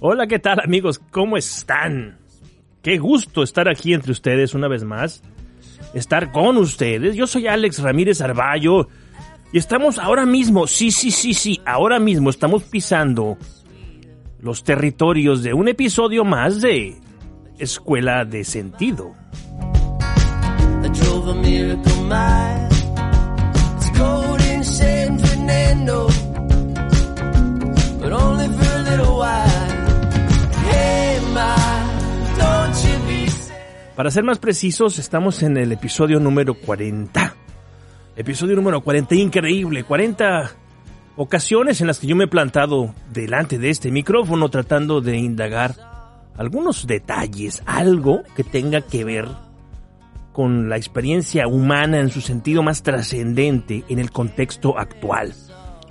Hola, 0.00 0.26
¿qué 0.26 0.38
tal 0.38 0.60
amigos? 0.60 1.00
¿Cómo 1.10 1.38
están? 1.38 2.18
Qué 2.82 2.98
gusto 2.98 3.42
estar 3.42 3.70
aquí 3.70 3.94
entre 3.94 4.12
ustedes 4.12 4.52
una 4.52 4.68
vez 4.68 4.84
más. 4.84 5.22
Estar 5.94 6.30
con 6.30 6.58
ustedes. 6.58 7.16
Yo 7.16 7.26
soy 7.26 7.46
Alex 7.46 7.78
Ramírez 7.78 8.20
Arballo. 8.20 8.88
Y 9.50 9.56
estamos 9.56 9.98
ahora 9.98 10.26
mismo, 10.26 10.66
sí, 10.66 10.90
sí, 10.90 11.10
sí, 11.10 11.32
sí, 11.32 11.58
ahora 11.64 11.98
mismo 11.98 12.28
estamos 12.28 12.64
pisando 12.64 13.38
los 14.40 14.62
territorios 14.62 15.42
de 15.42 15.54
un 15.54 15.68
episodio 15.68 16.24
más 16.24 16.60
de 16.60 17.01
Escuela 17.62 18.24
de 18.24 18.42
Sentido. 18.42 19.14
Para 33.94 34.10
ser 34.10 34.24
más 34.24 34.40
precisos, 34.40 34.98
estamos 34.98 35.44
en 35.44 35.56
el 35.56 35.70
episodio 35.70 36.18
número 36.18 36.54
40. 36.54 37.36
Episodio 38.16 38.56
número 38.56 38.80
40, 38.80 39.14
increíble. 39.14 39.84
40 39.84 40.50
ocasiones 41.14 41.80
en 41.80 41.86
las 41.86 42.00
que 42.00 42.08
yo 42.08 42.16
me 42.16 42.24
he 42.24 42.28
plantado 42.28 42.92
delante 43.12 43.60
de 43.60 43.70
este 43.70 43.92
micrófono 43.92 44.48
tratando 44.48 45.00
de 45.00 45.16
indagar 45.16 45.91
algunos 46.36 46.86
detalles, 46.86 47.62
algo 47.66 48.22
que 48.34 48.44
tenga 48.44 48.80
que 48.80 49.04
ver 49.04 49.28
con 50.32 50.68
la 50.68 50.76
experiencia 50.76 51.46
humana 51.46 52.00
en 52.00 52.08
su 52.08 52.20
sentido 52.20 52.62
más 52.62 52.82
trascendente 52.82 53.84
en 53.88 53.98
el 53.98 54.10
contexto 54.10 54.78
actual. 54.78 55.34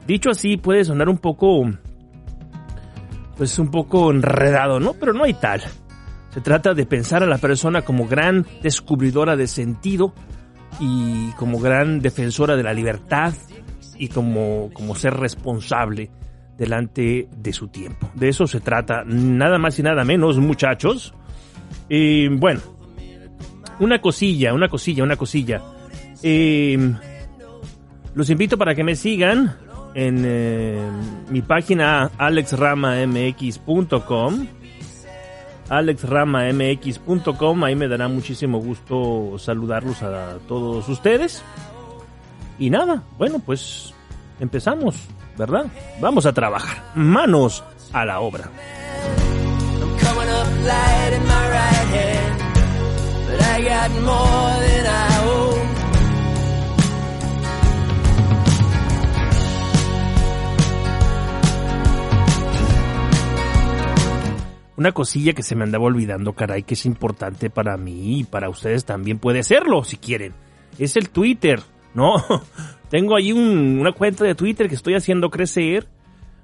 Dicho 0.07 0.31
así, 0.31 0.57
puede 0.57 0.83
sonar 0.83 1.09
un 1.09 1.19
poco, 1.19 1.63
pues 3.37 3.59
un 3.59 3.69
poco 3.69 4.11
enredado, 4.11 4.79
¿no? 4.79 4.93
Pero 4.93 5.13
no 5.13 5.23
hay 5.23 5.35
tal. 5.35 5.61
Se 6.31 6.41
trata 6.41 6.73
de 6.73 6.85
pensar 6.85 7.23
a 7.23 7.27
la 7.27 7.37
persona 7.37 7.83
como 7.83 8.07
gran 8.07 8.45
descubridora 8.63 9.35
de 9.35 9.47
sentido 9.47 10.13
y 10.79 11.31
como 11.33 11.59
gran 11.59 11.99
defensora 11.99 12.55
de 12.55 12.63
la 12.63 12.73
libertad 12.73 13.33
y 13.97 14.07
como, 14.07 14.71
como 14.73 14.95
ser 14.95 15.13
responsable 15.13 16.09
delante 16.57 17.27
de 17.35 17.53
su 17.53 17.67
tiempo. 17.67 18.09
De 18.13 18.29
eso 18.29 18.47
se 18.47 18.59
trata, 18.59 19.03
nada 19.05 19.57
más 19.57 19.77
y 19.79 19.83
nada 19.83 20.03
menos, 20.03 20.37
muchachos. 20.37 21.13
Y 21.89 22.27
bueno, 22.27 22.61
una 23.79 23.99
cosilla, 23.99 24.53
una 24.53 24.69
cosilla, 24.69 25.03
una 25.03 25.15
cosilla. 25.15 25.61
Eh, 26.23 26.77
los 28.13 28.29
invito 28.29 28.57
para 28.57 28.75
que 28.75 28.83
me 28.83 28.95
sigan 28.95 29.55
en 29.93 30.23
eh, 30.25 30.81
mi 31.29 31.41
página 31.41 32.09
alexramamx.com 32.17 34.47
alexramamx.com 35.69 37.63
ahí 37.63 37.75
me 37.75 37.87
dará 37.87 38.07
muchísimo 38.07 38.59
gusto 38.59 39.35
saludarlos 39.37 40.01
a 40.03 40.39
todos 40.47 40.89
ustedes 40.89 41.43
y 42.59 42.69
nada, 42.69 43.03
bueno 43.17 43.39
pues 43.39 43.95
empezamos, 44.39 44.95
¿verdad? 45.37 45.65
Vamos 45.99 46.25
a 46.25 46.33
trabajar, 46.33 46.83
manos 46.95 47.63
a 47.93 48.05
la 48.05 48.19
obra. 48.19 48.49
Una 64.77 64.93
cosilla 64.93 65.33
que 65.33 65.43
se 65.43 65.55
me 65.55 65.63
andaba 65.63 65.85
olvidando, 65.85 66.33
caray, 66.33 66.63
que 66.63 66.73
es 66.73 66.87
importante 66.87 67.51
para 67.51 67.77
mí 67.77 68.21
y 68.21 68.23
para 68.23 68.49
ustedes 68.49 68.83
también 68.83 69.19
puede 69.19 69.43
serlo, 69.43 69.83
si 69.83 69.97
quieren. 69.97 70.33
Es 70.79 70.95
el 70.95 71.09
Twitter, 71.09 71.61
¿no? 71.93 72.15
Tengo 72.91 73.15
ahí 73.15 73.31
una 73.31 73.93
cuenta 73.93 74.25
de 74.25 74.35
Twitter 74.35 74.67
que 74.67 74.75
estoy 74.75 74.95
haciendo 74.95 75.29
crecer. 75.29 75.87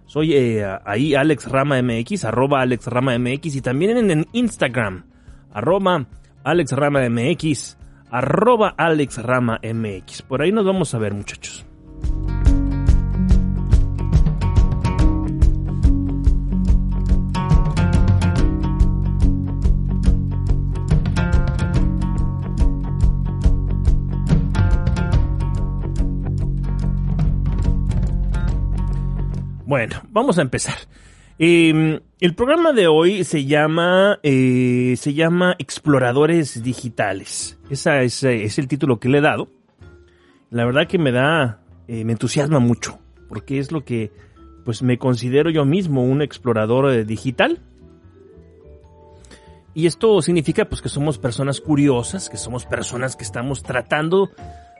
Soy 0.06 0.34
eh, 0.34 0.66
ahí 0.85 1.13
Alex 1.13 1.46
Rama 1.52 1.81
MX, 1.81 2.24
arroba 2.24 2.62
Alex 2.62 2.88
Rama 2.88 3.19
MX 3.19 3.58
y 3.58 3.62
también 3.62 3.97
en, 3.97 4.09
en 4.09 4.25
Instagram, 4.31 5.03
arroba 5.52 6.07
Alex 6.46 6.72
Rama 6.72 7.02
MX, 7.09 7.78
arroba 8.09 8.74
Alex 8.78 9.22
Rama 9.22 9.59
MX. 9.62 10.22
Por 10.22 10.41
ahí 10.41 10.53
nos 10.53 10.66
vamos 10.66 10.94
a 10.94 11.00
ver 11.00 11.13
muchachos. 11.13 11.66
Bueno, 29.68 30.02
vamos 30.08 30.38
a 30.38 30.44
empezar. 30.44 30.76
Em, 31.38 32.00
el 32.22 32.36
programa 32.36 32.72
de 32.72 32.88
hoy 32.88 33.26
se 33.26 33.44
llama, 33.44 34.18
eh, 34.24 34.96
se 34.98 35.14
llama 35.14 35.58
Exploradores 35.60 36.64
Digitales. 36.64 37.60
Ese 37.70 38.06
es, 38.06 38.24
es, 38.24 38.58
el 38.60 38.70
título 38.70 39.02
que 39.02 39.10
le 39.10 39.18
he 39.18 39.22
dado. 39.22 39.50
La 40.52 40.64
verdad 40.64 40.88
que 40.88 40.98
me 40.98 41.12
da, 41.12 41.60
eh, 41.90 42.06
me 42.06 42.14
entusiasma 42.14 42.60
mucho, 42.60 43.00
porque 43.28 43.60
es 43.60 43.74
lo 43.74 43.84
que, 43.84 44.14
pues 44.64 44.84
me 44.84 44.98
considero 44.98 45.50
yo 45.50 45.66
mismo 45.66 46.02
un 46.02 46.22
explorador 46.22 46.90
eh, 46.90 47.04
digital. 47.04 47.60
Y 49.74 49.86
esto 49.86 50.22
significa 50.22 50.64
pues 50.64 50.82
que 50.82 50.88
somos 50.88 51.18
personas 51.18 51.60
curiosas, 51.60 52.30
que 52.30 52.38
somos 52.38 52.66
personas 52.66 53.18
que 53.18 53.26
estamos 53.26 53.64
tratando 53.64 54.32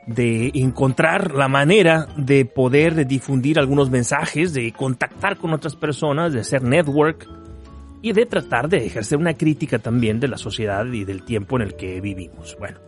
de 0.08 0.50
encontrar 0.54 1.34
la 1.34 1.48
manera 1.48 2.08
de 2.16 2.46
poder 2.46 3.06
difundir 3.06 3.58
algunos 3.58 3.90
mensajes, 3.90 4.54
de 4.54 4.72
contactar 4.72 5.36
con 5.36 5.52
otras 5.52 5.76
personas, 5.76 6.32
de 6.32 6.40
hacer 6.40 6.62
network 6.62 7.28
y 8.00 8.12
de 8.12 8.24
tratar 8.24 8.68
de 8.70 8.86
ejercer 8.86 9.18
una 9.18 9.34
crítica 9.34 9.78
también 9.78 10.18
de 10.18 10.28
la 10.28 10.38
sociedad 10.38 10.86
y 10.86 11.04
del 11.04 11.24
tiempo 11.24 11.56
en 11.56 11.62
el 11.62 11.76
que 11.76 12.00
vivimos. 12.00 12.56
Bueno, 12.58 12.78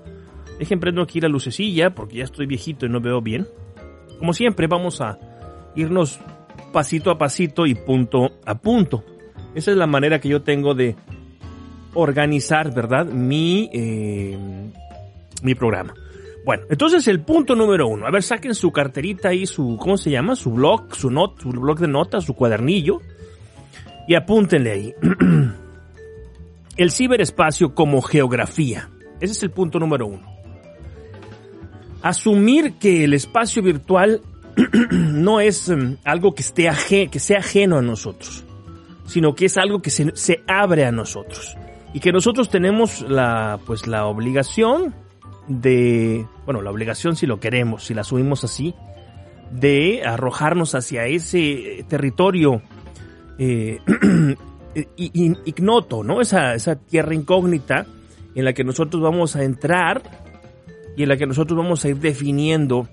dejen 0.58 0.81
prendo 0.81 1.03
aquí 1.03 1.20
la 1.20 1.28
lucecilla 1.28 1.91
porque 1.91 2.16
ya 2.16 2.25
estoy 2.25 2.47
viejito 2.47 2.86
y 2.86 2.88
no 2.88 3.00
veo 3.00 3.20
bien. 3.20 3.47
Como 4.19 4.32
siempre, 4.32 4.66
vamos 4.66 5.02
a 5.02 5.19
irnos 5.76 6.20
pasito 6.72 7.11
a 7.11 7.19
pasito 7.19 7.67
y 7.67 7.75
punto 7.75 8.31
a 8.46 8.55
punto. 8.55 9.05
Esa 9.55 9.72
es 9.72 9.76
la 9.76 9.87
manera 9.87 10.20
que 10.20 10.28
yo 10.31 10.40
tengo 10.40 10.75
de 10.75 10.96
organizar, 11.93 12.72
¿verdad? 12.72 13.05
Mi, 13.05 13.69
eh, 13.75 14.38
mi 15.43 15.55
programa. 15.55 15.93
Bueno, 16.44 16.64
entonces 16.70 17.06
el 17.08 17.20
punto 17.20 17.54
número 17.54 17.87
uno. 17.88 18.06
A 18.06 18.10
ver, 18.10 18.22
saquen 18.22 18.54
su 18.54 18.72
carterita 18.72 19.34
y 19.34 19.46
su, 19.46 19.76
¿cómo 19.78 19.96
se 19.96 20.10
llama? 20.10 20.37
Su 20.37 20.52
blog, 20.52 20.94
su, 20.94 21.10
not, 21.10 21.40
su 21.40 21.50
blog 21.50 21.78
de 21.78 21.88
notas, 21.88 22.25
su 22.25 22.34
cuadernillo. 22.34 23.00
Y 24.08 24.14
apúntenle 24.14 24.72
ahí. 24.72 24.94
el 26.76 26.90
ciberespacio 26.90 27.75
como 27.75 28.00
geografía. 28.00 28.88
Ese 29.20 29.34
es 29.34 29.42
el 29.42 29.50
punto 29.50 29.78
número 29.78 30.06
uno. 30.06 30.26
Asumir 32.02 32.75
que 32.78 33.04
el 33.04 33.12
espacio 33.12 33.62
virtual 33.62 34.22
no 34.90 35.40
es 35.40 35.69
um, 35.69 35.96
algo 36.04 36.34
que, 36.34 36.40
esté 36.40 36.70
que 37.10 37.19
sea 37.19 37.40
ajeno 37.40 37.76
a 37.76 37.82
nosotros, 37.82 38.44
sino 39.04 39.34
que 39.34 39.44
es 39.44 39.58
algo 39.58 39.82
que 39.82 39.90
se, 39.90 40.16
se 40.16 40.43
abre 40.48 40.86
a 40.86 40.93
nosotros. 40.93 41.56
Y 41.93 42.00
que 42.00 42.12
nosotros 42.12 42.48
tenemos 42.48 43.02
la, 43.02 43.58
pues, 43.66 43.86
la 43.86 44.06
obligación 44.06 44.94
de, 45.50 46.26
bueno, 46.44 46.62
la 46.62 46.70
obligación 46.70 47.17
si 47.17 47.26
lo 47.26 47.41
queremos, 47.41 47.85
si 47.85 47.93
la 47.93 48.02
asumimos 48.02 48.44
así, 48.44 48.75
de 49.50 50.02
arrojarnos 50.05 50.76
hacia 50.76 51.06
ese 51.06 51.85
territorio 51.88 52.62
eh, 53.38 53.81
ignoto, 54.97 56.05
¿no? 56.05 56.20
Esa, 56.20 56.55
esa 56.55 56.76
tierra 56.76 57.14
incógnita 57.14 57.85
en 58.37 58.44
la 58.44 58.52
que 58.52 58.62
nosotros 58.62 59.02
vamos 59.02 59.35
a 59.35 59.43
entrar 59.43 60.02
y 60.97 61.02
en 61.02 61.08
la 61.08 61.17
que 61.17 61.26
nosotros 61.26 61.58
vamos 61.58 61.85
a 61.85 61.88
ir 61.88 61.96
definiendo 61.96 62.88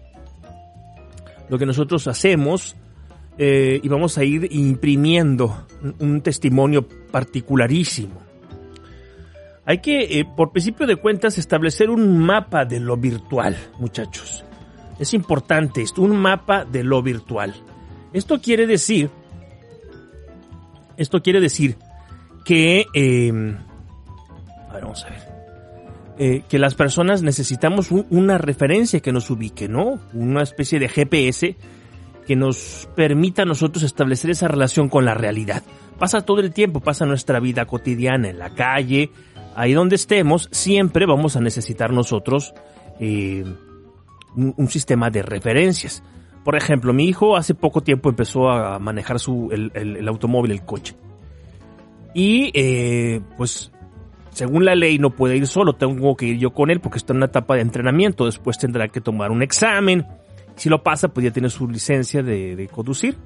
lo 1.48 1.60
que 1.60 1.68
nosotros 1.68 2.07
hacemos 2.07 2.75
eh, 3.38 3.80
y 3.83 3.88
vamos 3.88 4.18
a 4.18 4.24
ir 4.24 4.48
imprimiendo 4.51 5.68
un 6.00 6.21
testimonio 6.21 6.88
particularísimo. 7.12 8.26
Hay 9.67 9.79
que, 9.79 10.19
eh, 10.19 10.25
por 10.25 10.53
principio 10.53 10.87
de 10.87 10.95
cuentas, 10.95 11.37
establecer 11.37 11.89
un 11.89 12.17
mapa 12.19 12.63
de 12.63 12.79
lo 12.79 12.95
virtual, 12.95 13.57
muchachos. 13.79 14.45
Es 14.97 15.13
importante 15.13 15.81
esto, 15.81 16.01
un 16.03 16.15
mapa 16.15 16.63
de 16.63 16.85
lo 16.85 17.03
virtual. 17.03 17.53
Esto 18.13 18.39
quiere 18.39 18.65
decir, 18.65 19.09
esto 20.95 21.21
quiere 21.21 21.41
decir 21.41 21.75
que, 22.45 22.85
eh, 22.93 23.57
a 24.69 24.73
ver, 24.73 24.83
vamos 24.83 25.03
a 25.03 25.09
ver, 25.09 25.19
eh, 26.17 26.43
que 26.47 26.59
las 26.59 26.73
personas 26.73 27.21
necesitamos 27.21 27.91
una 27.91 28.37
referencia 28.37 29.01
que 29.01 29.11
nos 29.11 29.29
ubique, 29.29 29.67
¿no? 29.67 29.99
Una 30.13 30.43
especie 30.43 30.79
de 30.79 30.87
GPS 30.87 31.57
que 32.25 32.37
nos 32.37 32.87
permita 32.95 33.41
a 33.41 33.45
nosotros 33.45 33.83
establecer 33.83 34.31
esa 34.31 34.47
relación 34.47 34.87
con 34.87 35.03
la 35.03 35.13
realidad. 35.13 35.61
Pasa 35.99 36.21
todo 36.21 36.39
el 36.39 36.53
tiempo, 36.53 36.79
pasa 36.79 37.05
nuestra 37.05 37.41
vida 37.41 37.65
cotidiana, 37.65 38.29
en 38.29 38.39
la 38.39 38.55
calle, 38.55 39.11
ahí 39.57 39.74
donde 39.74 39.95
estemos, 39.95 40.48
siempre 40.51 41.06
vamos 41.06 41.36
a 41.36 41.42
necesitar 41.42 41.92
nosotros 41.92 42.54
eh, 43.00 43.44
un, 44.36 44.68
sistema 44.69 45.09
de 45.09 45.24
referencias. 45.24 46.04
Por 46.45 46.56
ejemplo, 46.56 46.94
mi 46.94 47.06
hijo 47.06 47.36
hace 47.36 47.56
poco 47.56 47.81
tiempo 47.81 48.09
empezó 48.09 48.50
a 48.50 48.77
manejar 48.80 49.19
su, 49.19 49.50
el, 49.51 50.07
automóvil, 50.07 50.51
el 50.51 50.63
coche. 50.63 50.95
Y 52.13 52.51
eh, 52.54 53.19
pues 53.36 53.71
según 54.30 54.63
la 54.63 54.75
ley 54.75 55.00
no 55.00 55.09
puede 55.09 55.36
ir 55.36 55.48
solo, 55.48 55.74
tengo 55.74 56.15
que 56.15 56.27
ir 56.27 56.38
yo 56.38 56.51
con 56.51 56.69
él 56.69 56.80
porque 56.80 57.00
está 57.00 57.13
en 57.13 57.18
una 57.18 57.25
etapa 57.25 57.56
de 57.56 57.62
entrenamiento, 57.62 58.25
después 58.25 58.60
tendrá 58.60 58.88
que 58.89 59.01
tomar 59.01 59.31
un 59.31 59.42
examen. 59.42 60.06
Si 60.56 60.69
lo 60.69 60.83
pasa, 60.83 61.07
pues 61.07 61.24
ya 61.24 61.31
tiene 61.31 61.50
su 61.50 61.68
licencia 61.68 62.21
de, 62.21 62.69
conducir, 62.71 63.18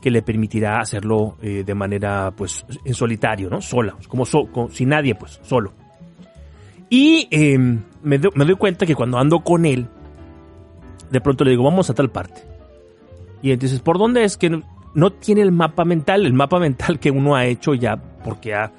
que 0.00 0.10
le 0.10 0.22
permitirá 0.22 0.78
hacerlo 0.78 1.36
eh, 1.42 1.64
de 1.64 1.74
manera, 1.74 2.30
pues, 2.36 2.64
en 2.84 2.94
solitario, 2.94 3.48
¿no? 3.48 3.60
Sola, 3.60 3.96
como, 4.08 4.24
sin 4.24 4.88
nadie, 4.88 5.14
pues, 5.14 5.40
solo. 5.42 5.72
Y 6.88 7.28
em, 7.30 7.82
me, 8.02 8.18
doy 8.18 8.54
cuenta 8.54 8.86
que 8.86 8.94
cuando 8.94 9.18
ando 9.18 9.40
con 9.40 9.64
él, 9.64 9.88
de 11.10 11.20
pronto 11.20 11.44
le 11.44 11.50
digo, 11.50 11.64
vamos 11.64 11.90
a 11.90 11.94
tal 11.94 12.10
parte. 12.10 12.42
Y 13.42 13.52
entonces, 13.52 13.80
¿por 13.80 13.98
dónde 13.98 14.24
es 14.24 14.36
que 14.36 14.62
no 14.94 15.10
tiene 15.10 15.42
el 15.42 15.52
mapa 15.52 15.84
mental? 15.84 16.24
El 16.24 16.34
mapa 16.34 16.58
mental 16.58 16.98
que 17.00 17.10
uno 17.10 17.34
ha 17.34 17.46
hecho 17.46 17.74
ya 17.74 17.96
porque 17.96 18.54
ha 18.54 18.72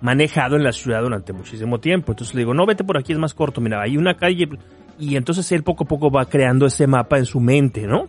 manejado 0.00 0.56
en 0.56 0.64
la 0.64 0.72
ciudad 0.72 1.02
durante 1.02 1.32
muchísimo 1.32 1.78
tiempo. 1.78 2.12
Entonces 2.12 2.34
le 2.34 2.40
digo, 2.40 2.54
no, 2.54 2.66
vete 2.66 2.84
por 2.84 2.98
aquí, 2.98 3.12
es 3.12 3.18
más 3.18 3.34
corto, 3.34 3.60
mira, 3.60 3.82
hay 3.82 3.96
una 3.96 4.14
calle. 4.16 4.48
Y 4.98 5.16
entonces 5.16 5.50
él 5.52 5.62
poco 5.62 5.84
a 5.84 5.86
poco 5.86 6.10
va 6.10 6.24
creando 6.26 6.66
ese 6.66 6.86
mapa 6.86 7.18
en 7.18 7.26
su 7.26 7.40
mente, 7.40 7.86
¿no? 7.86 8.08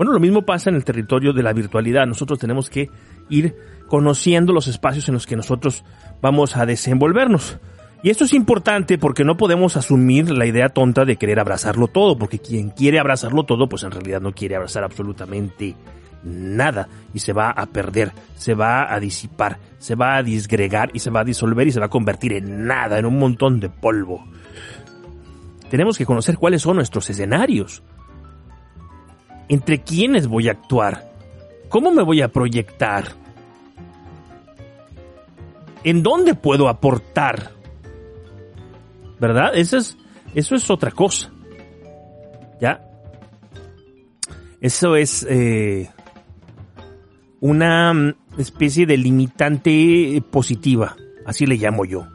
Bueno, 0.00 0.14
lo 0.14 0.20
mismo 0.20 0.46
pasa 0.46 0.70
en 0.70 0.76
el 0.76 0.84
territorio 0.86 1.34
de 1.34 1.42
la 1.42 1.52
virtualidad. 1.52 2.06
Nosotros 2.06 2.38
tenemos 2.38 2.70
que 2.70 2.88
ir 3.28 3.54
conociendo 3.86 4.54
los 4.54 4.66
espacios 4.66 5.06
en 5.08 5.12
los 5.12 5.26
que 5.26 5.36
nosotros 5.36 5.84
vamos 6.22 6.56
a 6.56 6.64
desenvolvernos. 6.64 7.58
Y 8.02 8.08
esto 8.08 8.24
es 8.24 8.32
importante 8.32 8.96
porque 8.96 9.24
no 9.24 9.36
podemos 9.36 9.76
asumir 9.76 10.30
la 10.30 10.46
idea 10.46 10.70
tonta 10.70 11.04
de 11.04 11.16
querer 11.16 11.38
abrazarlo 11.38 11.86
todo, 11.86 12.16
porque 12.16 12.38
quien 12.38 12.70
quiere 12.70 12.98
abrazarlo 12.98 13.42
todo, 13.42 13.68
pues 13.68 13.82
en 13.82 13.90
realidad 13.90 14.22
no 14.22 14.32
quiere 14.32 14.56
abrazar 14.56 14.84
absolutamente 14.84 15.76
nada 16.24 16.88
y 17.12 17.18
se 17.18 17.34
va 17.34 17.50
a 17.50 17.66
perder, 17.66 18.12
se 18.36 18.54
va 18.54 18.90
a 18.90 18.98
disipar, 19.00 19.58
se 19.76 19.96
va 19.96 20.16
a 20.16 20.22
disgregar 20.22 20.88
y 20.94 21.00
se 21.00 21.10
va 21.10 21.20
a 21.20 21.24
disolver 21.24 21.66
y 21.68 21.72
se 21.72 21.80
va 21.80 21.86
a 21.86 21.90
convertir 21.90 22.32
en 22.32 22.66
nada, 22.66 22.98
en 22.98 23.04
un 23.04 23.18
montón 23.18 23.60
de 23.60 23.68
polvo. 23.68 24.24
Tenemos 25.68 25.98
que 25.98 26.06
conocer 26.06 26.38
cuáles 26.38 26.62
son 26.62 26.76
nuestros 26.76 27.10
escenarios. 27.10 27.82
¿Entre 29.50 29.82
quiénes 29.82 30.28
voy 30.28 30.46
a 30.46 30.52
actuar? 30.52 31.10
¿Cómo 31.68 31.90
me 31.90 32.04
voy 32.04 32.22
a 32.22 32.28
proyectar? 32.28 33.04
¿En 35.82 36.04
dónde 36.04 36.36
puedo 36.36 36.68
aportar? 36.68 37.50
¿Verdad? 39.18 39.50
Eso 39.56 39.78
es, 39.78 39.98
eso 40.36 40.54
es 40.54 40.70
otra 40.70 40.92
cosa. 40.92 41.32
¿Ya? 42.60 42.80
Eso 44.60 44.94
es 44.94 45.26
eh, 45.28 45.90
una 47.40 47.92
mm, 47.92 48.14
especie 48.38 48.86
de 48.86 48.98
limitante 48.98 50.22
positiva, 50.30 50.94
así 51.26 51.44
le 51.44 51.56
llamo 51.56 51.84
yo. 51.84 52.06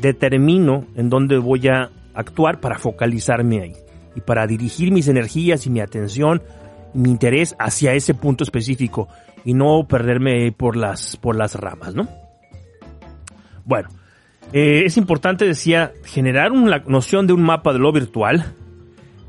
Determino 0.00 0.86
en 0.94 1.10
dónde 1.10 1.36
voy 1.36 1.68
a 1.68 1.90
actuar 2.14 2.58
para 2.58 2.78
focalizarme 2.78 3.60
ahí 3.60 3.81
y 4.14 4.20
para 4.20 4.46
dirigir 4.46 4.92
mis 4.92 5.08
energías 5.08 5.66
y 5.66 5.70
mi 5.70 5.80
atención, 5.80 6.42
mi 6.94 7.10
interés 7.10 7.54
hacia 7.58 7.94
ese 7.94 8.14
punto 8.14 8.44
específico 8.44 9.08
y 9.44 9.54
no 9.54 9.86
perderme 9.88 10.52
por 10.52 10.76
las, 10.76 11.16
por 11.16 11.36
las 11.36 11.54
ramas, 11.54 11.94
¿no? 11.94 12.08
Bueno, 13.64 13.88
eh, 14.52 14.82
es 14.84 14.96
importante, 14.96 15.44
decía, 15.44 15.92
generar 16.04 16.52
una 16.52 16.78
noción 16.86 17.26
de 17.26 17.32
un 17.32 17.42
mapa 17.42 17.72
de 17.72 17.78
lo 17.78 17.92
virtual, 17.92 18.54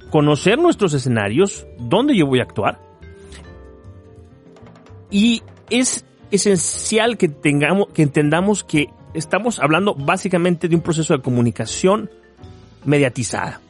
conocer 0.09 0.59
nuestros 0.59 0.93
escenarios, 0.93 1.65
dónde 1.79 2.15
yo 2.15 2.27
voy 2.27 2.39
a 2.39 2.43
actuar, 2.43 2.79
y 5.09 5.43
es 5.69 6.05
esencial 6.31 7.17
que 7.17 7.29
tengamos, 7.29 7.87
que 7.93 8.01
entendamos 8.01 8.63
que 8.63 8.87
estamos 9.13 9.59
hablando 9.59 9.93
básicamente 9.93 10.67
de 10.67 10.75
un 10.75 10.81
proceso 10.81 11.15
de 11.15 11.21
comunicación 11.21 12.09
mediatizada. 12.83 13.61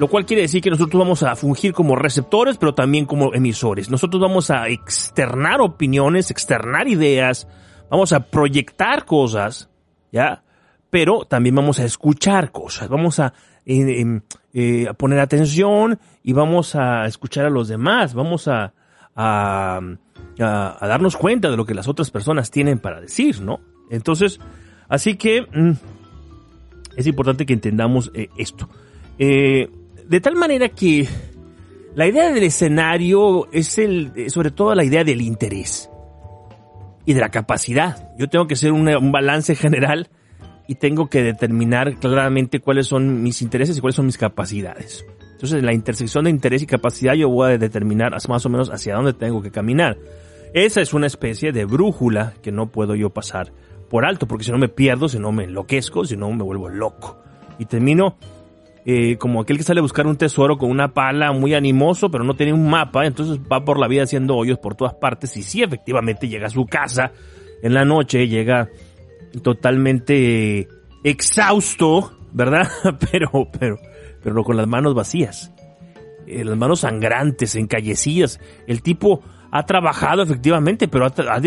Lo 0.00 0.08
cual 0.08 0.26
quiere 0.26 0.42
decir 0.42 0.60
que 0.60 0.70
nosotros 0.70 0.98
vamos 0.98 1.22
a 1.22 1.36
fungir 1.36 1.72
como 1.72 1.94
receptores, 1.94 2.56
pero 2.56 2.74
también 2.74 3.06
como 3.06 3.32
emisores. 3.34 3.88
Nosotros 3.88 4.20
vamos 4.20 4.50
a 4.50 4.66
externar 4.68 5.60
opiniones, 5.60 6.32
externar 6.32 6.88
ideas, 6.88 7.46
vamos 7.88 8.12
a 8.12 8.20
proyectar 8.20 9.04
cosas, 9.04 9.70
¿ya? 10.10 10.42
Pero 10.88 11.26
también 11.26 11.54
vamos 11.54 11.78
a 11.78 11.84
escuchar 11.84 12.50
cosas, 12.50 12.88
vamos 12.88 13.20
a, 13.20 13.34
eh, 13.66 14.20
eh, 14.54 14.88
a 14.88 14.94
poner 14.94 15.20
atención 15.20 16.00
y 16.24 16.32
vamos 16.32 16.74
a 16.74 17.04
escuchar 17.04 17.44
a 17.44 17.50
los 17.50 17.68
demás, 17.68 18.14
vamos 18.14 18.48
a, 18.48 18.72
a 19.14 19.80
a, 20.38 20.86
darnos 20.86 21.16
cuenta 21.16 21.50
de 21.50 21.56
lo 21.56 21.64
que 21.64 21.74
las 21.74 21.88
otras 21.88 22.10
personas 22.10 22.50
tienen 22.50 22.78
para 22.78 23.00
decir, 23.00 23.40
¿no? 23.40 23.60
Entonces, 23.90 24.40
así 24.88 25.16
que 25.16 25.42
mm, 25.42 25.72
es 26.96 27.06
importante 27.06 27.46
que 27.46 27.52
entendamos 27.52 28.10
eh, 28.14 28.28
esto. 28.36 28.68
Eh, 29.18 29.70
de 30.10 30.20
tal 30.20 30.34
manera 30.34 30.68
que 30.68 31.08
la 31.94 32.08
idea 32.08 32.32
del 32.32 32.42
escenario 32.42 33.48
es 33.52 33.78
el, 33.78 34.12
eh, 34.16 34.28
sobre 34.28 34.50
todo 34.50 34.74
la 34.74 34.82
idea 34.82 35.04
del 35.04 35.20
interés 35.20 35.88
y 37.06 37.14
de 37.14 37.20
la 37.20 37.28
capacidad. 37.28 38.12
Yo 38.18 38.28
tengo 38.28 38.48
que 38.48 38.54
hacer 38.54 38.72
un 38.72 39.12
balance 39.12 39.54
general 39.54 40.08
y 40.66 40.74
tengo 40.74 41.08
que 41.08 41.22
determinar 41.22 41.96
claramente 42.00 42.58
cuáles 42.58 42.88
son 42.88 43.22
mis 43.22 43.40
intereses 43.40 43.78
y 43.78 43.80
cuáles 43.80 43.94
son 43.94 44.06
mis 44.06 44.18
capacidades. 44.18 45.06
Entonces, 45.32 45.60
en 45.60 45.66
la 45.66 45.74
intersección 45.74 46.24
de 46.24 46.30
interés 46.30 46.62
y 46.62 46.66
capacidad 46.66 47.14
yo 47.14 47.28
voy 47.28 47.52
a 47.52 47.58
determinar 47.58 48.12
más 48.28 48.44
o 48.44 48.48
menos 48.48 48.68
hacia 48.70 48.96
dónde 48.96 49.12
tengo 49.12 49.40
que 49.40 49.52
caminar. 49.52 49.96
Esa 50.54 50.80
es 50.80 50.92
una 50.92 51.06
especie 51.06 51.52
de 51.52 51.66
brújula 51.66 52.34
que 52.42 52.50
no 52.50 52.66
puedo 52.66 52.96
yo 52.96 53.10
pasar 53.10 53.52
por 53.88 54.04
alto, 54.04 54.26
porque 54.26 54.44
si 54.44 54.50
no 54.50 54.58
me 54.58 54.68
pierdo, 54.68 55.08
si 55.08 55.20
no 55.20 55.30
me 55.30 55.44
enloquezco, 55.44 56.04
si 56.04 56.16
no 56.16 56.32
me 56.32 56.42
vuelvo 56.42 56.68
loco. 56.68 57.22
Y 57.60 57.66
termino 57.66 58.16
eh, 58.84 59.16
como 59.16 59.40
aquel 59.40 59.58
que 59.58 59.62
sale 59.62 59.80
a 59.80 59.82
buscar 59.82 60.06
un 60.06 60.16
tesoro 60.16 60.56
con 60.56 60.70
una 60.70 60.94
pala 60.94 61.32
muy 61.32 61.54
animoso, 61.54 62.10
pero 62.10 62.24
no 62.24 62.34
tiene 62.34 62.52
un 62.52 62.68
mapa, 62.68 63.04
entonces 63.04 63.38
va 63.40 63.64
por 63.64 63.78
la 63.78 63.88
vida 63.88 64.04
haciendo 64.04 64.36
hoyos 64.36 64.58
por 64.58 64.74
todas 64.74 64.94
partes 64.94 65.36
y 65.36 65.42
sí, 65.42 65.62
efectivamente 65.62 66.28
llega 66.28 66.46
a 66.46 66.50
su 66.50 66.64
casa 66.66 67.12
en 67.62 67.74
la 67.74 67.84
noche, 67.84 68.26
llega 68.26 68.68
totalmente 69.42 70.68
exhausto, 71.04 72.12
¿verdad? 72.32 72.68
pero, 73.10 73.48
pero, 73.58 73.76
pero 74.22 74.44
con 74.44 74.56
las 74.56 74.66
manos 74.66 74.94
vacías, 74.94 75.52
eh, 76.26 76.44
las 76.44 76.56
manos 76.56 76.80
sangrantes, 76.80 77.56
encallecidas. 77.56 78.40
El 78.66 78.82
tipo 78.82 79.22
ha 79.50 79.64
trabajado 79.64 80.22
efectivamente, 80.22 80.88
pero 80.88 81.06
ha, 81.06 81.40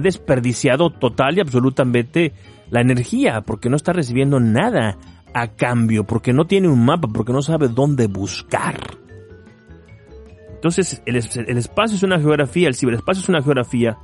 desperdiciado 0.00 0.90
total 0.90 1.36
y 1.36 1.40
absolutamente 1.40 2.32
la 2.70 2.80
energía, 2.80 3.40
porque 3.40 3.68
no 3.68 3.76
está 3.76 3.92
recibiendo 3.92 4.38
nada 4.38 4.96
a 5.34 5.48
cambio, 5.48 6.04
porque 6.04 6.32
no 6.32 6.46
tiene 6.46 6.68
un 6.68 6.84
mapa, 6.84 7.08
porque 7.08 7.32
no 7.32 7.42
sabe 7.42 7.68
dónde 7.68 8.06
buscar. 8.06 8.78
Entonces, 10.54 11.02
el, 11.06 11.16
el, 11.16 11.58
espacio 11.58 11.96
es 11.96 12.02
una 12.02 12.18
geografía, 12.18 12.68
el 12.68 12.74
ciberespacio 12.74 13.22
es 13.22 13.28
una 13.28 13.42
geografía. 13.42 13.96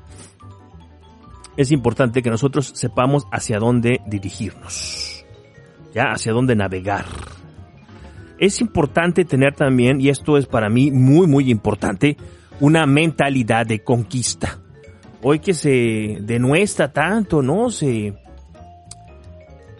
Es 1.56 1.70
importante 1.70 2.22
que 2.22 2.30
nosotros 2.30 2.72
sepamos 2.74 3.26
hacia 3.30 3.58
dónde 3.58 4.00
dirigirnos, 4.06 5.24
ya, 5.94 6.12
hacia 6.12 6.32
dónde 6.32 6.54
navegar. 6.56 7.06
es 8.38 8.60
importante 8.60 9.24
tener 9.24 9.54
también, 9.54 10.00
y 10.00 10.08
esto 10.08 10.36
es 10.36 10.46
para 10.46 10.68
mí 10.68 10.90
muy, 10.90 11.26
muy 11.26 11.50
importante, 11.50 12.16
una 12.60 12.86
mentalidad 12.86 13.66
de 13.66 13.82
conquista. 13.82 14.58
Hoy 15.22 15.40
que 15.40 15.54
se 15.54 16.18
denuestra 16.20 16.92
tanto, 16.92 17.42
¿no? 17.42 17.70
Se, 17.70 18.14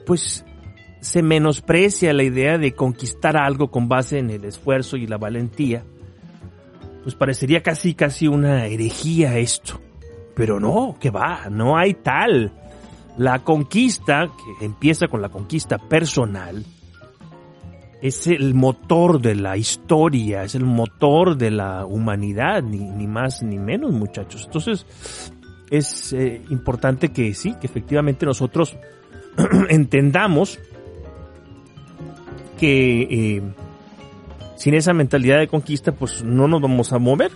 pues, 0.07 0.46
se 1.07 1.23
menosprecia 1.23 2.13
la 2.13 2.25
idea 2.25 2.59
de 2.59 2.73
conquistar 2.73 3.37
algo 3.37 3.71
con 3.71 3.89
base 3.89 4.19
en 4.19 4.29
el 4.29 4.45
esfuerzo 4.45 4.97
y 4.97 5.07
la 5.07 5.19
valentía. 5.19 5.85
Pues 7.05 7.15
parecería 7.15 7.63
casi, 7.63 7.95
casi 7.95 8.27
una 8.27 8.67
herejía 8.67 9.39
esto. 9.39 9.81
Pero 10.35 10.59
no, 10.59 10.97
que 10.99 11.11
va, 11.11 11.49
no 11.49 11.79
hay 11.79 11.95
tal. 11.95 12.53
La 13.17 13.45
conquista, 13.45 14.27
que 14.59 14.65
empieza 14.65 15.07
con 15.07 15.23
la 15.23 15.29
conquista 15.29 15.79
personal, 15.79 16.67
es 18.03 18.27
el 18.27 18.55
motor 18.55 19.21
de 19.21 19.37
la 19.37 19.57
historia, 19.57 20.43
es 20.43 20.57
el 20.57 20.65
motor 20.65 21.37
de 21.37 21.53
la 21.53 21.87
humanidad, 21.87 22.65
ni, 22.65 22.81
ni 22.81 23.07
más 23.07 23.45
ni 23.45 23.61
menos 23.61 23.93
muchachos. 23.93 24.43
Entonces 24.45 25.33
es 25.71 26.13
eh, 26.13 26.43
importante 26.51 27.11
que 27.11 27.33
sí, 27.33 27.55
que 27.61 27.69
efectivamente 27.69 28.27
nosotros 28.27 28.77
entendamos 29.69 30.59
que 32.59 33.03
eh, 33.03 33.43
sin 34.57 34.75
esa 34.75 34.93
mentalidad 34.93 35.39
de 35.39 35.49
conquista 35.49 35.93
pues 35.93 36.23
no 36.23 36.49
nos 36.49 36.61
vamos 36.61 36.93
a 36.93 36.99
mover. 36.99 37.31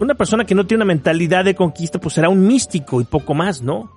Una 0.00 0.14
persona 0.14 0.44
que 0.44 0.54
no 0.54 0.66
tiene 0.66 0.84
una 0.84 0.92
mentalidad 0.92 1.44
de 1.44 1.54
conquista 1.54 1.98
pues 1.98 2.14
será 2.14 2.28
un 2.28 2.46
místico 2.46 3.00
y 3.00 3.04
poco 3.04 3.34
más, 3.34 3.62
¿no? 3.62 3.90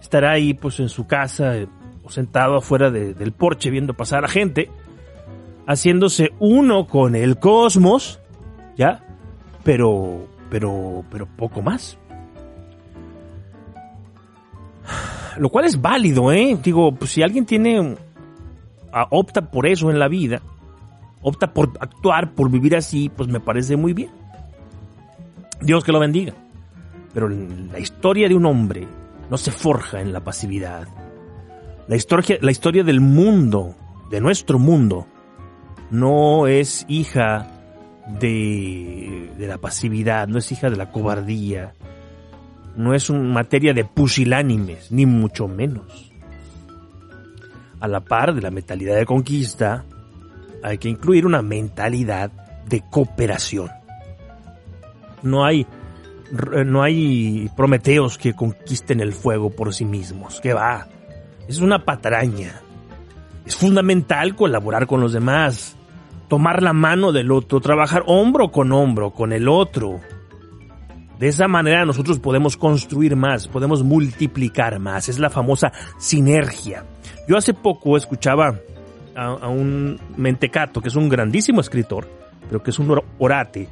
Estará 0.00 0.32
ahí 0.32 0.54
pues 0.54 0.80
en 0.80 0.88
su 0.88 1.06
casa 1.06 1.56
eh, 1.56 1.68
o 2.04 2.10
sentado 2.10 2.56
afuera 2.56 2.90
del 2.90 3.32
porche 3.32 3.70
viendo 3.70 3.94
pasar 3.94 4.24
a 4.24 4.28
gente 4.28 4.70
haciéndose 5.66 6.32
uno 6.38 6.86
con 6.86 7.14
el 7.14 7.38
cosmos, 7.38 8.20
¿ya? 8.76 9.04
Pero, 9.64 10.26
pero, 10.50 11.04
pero 11.10 11.26
poco 11.26 11.62
más. 11.62 11.98
Lo 15.38 15.48
cual 15.48 15.64
es 15.64 15.80
válido, 15.80 16.32
¿eh? 16.32 16.58
Digo, 16.62 16.92
pues 16.94 17.12
si 17.12 17.22
alguien 17.22 17.46
tiene, 17.46 17.96
opta 19.10 19.50
por 19.50 19.66
eso 19.66 19.90
en 19.90 19.98
la 19.98 20.08
vida, 20.08 20.42
opta 21.22 21.52
por 21.52 21.72
actuar, 21.80 22.32
por 22.34 22.50
vivir 22.50 22.76
así, 22.76 23.08
pues 23.08 23.28
me 23.28 23.40
parece 23.40 23.76
muy 23.76 23.92
bien. 23.92 24.10
Dios 25.60 25.84
que 25.84 25.92
lo 25.92 26.00
bendiga. 26.00 26.34
Pero 27.14 27.28
la 27.28 27.78
historia 27.78 28.28
de 28.28 28.34
un 28.34 28.46
hombre 28.46 28.86
no 29.30 29.36
se 29.36 29.50
forja 29.50 30.00
en 30.00 30.12
la 30.12 30.20
pasividad. 30.20 30.88
La 31.88 31.96
historia, 31.96 32.38
la 32.40 32.50
historia 32.50 32.84
del 32.84 33.00
mundo, 33.00 33.74
de 34.10 34.20
nuestro 34.20 34.58
mundo, 34.58 35.06
no 35.90 36.46
es 36.46 36.86
hija 36.88 37.48
de, 38.20 39.30
la 39.38 39.58
pasividad, 39.58 40.28
no 40.28 40.38
es 40.38 40.50
hija 40.52 40.70
de 40.70 40.76
la 40.76 40.90
cobardía, 40.90 41.74
no 42.76 42.94
es 42.94 43.10
una 43.10 43.32
materia 43.34 43.74
de 43.74 43.84
pusilánimes, 43.84 44.90
ni 44.90 45.06
mucho 45.06 45.48
menos. 45.48 46.11
A 47.82 47.88
la 47.88 48.00
par 48.00 48.34
de 48.34 48.40
la 48.40 48.50
mentalidad 48.50 48.96
de 48.96 49.04
conquista, 49.04 49.84
hay 50.62 50.78
que 50.78 50.88
incluir 50.88 51.26
una 51.26 51.42
mentalidad 51.42 52.30
de 52.66 52.82
cooperación. 52.90 53.70
No 55.22 55.44
hay, 55.44 55.66
no 56.64 56.82
hay 56.82 57.50
prometeos 57.54 58.16
que 58.16 58.32
conquisten 58.32 59.00
el 59.00 59.12
fuego 59.12 59.50
por 59.50 59.74
sí 59.74 59.84
mismos. 59.84 60.40
Que 60.40 60.54
va. 60.54 60.86
Es 61.46 61.58
una 61.58 61.84
patraña. 61.84 62.60
Es 63.44 63.56
fundamental 63.56 64.34
colaborar 64.34 64.86
con 64.86 65.00
los 65.00 65.12
demás 65.12 65.76
tomar 66.32 66.62
la 66.62 66.72
mano 66.72 67.12
del 67.12 67.30
otro, 67.30 67.60
trabajar 67.60 68.04
hombro 68.06 68.50
con 68.50 68.72
hombro 68.72 69.10
con 69.10 69.34
el 69.34 69.48
otro. 69.48 70.00
De 71.18 71.28
esa 71.28 71.46
manera 71.46 71.84
nosotros 71.84 72.20
podemos 72.20 72.56
construir 72.56 73.16
más, 73.16 73.48
podemos 73.48 73.82
multiplicar 73.82 74.78
más. 74.78 75.10
Es 75.10 75.18
la 75.18 75.28
famosa 75.28 75.72
sinergia. 75.98 76.86
Yo 77.28 77.36
hace 77.36 77.54
poco 77.54 77.96
escuchaba 77.96 78.58
a, 79.14 79.48
un 79.48 79.98
mentecato, 80.16 80.80
que 80.80 80.88
es 80.88 80.96
un 80.96 81.08
grandísimo 81.08 81.60
escritor, 81.60 82.08
pero 82.48 82.62
que 82.62 82.70
es 82.70 82.78
un 82.78 83.00
orate. 83.18 83.68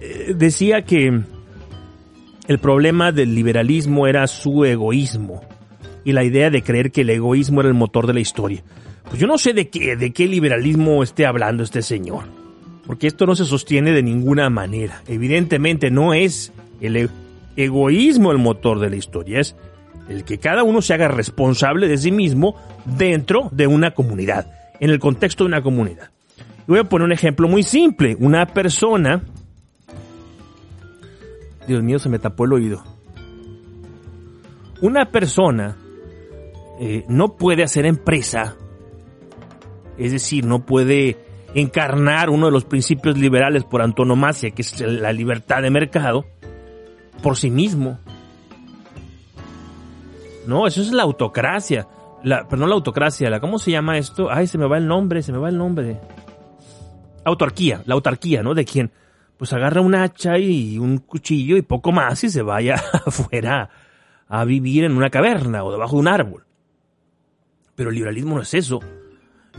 Eh, 0.00 0.34
decía 0.36 0.82
que 0.82 1.20
el 2.48 2.58
problema 2.58 3.12
del 3.12 3.34
liberalismo 3.34 4.06
era 4.06 4.26
su 4.26 4.64
egoísmo 4.64 5.42
y 6.04 6.12
la 6.12 6.22
idea 6.22 6.50
de 6.50 6.62
creer 6.62 6.92
que 6.92 7.00
el 7.00 7.10
egoísmo 7.10 7.60
era 7.60 7.68
el 7.68 7.74
motor 7.74 8.06
de 8.06 8.14
la 8.14 8.20
historia. 8.20 8.62
Pues 9.08 9.20
yo 9.20 9.26
no 9.26 9.38
sé 9.38 9.52
de 9.52 9.68
qué, 9.68 9.96
de 9.96 10.12
qué 10.12 10.26
liberalismo 10.26 11.02
esté 11.02 11.26
hablando 11.26 11.62
este 11.62 11.82
señor. 11.82 12.24
Porque 12.86 13.08
esto 13.08 13.26
no 13.26 13.34
se 13.34 13.44
sostiene 13.44 13.92
de 13.92 14.02
ninguna 14.02 14.48
manera. 14.48 15.02
Evidentemente 15.08 15.90
no 15.90 16.14
es 16.14 16.52
el 16.80 16.96
e-, 16.96 17.08
egoísmo 17.56 18.30
el 18.30 18.38
motor 18.38 18.78
de 18.78 18.90
la 18.90 18.96
historia, 18.96 19.40
es 19.40 19.56
el 20.08 20.24
que 20.24 20.38
cada 20.38 20.62
uno 20.62 20.82
se 20.82 20.94
haga 20.94 21.08
responsable 21.08 21.88
de 21.88 21.98
sí 21.98 22.12
mismo 22.12 22.56
dentro 22.84 23.48
de 23.52 23.66
una 23.66 23.92
comunidad, 23.92 24.50
en 24.80 24.90
el 24.90 24.98
contexto 24.98 25.44
de 25.44 25.48
una 25.48 25.62
comunidad. 25.62 26.10
voy 26.66 26.78
a 26.78 26.84
poner 26.84 27.06
un 27.06 27.12
ejemplo 27.12 27.48
muy 27.48 27.62
simple. 27.62 28.16
Una 28.18 28.46
persona... 28.46 29.22
Dios 31.66 31.82
mío, 31.82 31.98
se 31.98 32.08
me 32.08 32.18
tapó 32.18 32.44
el 32.44 32.52
oído. 32.52 32.84
Una 34.80 35.10
persona 35.10 35.76
eh, 36.80 37.04
no 37.08 37.36
puede 37.36 37.64
hacer 37.64 37.86
empresa 37.86 38.56
es 39.98 40.12
decir, 40.12 40.44
no 40.44 40.64
puede 40.64 41.16
encarnar 41.54 42.28
uno 42.30 42.46
de 42.46 42.52
los 42.52 42.64
principios 42.64 43.16
liberales 43.16 43.64
por 43.64 43.82
antonomasia, 43.82 44.50
que 44.50 44.62
es 44.62 44.80
la 44.80 45.12
libertad 45.12 45.62
de 45.62 45.70
mercado, 45.70 46.26
por 47.22 47.36
sí 47.36 47.50
mismo. 47.50 47.98
No, 50.46 50.66
eso 50.66 50.80
es 50.80 50.92
la 50.92 51.02
autocracia. 51.02 51.86
La, 52.22 52.48
perdón, 52.48 52.70
la 52.70 52.74
autocracia, 52.74 53.30
la, 53.30 53.40
¿cómo 53.40 53.58
se 53.58 53.70
llama 53.70 53.98
esto? 53.98 54.30
Ay, 54.30 54.46
se 54.46 54.58
me 54.58 54.66
va 54.66 54.78
el 54.78 54.86
nombre, 54.86 55.22
se 55.22 55.32
me 55.32 55.38
va 55.38 55.48
el 55.48 55.58
nombre. 55.58 56.00
Autarquía, 57.24 57.82
la 57.86 57.94
autarquía, 57.94 58.42
¿no? 58.42 58.54
De 58.54 58.64
quien 58.64 58.90
pues 59.36 59.52
agarra 59.52 59.80
un 59.80 59.94
hacha 59.94 60.38
y 60.38 60.78
un 60.78 60.98
cuchillo 60.98 61.56
y 61.56 61.62
poco 61.62 61.92
más 61.92 62.24
y 62.24 62.30
se 62.30 62.42
vaya 62.42 62.76
afuera 63.06 63.68
a 64.28 64.44
vivir 64.44 64.84
en 64.84 64.96
una 64.96 65.10
caverna 65.10 65.62
o 65.62 65.72
debajo 65.72 65.96
de 65.96 66.00
un 66.00 66.08
árbol. 66.08 66.46
Pero 67.74 67.90
el 67.90 67.96
liberalismo 67.96 68.36
no 68.36 68.42
es 68.42 68.54
eso. 68.54 68.80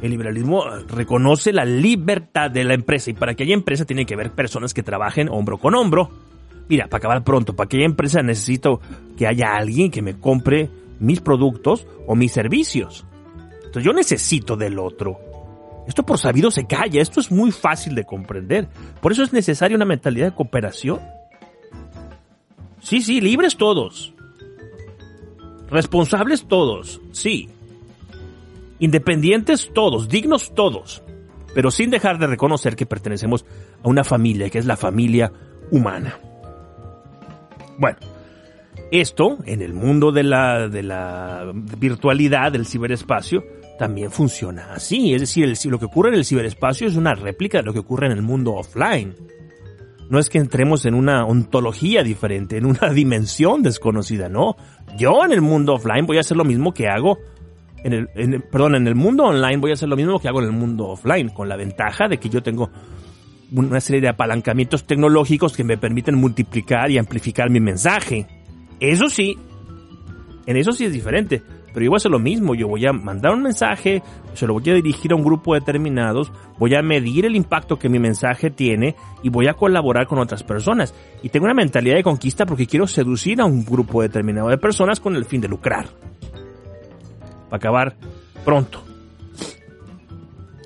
El 0.01 0.12
liberalismo 0.12 0.63
reconoce 0.88 1.53
la 1.53 1.65
libertad 1.65 2.51
de 2.51 2.63
la 2.63 2.74
empresa 2.74 3.10
y 3.10 3.13
para 3.13 3.34
que 3.34 3.44
haya 3.44 3.53
empresa 3.53 3.86
tiene 3.86 4.06
que 4.06 4.13
haber 4.13 4.32
personas 4.32 4.74
que 4.74 4.84
trabajen 4.84 5.29
hombro 5.29 5.58
con 5.58 5.75
hombro. 5.75 6.10
Mira, 6.69 6.88
para 6.88 6.97
acabar 6.97 7.24
pronto, 7.24 7.55
para 7.55 7.69
que 7.69 7.77
haya 7.77 7.86
empresa 7.86 8.21
necesito 8.21 8.81
que 9.17 9.27
haya 9.27 9.55
alguien 9.55 9.91
que 9.91 10.01
me 10.01 10.19
compre 10.19 10.69
mis 11.00 11.21
productos 11.21 11.88
o 12.05 12.15
mis 12.15 12.31
servicios. 12.31 13.05
Entonces 13.57 13.83
yo 13.83 13.93
necesito 13.93 14.55
del 14.55 14.79
otro. 14.79 15.19
Esto 15.88 16.03
por 16.03 16.17
sabido 16.17 16.51
se 16.51 16.65
calla, 16.65 17.01
esto 17.01 17.19
es 17.19 17.31
muy 17.31 17.51
fácil 17.51 17.95
de 17.95 18.03
comprender. 18.03 18.67
Por 19.01 19.12
eso 19.12 19.24
es 19.24 19.31
necesaria 19.31 19.77
una 19.77 19.86
mentalidad 19.86 20.27
de 20.27 20.36
cooperación. 20.36 21.00
Sí, 22.81 23.01
sí, 23.01 23.21
libres 23.21 23.55
todos. 23.55 24.13
Responsables 25.69 26.47
todos, 26.47 27.01
sí. 27.12 27.50
Independientes 28.79 29.71
todos, 29.74 30.07
dignos 30.07 30.53
todos, 30.53 31.03
pero 31.53 31.71
sin 31.71 31.89
dejar 31.89 32.19
de 32.19 32.27
reconocer 32.27 32.75
que 32.75 32.86
pertenecemos 32.86 33.45
a 33.83 33.89
una 33.89 34.03
familia, 34.03 34.50
que 34.50 34.59
es 34.59 34.65
la 34.65 34.77
familia 34.77 35.31
humana. 35.71 36.19
Bueno, 37.77 37.98
esto 38.91 39.38
en 39.46 39.62
el 39.62 39.74
mundo 39.74 40.12
de 40.12 40.24
la, 40.24 40.67
de 40.67 40.84
la 40.84 41.51
virtualidad, 41.53 42.51
del 42.51 42.65
ciberespacio, 42.65 43.43
también 43.77 44.12
funciona 44.12 44.74
así. 44.74 45.13
Es 45.13 45.22
decir, 45.22 45.55
lo 45.65 45.79
que 45.79 45.86
ocurre 45.86 46.10
en 46.10 46.15
el 46.15 46.25
ciberespacio 46.25 46.88
es 46.88 46.96
una 46.96 47.15
réplica 47.15 47.60
de 47.60 47.65
lo 47.65 47.74
que 47.74 47.79
ocurre 47.79 48.07
en 48.07 48.13
el 48.13 48.22
mundo 48.22 48.53
offline. 48.53 49.15
No 50.10 50.19
es 50.19 50.29
que 50.29 50.38
entremos 50.38 50.86
en 50.86 50.93
una 50.93 51.25
ontología 51.25 52.01
diferente, 52.01 52.57
en 52.57 52.65
una 52.65 52.89
dimensión 52.93 53.62
desconocida, 53.62 54.29
no. 54.29 54.55
Yo 54.98 55.25
en 55.25 55.34
el 55.34 55.41
mundo 55.41 55.74
offline 55.74 56.05
voy 56.05 56.17
a 56.17 56.22
hacer 56.22 56.38
lo 56.38 56.46
mismo 56.46 56.74
que 56.74 56.88
hago 56.88 57.17
en 57.84 57.93
el, 57.93 58.41
perdón, 58.41 58.75
en 58.75 58.88
el 58.88 58.96
mundo 58.96 59.25
online 59.25 59.57
voy 59.57 59.72
a 59.72 59.74
hacer 59.75 59.89
lo 59.89 59.96
mismo 59.96 60.19
que 60.19 60.27
hago 60.27 60.39
en 60.39 60.48
el 60.48 60.51
mundo 60.51 60.88
offline, 60.88 61.29
con 61.29 61.48
la 61.48 61.55
ventaja 61.55 62.07
de 62.07 62.17
que 62.17 62.29
yo 62.29 62.41
tengo 62.41 62.69
una 63.51 63.79
serie 63.79 64.01
de 64.01 64.09
apalancamientos 64.09 64.85
tecnológicos 64.85 65.55
que 65.55 65.63
me 65.63 65.77
permiten 65.77 66.15
multiplicar 66.15 66.91
y 66.91 66.97
amplificar 66.97 67.49
mi 67.49 67.59
mensaje. 67.59 68.27
Eso 68.79 69.09
sí, 69.09 69.37
en 70.45 70.57
eso 70.57 70.71
sí 70.71 70.85
es 70.85 70.93
diferente, 70.93 71.41
pero 71.73 71.83
yo 71.83 71.91
voy 71.91 71.95
a 71.95 71.97
hacer 71.97 72.11
lo 72.11 72.19
mismo, 72.19 72.55
yo 72.55 72.67
voy 72.67 72.85
a 72.85 72.93
mandar 72.93 73.33
un 73.33 73.43
mensaje, 73.43 74.01
se 74.33 74.47
lo 74.47 74.53
voy 74.53 74.69
a 74.69 74.73
dirigir 74.73 75.11
a 75.11 75.15
un 75.15 75.23
grupo 75.23 75.53
determinados, 75.53 76.31
voy 76.57 76.75
a 76.75 76.81
medir 76.81 77.25
el 77.25 77.35
impacto 77.35 77.77
que 77.77 77.89
mi 77.89 77.99
mensaje 77.99 78.49
tiene 78.49 78.95
y 79.23 79.29
voy 79.29 79.47
a 79.47 79.53
colaborar 79.53 80.07
con 80.07 80.19
otras 80.19 80.43
personas. 80.43 80.93
Y 81.23 81.29
tengo 81.29 81.45
una 81.45 81.53
mentalidad 81.53 81.95
de 81.95 82.03
conquista 82.03 82.45
porque 82.45 82.67
quiero 82.67 82.87
seducir 82.87 83.41
a 83.41 83.45
un 83.45 83.63
grupo 83.63 84.01
determinado 84.01 84.49
de 84.49 84.57
personas 84.57 84.99
con 84.99 85.15
el 85.15 85.25
fin 85.25 85.41
de 85.41 85.47
lucrar 85.47 85.87
para 87.49 87.57
acabar 87.57 87.95
pronto. 88.43 88.83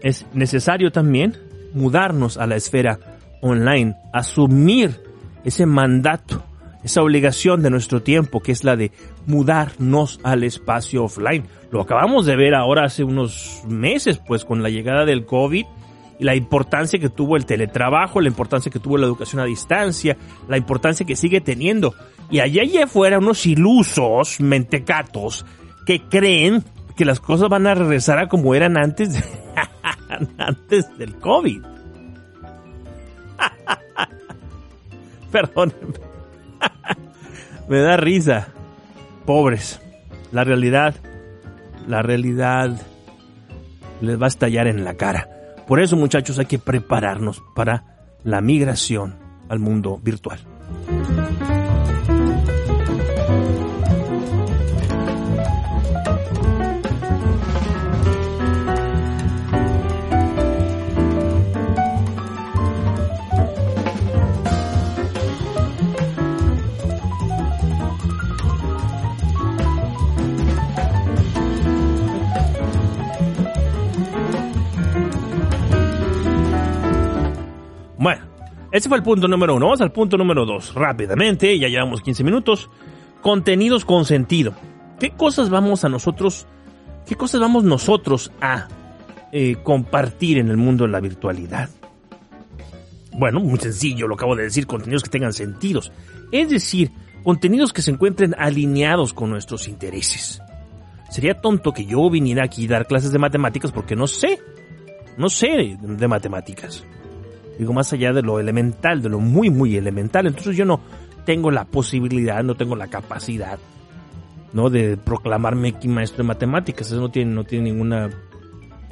es 0.01 0.25
necesario 0.33 0.91
también 0.91 1.50
mudarnos 1.73 2.37
a 2.37 2.47
la 2.47 2.55
esfera 2.55 2.99
online, 3.41 3.95
asumir 4.13 5.01
ese 5.43 5.65
mandato, 5.65 6.43
esa 6.83 7.01
obligación 7.01 7.61
de 7.61 7.69
nuestro 7.69 8.01
tiempo, 8.01 8.39
que 8.39 8.51
es 8.51 8.63
la 8.63 8.75
de 8.75 8.91
mudarnos 9.25 10.19
al 10.23 10.43
espacio 10.43 11.03
offline. 11.03 11.45
Lo 11.71 11.81
acabamos 11.81 12.25
de 12.25 12.35
ver 12.35 12.55
ahora 12.55 12.85
hace 12.85 13.03
unos 13.03 13.63
meses, 13.67 14.19
pues 14.19 14.45
con 14.45 14.63
la 14.63 14.69
llegada 14.69 15.05
del 15.05 15.25
COVID 15.25 15.65
y 16.19 16.23
la 16.23 16.35
importancia 16.35 16.99
que 16.99 17.09
tuvo 17.09 17.35
el 17.35 17.45
teletrabajo, 17.45 18.21
la 18.21 18.27
importancia 18.27 18.71
que 18.71 18.79
tuvo 18.79 18.97
la 18.97 19.07
educación 19.07 19.41
a 19.41 19.45
distancia, 19.45 20.17
la 20.47 20.57
importancia 20.57 21.05
que 21.05 21.15
sigue 21.15 21.41
teniendo. 21.41 21.95
Y 22.29 22.39
allá 22.39 22.61
allá 22.61 22.83
afuera 22.85 23.17
unos 23.17 23.45
ilusos, 23.45 24.39
mentecatos, 24.39 25.45
que 25.85 26.01
creen 26.07 26.63
que 27.01 27.05
las 27.05 27.19
cosas 27.19 27.49
van 27.49 27.65
a 27.65 27.73
regresar 27.73 28.19
a 28.19 28.27
como 28.27 28.53
eran 28.53 28.77
antes, 28.77 29.15
antes 30.37 30.85
del 30.99 31.15
COVID. 31.15 31.63
Perdón. 35.31 35.73
Me 37.67 37.79
da 37.79 37.97
risa. 37.97 38.49
Pobres. 39.25 39.81
La 40.31 40.43
realidad, 40.43 40.93
la 41.87 42.03
realidad 42.03 42.79
les 43.99 44.21
va 44.21 44.25
a 44.25 44.27
estallar 44.27 44.67
en 44.67 44.83
la 44.83 44.93
cara. 44.93 45.27
Por 45.67 45.81
eso, 45.81 45.95
muchachos, 45.95 46.37
hay 46.37 46.45
que 46.45 46.59
prepararnos 46.59 47.41
para 47.55 47.97
la 48.23 48.41
migración 48.41 49.15
al 49.49 49.57
mundo 49.57 49.99
virtual. 50.03 50.37
Ese 78.71 78.87
fue 78.87 78.97
el 78.97 79.03
punto 79.03 79.27
número 79.27 79.55
uno. 79.55 79.65
Vamos 79.65 79.81
al 79.81 79.91
punto 79.91 80.17
número 80.17 80.45
dos. 80.45 80.73
Rápidamente, 80.73 81.57
ya 81.59 81.67
llevamos 81.67 82.01
15 82.01 82.23
minutos. 82.23 82.69
Contenidos 83.21 83.85
con 83.85 84.05
sentido. 84.05 84.53
¿Qué 84.99 85.11
cosas 85.11 85.49
vamos 85.49 85.83
a 85.83 85.89
nosotros, 85.89 86.47
qué 87.05 87.15
cosas 87.15 87.41
vamos 87.41 87.63
nosotros 87.63 88.31
a 88.39 88.67
eh, 89.31 89.57
compartir 89.63 90.37
en 90.37 90.49
el 90.49 90.57
mundo 90.57 90.85
de 90.85 90.91
la 90.91 90.99
virtualidad? 90.99 91.69
Bueno, 93.13 93.41
muy 93.41 93.59
sencillo, 93.59 94.07
lo 94.07 94.15
acabo 94.15 94.35
de 94.35 94.43
decir, 94.43 94.67
contenidos 94.67 95.03
que 95.03 95.09
tengan 95.09 95.33
sentidos. 95.33 95.91
Es 96.31 96.49
decir, 96.49 96.91
contenidos 97.23 97.73
que 97.73 97.81
se 97.81 97.91
encuentren 97.91 98.35
alineados 98.37 99.13
con 99.13 99.29
nuestros 99.29 99.67
intereses. 99.67 100.41
Sería 101.09 101.41
tonto 101.41 101.73
que 101.73 101.85
yo 101.85 102.09
viniera 102.09 102.45
aquí 102.45 102.65
a 102.67 102.69
dar 102.69 102.87
clases 102.87 103.11
de 103.11 103.19
matemáticas 103.19 103.71
porque 103.71 103.95
no 103.95 104.07
sé, 104.07 104.39
no 105.17 105.29
sé 105.29 105.77
de 105.81 106.07
matemáticas. 106.07 106.85
Digo, 107.57 107.73
más 107.73 107.91
allá 107.93 108.13
de 108.13 108.21
lo 108.21 108.39
elemental, 108.39 109.01
de 109.01 109.09
lo 109.09 109.19
muy, 109.19 109.49
muy 109.49 109.75
elemental. 109.75 110.27
Entonces 110.27 110.55
yo 110.55 110.65
no 110.65 110.79
tengo 111.25 111.51
la 111.51 111.65
posibilidad, 111.65 112.43
no 112.43 112.55
tengo 112.55 112.75
la 112.75 112.87
capacidad, 112.87 113.59
¿no? 114.53 114.69
De 114.69 114.97
proclamarme 114.97 115.69
aquí 115.69 115.87
maestro 115.87 116.23
de 116.23 116.27
matemáticas. 116.27 116.87
Eso 116.87 116.99
no 116.99 117.09
tiene, 117.09 117.33
no 117.33 117.43
tiene 117.43 117.71
ningún 117.71 117.93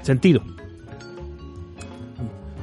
sentido. 0.01 0.41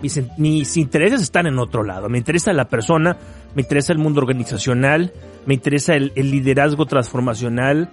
Mis, 0.03 0.21
mis, 0.37 0.77
intereses 0.77 1.23
están 1.23 1.47
en 1.47 1.59
otro 1.59 1.83
lado. 1.83 2.09
Me 2.09 2.19
interesa 2.19 2.53
la 2.53 2.69
persona, 2.69 3.17
me 3.55 3.63
interesa 3.63 3.93
el 3.93 3.99
mundo 3.99 4.21
organizacional, 4.21 5.13
me 5.47 5.55
interesa 5.55 5.95
el, 5.95 6.13
el 6.15 6.31
liderazgo 6.31 6.87
transformacional, 6.87 7.91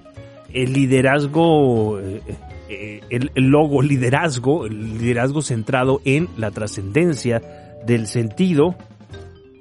el 0.54 0.74
liderazgo, 0.74 2.00
eh, 2.00 2.22
eh, 2.70 3.02
el, 3.10 3.32
el 3.36 3.46
logo 3.46 3.82
liderazgo, 3.82 4.66
el 4.66 5.00
liderazgo 5.00 5.42
centrado 5.42 6.02
en 6.04 6.28
la 6.38 6.52
trascendencia, 6.52 7.42
del 7.86 8.08
sentido, 8.08 8.76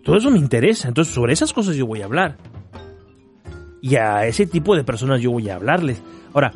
todo 0.05 0.17
eso 0.17 0.31
me 0.31 0.39
interesa. 0.39 0.89
Entonces, 0.89 1.15
sobre 1.15 1.33
esas 1.33 1.53
cosas 1.53 1.77
yo 1.77 1.87
voy 1.87 2.03
a 2.03 2.07
hablar. 2.07 2.37
Y 3.81 3.97
a 3.97 4.27
ese 4.27 4.47
tipo 4.47 4.77
de 4.77 4.85
personas 4.85 5.21
yo 5.21 5.31
voy 5.31 5.49
a 5.49 5.57
hablarles. 5.57 6.01
Ahora, 6.33 6.53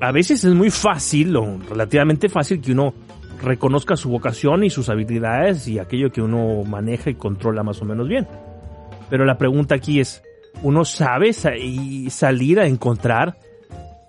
a 0.00 0.12
veces 0.12 0.44
es 0.44 0.54
muy 0.54 0.70
fácil, 0.70 1.34
o 1.36 1.58
relativamente 1.68 2.28
fácil, 2.28 2.60
que 2.60 2.72
uno 2.72 2.92
reconozca 3.42 3.96
su 3.96 4.10
vocación 4.10 4.64
y 4.64 4.70
sus 4.70 4.88
habilidades 4.88 5.68
y 5.68 5.78
aquello 5.78 6.10
que 6.10 6.22
uno 6.22 6.62
maneja 6.64 7.10
y 7.10 7.14
controla 7.14 7.62
más 7.62 7.80
o 7.82 7.84
menos 7.84 8.08
bien. 8.08 8.26
Pero 9.08 9.24
la 9.24 9.38
pregunta 9.38 9.74
aquí 9.74 10.00
es, 10.00 10.22
¿uno 10.62 10.84
sabe 10.84 11.32
salir 11.32 12.60
a 12.60 12.66
encontrar 12.66 13.36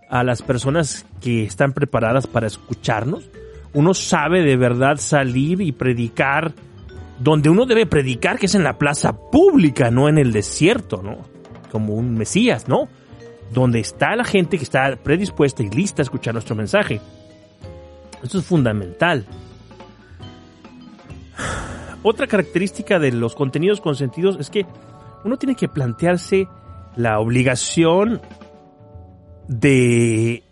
a 0.09 0.23
las 0.23 0.41
personas 0.41 1.05
que 1.21 1.43
están 1.43 1.73
preparadas 1.73 2.27
para 2.27 2.47
escucharnos? 2.47 3.29
Uno 3.73 3.93
sabe 3.93 4.41
de 4.43 4.57
verdad 4.57 4.97
salir 4.97 5.61
y 5.61 5.71
predicar 5.71 6.53
donde 7.19 7.49
uno 7.49 7.65
debe 7.65 7.85
predicar, 7.85 8.37
que 8.37 8.45
es 8.45 8.55
en 8.55 8.63
la 8.63 8.77
plaza 8.77 9.13
pública, 9.31 9.89
no 9.89 10.07
en 10.07 10.17
el 10.17 10.31
desierto, 10.31 11.01
¿no? 11.01 11.17
Como 11.71 11.95
un 11.95 12.13
Mesías, 12.13 12.67
¿no? 12.67 12.87
Donde 13.51 13.79
está 13.79 14.15
la 14.15 14.23
gente 14.23 14.57
que 14.57 14.63
está 14.63 14.95
predispuesta 14.97 15.63
y 15.63 15.69
lista 15.69 16.01
a 16.01 16.03
escuchar 16.03 16.33
nuestro 16.33 16.55
mensaje. 16.55 17.01
Esto 18.21 18.39
es 18.39 18.45
fundamental. 18.45 19.25
Otra 22.03 22.27
característica 22.27 22.99
de 22.99 23.11
los 23.11 23.35
contenidos 23.35 23.81
consentidos 23.81 24.37
es 24.39 24.49
que 24.49 24.65
uno 25.23 25.37
tiene 25.37 25.55
que 25.55 25.67
plantearse 25.67 26.47
la 26.95 27.19
obligación 27.19 28.21
de 29.47 30.43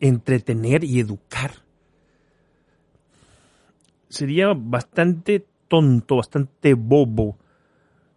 entretener 0.00 0.84
y 0.84 1.00
educar 1.00 1.67
sería 4.08 4.52
bastante 4.54 5.44
tonto, 5.68 6.16
bastante 6.16 6.74
bobo 6.74 7.36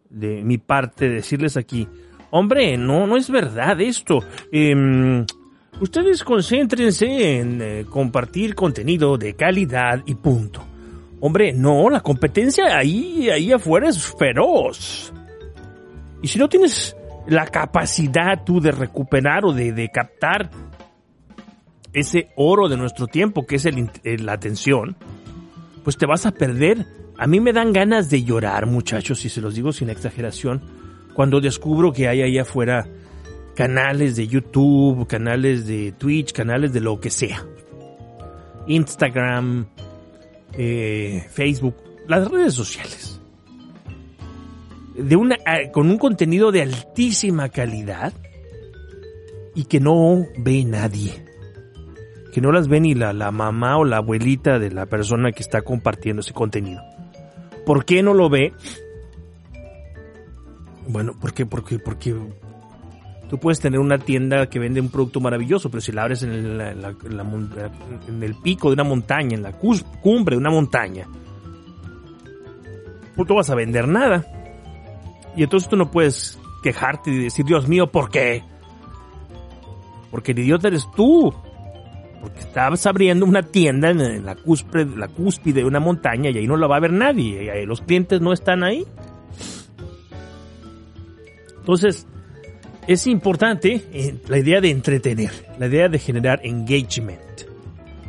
de 0.09 0.43
mi 0.43 0.57
parte 0.57 1.09
decirles 1.09 1.57
aquí, 1.57 1.87
hombre, 2.31 2.77
no, 2.77 3.07
no 3.07 3.17
es 3.17 3.29
verdad 3.29 3.79
esto. 3.81 4.19
Em, 4.51 5.25
ustedes 5.79 6.23
concéntrense 6.23 7.39
en 7.39 7.61
eh, 7.61 7.85
compartir 7.89 8.55
contenido 8.55 9.17
de 9.17 9.33
calidad 9.35 10.01
y 10.05 10.15
punto. 10.15 10.63
Hombre, 11.19 11.53
no, 11.53 11.89
la 11.89 12.01
competencia 12.01 12.77
ahí, 12.77 13.29
ahí 13.29 13.51
afuera 13.51 13.89
es 13.89 14.03
feroz. 14.17 15.13
Y 16.21 16.27
si 16.27 16.39
no 16.39 16.49
tienes 16.49 16.95
la 17.27 17.45
capacidad 17.45 18.43
tú 18.43 18.59
de 18.59 18.71
recuperar 18.71 19.45
o 19.45 19.53
de, 19.53 19.71
de 19.71 19.89
captar 19.89 20.49
ese 21.93 22.29
oro 22.35 22.69
de 22.69 22.77
nuestro 22.77 23.07
tiempo, 23.07 23.45
que 23.45 23.57
es 23.57 23.65
el, 23.65 23.89
la 24.25 24.33
atención, 24.33 24.95
pues 25.83 25.97
te 25.97 26.05
vas 26.05 26.25
a 26.25 26.31
perder. 26.31 26.85
A 27.17 27.27
mí 27.27 27.39
me 27.39 27.53
dan 27.53 27.73
ganas 27.73 28.09
de 28.09 28.23
llorar, 28.23 28.65
muchachos, 28.65 29.23
y 29.25 29.29
se 29.29 29.41
los 29.41 29.55
digo 29.55 29.71
sin 29.71 29.89
exageración, 29.89 30.61
cuando 31.13 31.41
descubro 31.41 31.91
que 31.91 32.07
hay 32.07 32.21
ahí 32.21 32.37
afuera 32.37 32.87
canales 33.55 34.15
de 34.15 34.27
YouTube, 34.27 35.07
canales 35.07 35.67
de 35.67 35.91
Twitch, 35.91 36.31
canales 36.31 36.73
de 36.73 36.79
lo 36.79 36.99
que 36.99 37.09
sea. 37.09 37.45
Instagram, 38.67 39.67
eh, 40.53 41.25
Facebook, 41.31 41.75
las 42.07 42.29
redes 42.29 42.53
sociales. 42.53 43.19
De 44.95 45.15
una, 45.15 45.35
eh, 45.35 45.71
con 45.71 45.89
un 45.89 45.97
contenido 45.97 46.51
de 46.51 46.61
altísima 46.61 47.49
calidad 47.49 48.13
y 49.55 49.65
que 49.65 49.79
no 49.79 50.25
ve 50.37 50.63
nadie 50.63 51.30
que 52.31 52.41
no 52.41 52.51
las 52.51 52.67
ve 52.67 52.79
ni 52.79 52.93
la, 52.93 53.13
la 53.13 53.31
mamá 53.31 53.77
o 53.77 53.85
la 53.85 53.97
abuelita 53.97 54.57
de 54.57 54.71
la 54.71 54.85
persona 54.85 55.31
que 55.31 55.43
está 55.43 55.61
compartiendo 55.61 56.21
ese 56.21 56.33
contenido. 56.33 56.81
¿Por 57.65 57.85
qué 57.85 58.01
no 58.01 58.13
lo 58.13 58.29
ve? 58.29 58.53
Bueno, 60.87 61.13
¿por 61.19 61.33
qué? 61.33 61.45
Porque, 61.45 61.79
porque 61.79 62.15
tú 63.29 63.37
puedes 63.37 63.59
tener 63.59 63.79
una 63.79 63.97
tienda 63.97 64.47
que 64.47 64.59
vende 64.59 64.81
un 64.81 64.89
producto 64.89 65.19
maravilloso, 65.19 65.69
pero 65.69 65.81
si 65.81 65.91
la 65.91 66.03
abres 66.03 66.23
en 66.23 66.31
el, 66.33 68.35
pico 68.41 68.69
de 68.69 68.73
una 68.73 68.83
montaña, 68.83 69.35
en 69.35 69.43
la 69.43 69.53
cumbre 69.53 70.35
de 70.35 70.39
una 70.39 70.49
montaña, 70.49 71.07
pues 73.15 73.27
tú 73.27 73.35
vas 73.35 73.49
a 73.49 73.55
vender 73.55 73.87
nada. 73.87 74.25
Y 75.35 75.43
entonces 75.43 75.69
tú 75.69 75.75
no 75.75 75.91
puedes 75.91 76.39
quejarte 76.63 77.11
y 77.11 77.23
decir, 77.23 77.45
Dios 77.45 77.67
mío, 77.67 77.87
¿por 77.87 78.09
qué? 78.09 78.43
Porque 80.09 80.33
el 80.33 80.39
idiota 80.39 80.67
eres 80.67 80.87
tú 80.95 81.33
porque 82.21 82.39
estabas 82.39 82.85
abriendo 82.85 83.25
una 83.25 83.43
tienda 83.43 83.89
en 83.89 84.25
la 84.25 84.35
cúspide, 84.35 84.85
la 84.95 85.07
cúspide 85.07 85.61
de 85.61 85.65
una 85.65 85.79
montaña 85.79 86.29
y 86.29 86.37
ahí 86.37 86.47
no 86.47 86.55
la 86.55 86.67
va 86.67 86.77
a 86.77 86.79
ver 86.79 86.93
nadie, 86.93 87.65
los 87.65 87.81
clientes 87.81 88.21
no 88.21 88.31
están 88.31 88.63
ahí. 88.63 88.85
Entonces, 91.59 92.07
es 92.87 93.07
importante 93.07 93.81
eh, 93.93 94.15
la 94.27 94.37
idea 94.37 94.61
de 94.61 94.69
entretener, 94.69 95.31
la 95.59 95.67
idea 95.67 95.87
de 95.87 95.99
generar 95.99 96.39
engagement. 96.43 97.19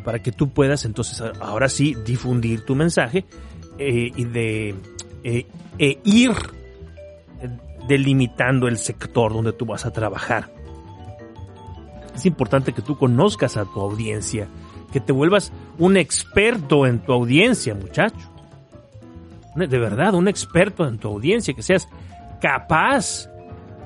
para 0.04 0.18
que 0.18 0.32
tú 0.32 0.50
puedas 0.50 0.84
entonces 0.84 1.22
ahora 1.40 1.68
sí 1.68 1.94
difundir 2.04 2.64
tu 2.64 2.74
mensaje 2.74 3.24
eh, 3.78 4.10
y 4.16 4.24
de 4.24 4.74
eh, 5.22 5.46
e 5.78 5.98
ir 6.04 6.32
delimitando 7.86 8.68
el 8.68 8.78
sector 8.78 9.32
donde 9.32 9.52
tú 9.52 9.66
vas 9.66 9.86
a 9.86 9.92
trabajar. 9.92 10.50
Es 12.14 12.26
importante 12.26 12.72
que 12.72 12.82
tú 12.82 12.96
conozcas 12.96 13.56
a 13.56 13.64
tu 13.64 13.80
audiencia, 13.80 14.48
que 14.92 15.00
te 15.00 15.12
vuelvas 15.12 15.52
un 15.78 15.96
experto 15.96 16.86
en 16.86 16.98
tu 17.00 17.12
audiencia, 17.12 17.74
muchacho. 17.74 18.30
De 19.54 19.78
verdad, 19.78 20.14
un 20.14 20.28
experto 20.28 20.86
en 20.86 20.98
tu 20.98 21.08
audiencia, 21.08 21.54
que 21.54 21.62
seas 21.62 21.88
capaz 22.40 23.28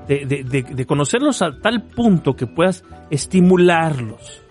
de, 0.07 0.85
conocerlos 0.87 1.41
a 1.41 1.59
tal 1.59 1.83
punto 1.83 2.35
que 2.35 2.47
puedas 2.47 2.83
estimularlos 3.09 4.41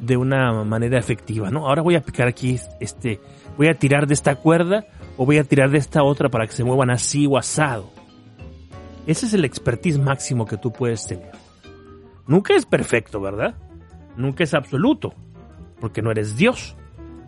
de 0.00 0.16
una 0.16 0.64
manera 0.64 0.98
efectiva, 0.98 1.50
¿no? 1.50 1.66
Ahora 1.66 1.82
voy 1.82 1.96
a 1.96 2.02
picar 2.02 2.28
aquí 2.28 2.58
este, 2.80 3.20
voy 3.56 3.68
a 3.68 3.74
tirar 3.74 4.06
de 4.06 4.14
esta 4.14 4.36
cuerda 4.36 4.86
o 5.16 5.26
voy 5.26 5.38
a 5.38 5.44
tirar 5.44 5.70
de 5.70 5.78
esta 5.78 6.02
otra 6.02 6.28
para 6.28 6.46
que 6.46 6.52
se 6.52 6.64
muevan 6.64 6.90
así 6.90 7.26
o 7.26 7.36
asado. 7.36 7.90
Ese 9.06 9.26
es 9.26 9.34
el 9.34 9.44
expertise 9.44 9.98
máximo 9.98 10.46
que 10.46 10.56
tú 10.56 10.72
puedes 10.72 11.06
tener. 11.06 11.32
Nunca 12.28 12.54
es 12.54 12.66
perfecto, 12.66 13.20
¿verdad? 13.20 13.56
Nunca 14.16 14.44
es 14.44 14.54
absoluto, 14.54 15.14
porque 15.80 16.02
no 16.02 16.10
eres 16.10 16.36
Dios. 16.36 16.76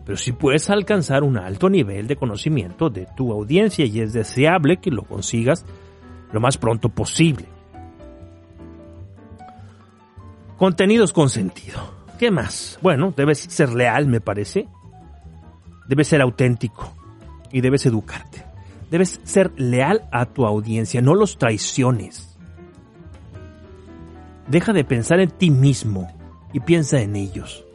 Pero 0.05 0.17
sí 0.17 0.31
puedes 0.31 0.69
alcanzar 0.69 1.23
un 1.23 1.37
alto 1.37 1.69
nivel 1.69 2.07
de 2.07 2.15
conocimiento 2.15 2.89
de 2.89 3.07
tu 3.17 3.31
audiencia 3.31 3.85
y 3.85 3.99
es 3.99 4.13
deseable 4.13 4.77
que 4.77 4.91
lo 4.91 5.03
consigas 5.03 5.65
lo 6.31 6.39
más 6.39 6.57
pronto 6.57 6.89
posible. 6.89 7.45
Contenidos 10.57 11.13
con 11.13 11.29
sentido. 11.29 11.79
¿Qué 12.19 12.29
más? 12.29 12.77
Bueno, 12.83 13.11
debes 13.15 13.39
ser 13.39 13.73
leal, 13.73 14.05
me 14.07 14.21
parece. 14.21 14.67
Debes 15.87 16.07
ser 16.07 16.21
auténtico 16.21 16.93
y 17.51 17.61
debes 17.61 17.87
educarte. 17.87 18.45
Debes 18.91 19.19
ser 19.23 19.51
leal 19.59 20.07
a 20.11 20.27
tu 20.27 20.45
audiencia, 20.45 21.01
no 21.01 21.15
los 21.15 21.39
traiciones. 21.39 22.30
Deja 24.47 24.73
de 24.73 24.83
pensar 24.83 25.19
en 25.19 25.29
ti 25.29 25.49
mismo 25.49 26.07
y 26.53 26.59
piensa 26.59 27.01
en 27.01 27.15
ellos. 27.15 27.65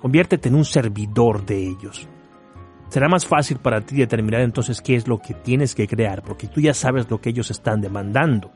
Conviértete 0.00 0.48
en 0.48 0.54
un 0.54 0.64
servidor 0.64 1.46
de 1.46 1.66
ellos. 1.66 2.08
Será 2.88 3.08
más 3.08 3.26
fácil 3.26 3.58
para 3.58 3.80
ti 3.80 3.96
determinar 3.96 4.42
entonces 4.42 4.80
qué 4.80 4.94
es 4.94 5.08
lo 5.08 5.18
que 5.18 5.34
tienes 5.34 5.74
que 5.74 5.88
crear, 5.88 6.22
porque 6.22 6.46
tú 6.46 6.60
ya 6.60 6.74
sabes 6.74 7.10
lo 7.10 7.20
que 7.20 7.30
ellos 7.30 7.50
están 7.50 7.80
demandando. 7.80 8.52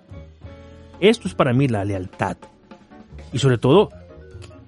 Esto 1.01 1.27
es 1.27 1.35
para 1.35 1.53
mí 1.53 1.69
la 1.69 1.85
lealtad. 1.85 2.37
Y 3.33 3.39
sobre 3.39 3.59
todo, 3.59 3.89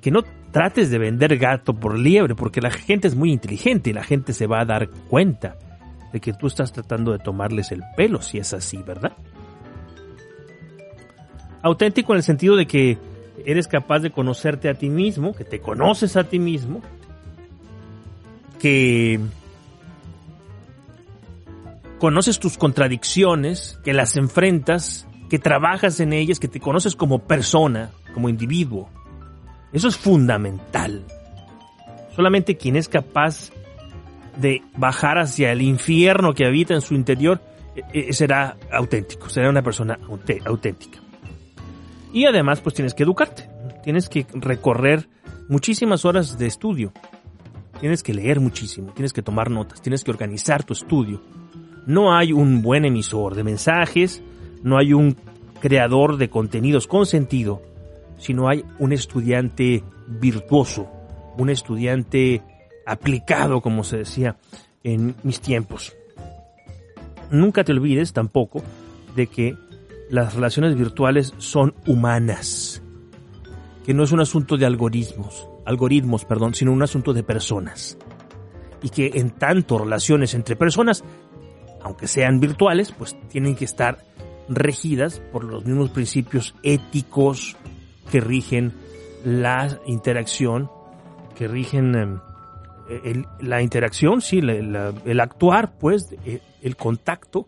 que 0.01 0.11
no 0.11 0.23
trates 0.51 0.91
de 0.91 0.99
vender 0.99 1.37
gato 1.39 1.75
por 1.75 1.99
liebre, 1.99 2.35
porque 2.35 2.61
la 2.61 2.71
gente 2.71 3.09
es 3.09 3.15
muy 3.15 3.33
inteligente 3.33 3.91
y 3.91 3.93
la 3.93 4.03
gente 4.03 4.33
se 4.33 4.47
va 4.47 4.61
a 4.61 4.65
dar 4.65 4.89
cuenta 5.09 5.57
de 6.13 6.21
que 6.21 6.33
tú 6.33 6.47
estás 6.47 6.73
tratando 6.73 7.13
de 7.13 7.19
tomarles 7.19 7.71
el 7.73 7.83
pelo, 7.97 8.21
si 8.23 8.39
es 8.39 8.53
así, 8.53 8.83
¿verdad? 8.83 9.13
Auténtico 11.63 12.13
en 12.13 12.19
el 12.19 12.23
sentido 12.23 12.57
de 12.57 12.67
que 12.67 12.99
eres 13.45 13.69
capaz 13.69 14.01
de 14.01 14.11
conocerte 14.11 14.69
a 14.69 14.75
ti 14.75 14.89
mismo, 14.89 15.35
que 15.35 15.45
te 15.45 15.61
conoces 15.61 16.17
a 16.17 16.25
ti 16.25 16.39
mismo, 16.39 16.83
que 18.59 19.21
conoces 21.99 22.39
tus 22.39 22.57
contradicciones, 22.57 23.79
que 23.85 23.93
las 23.93 24.17
enfrentas, 24.17 25.07
que 25.29 25.39
trabajas 25.39 26.01
en 26.01 26.13
ellas, 26.13 26.41
que 26.41 26.49
te 26.49 26.61
conoces 26.61 26.97
como 26.97 27.21
persona, 27.21 27.91
como 28.15 28.29
individuo. 28.29 28.89
Eso 29.73 29.89
es 29.89 29.97
fundamental. 29.97 31.05
Solamente 32.17 32.57
quien 32.57 32.77
es 32.77 32.89
capaz 32.89 33.51
de 34.37 34.63
bajar 34.77 35.19
hacia 35.19 35.53
el 35.53 35.63
infierno 35.63 36.33
que 36.33 36.47
habita 36.47 36.75
en 36.75 36.81
su 36.81 36.95
interior 36.95 37.41
eh, 37.77 37.83
eh, 37.93 38.13
será 38.13 38.57
auténtico, 38.73 39.29
será 39.29 39.51
una 39.51 39.63
persona 39.63 39.99
auténtica. 40.45 41.01
Y 42.13 42.27
además 42.27 42.61
pues 42.61 42.75
tienes 42.75 42.95
que 42.95 43.05
educarte, 43.05 43.49
tienes 43.83 44.09
que 44.09 44.27
recorrer 44.33 45.09
muchísimas 45.49 46.05
horas 46.05 46.39
de 46.39 46.47
estudio, 46.47 46.93
tienes 47.81 48.03
que 48.03 48.15
leer 48.15 48.41
muchísimo, 48.41 48.93
tienes 48.93 49.13
que 49.13 49.23
tomar 49.23 49.51
notas, 49.51 49.81
tienes 49.81 50.05
que 50.05 50.11
organizar 50.11 50.65
tu 50.65 50.73
estudio. 50.73 51.23
No 51.87 52.15
hay 52.15 52.33
un 52.33 52.63
buen 52.63 52.85
emisor 52.85 53.35
de 53.35 53.45
mensajes, 53.45 54.23
no 54.63 54.79
hay 54.79 54.93
un 54.93 55.17
creador 55.61 56.17
de 56.17 56.29
contenidos 56.29 56.87
con 56.87 57.07
sentido 57.07 57.63
si 58.19 58.35
no 58.35 58.49
hay 58.49 58.65
un 58.79 58.93
estudiante 58.93 59.83
virtuoso, 60.07 60.89
un 61.39 61.49
estudiante 61.49 62.43
aplicado, 62.87 63.61
como 63.61 63.83
se 63.83 63.99
decía 63.99 64.37
en 64.85 65.15
mis 65.23 65.41
tiempos. 65.41 65.95
Nunca 67.31 67.65
te 67.65 67.73
olvides 67.73 68.13
tampoco 68.13 68.63
de 69.17 69.27
que 69.27 69.57
las 70.11 70.35
relaciones 70.35 70.77
virtuales 70.77 71.33
son 71.39 71.73
humanas, 71.87 72.83
que 73.85 73.95
no 73.95 74.03
es 74.03 74.13
un 74.13 74.21
asunto 74.21 74.57
de 74.57 74.67
algoritmos, 74.67 75.49
algoritmos, 75.65 76.25
perdón, 76.25 76.53
sino 76.53 76.73
un 76.73 76.83
asunto 76.83 77.13
de 77.13 77.23
personas. 77.23 77.97
Y 78.83 78.89
que 78.89 79.13
en 79.15 79.31
tanto 79.31 79.79
relaciones 79.79 80.35
entre 80.35 80.57
personas, 80.57 81.05
aunque 81.83 82.09
sean 82.09 82.41
virtuales, 82.41 82.93
pues 82.93 83.17
tienen 83.29 83.55
que 83.55 83.65
estar 83.65 84.05
regidas 84.49 85.21
por 85.33 85.45
los 85.45 85.65
mismos 85.65 85.91
principios 85.91 86.57
éticos, 86.65 87.57
que 88.11 88.21
rigen 88.21 88.73
la 89.25 89.79
interacción, 89.87 90.69
que 91.37 91.47
rigen 91.47 91.95
em, 91.95 92.21
la 93.41 93.63
interacción, 93.63 94.21
sí, 94.21 94.39
el 94.39 95.21
actuar, 95.21 95.79
pues, 95.79 96.17
el 96.63 96.77
contacto 96.77 97.47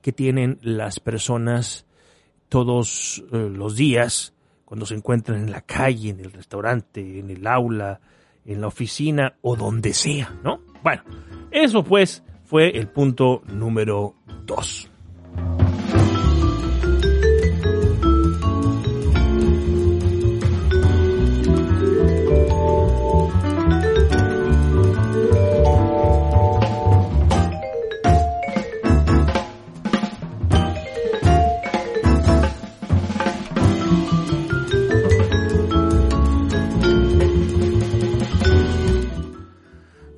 que 0.00 0.12
tienen 0.12 0.58
las 0.62 1.00
personas 1.00 1.86
todos 2.48 3.24
eh, 3.32 3.50
los 3.50 3.76
días 3.76 4.34
cuando 4.64 4.86
se 4.86 4.94
encuentran 4.94 5.40
en 5.40 5.50
la 5.50 5.60
calle, 5.60 6.10
en 6.10 6.20
el 6.20 6.32
restaurante, 6.32 7.18
en 7.18 7.30
el 7.30 7.46
aula, 7.46 8.00
en 8.44 8.60
la 8.60 8.66
oficina 8.66 9.36
o 9.42 9.56
donde 9.56 9.92
sea, 9.94 10.34
¿no? 10.42 10.60
Bueno, 10.82 11.02
eso 11.50 11.84
pues 11.84 12.22
fue 12.44 12.76
el 12.76 12.88
punto 12.88 13.42
número 13.46 14.14
dos. 14.44 14.90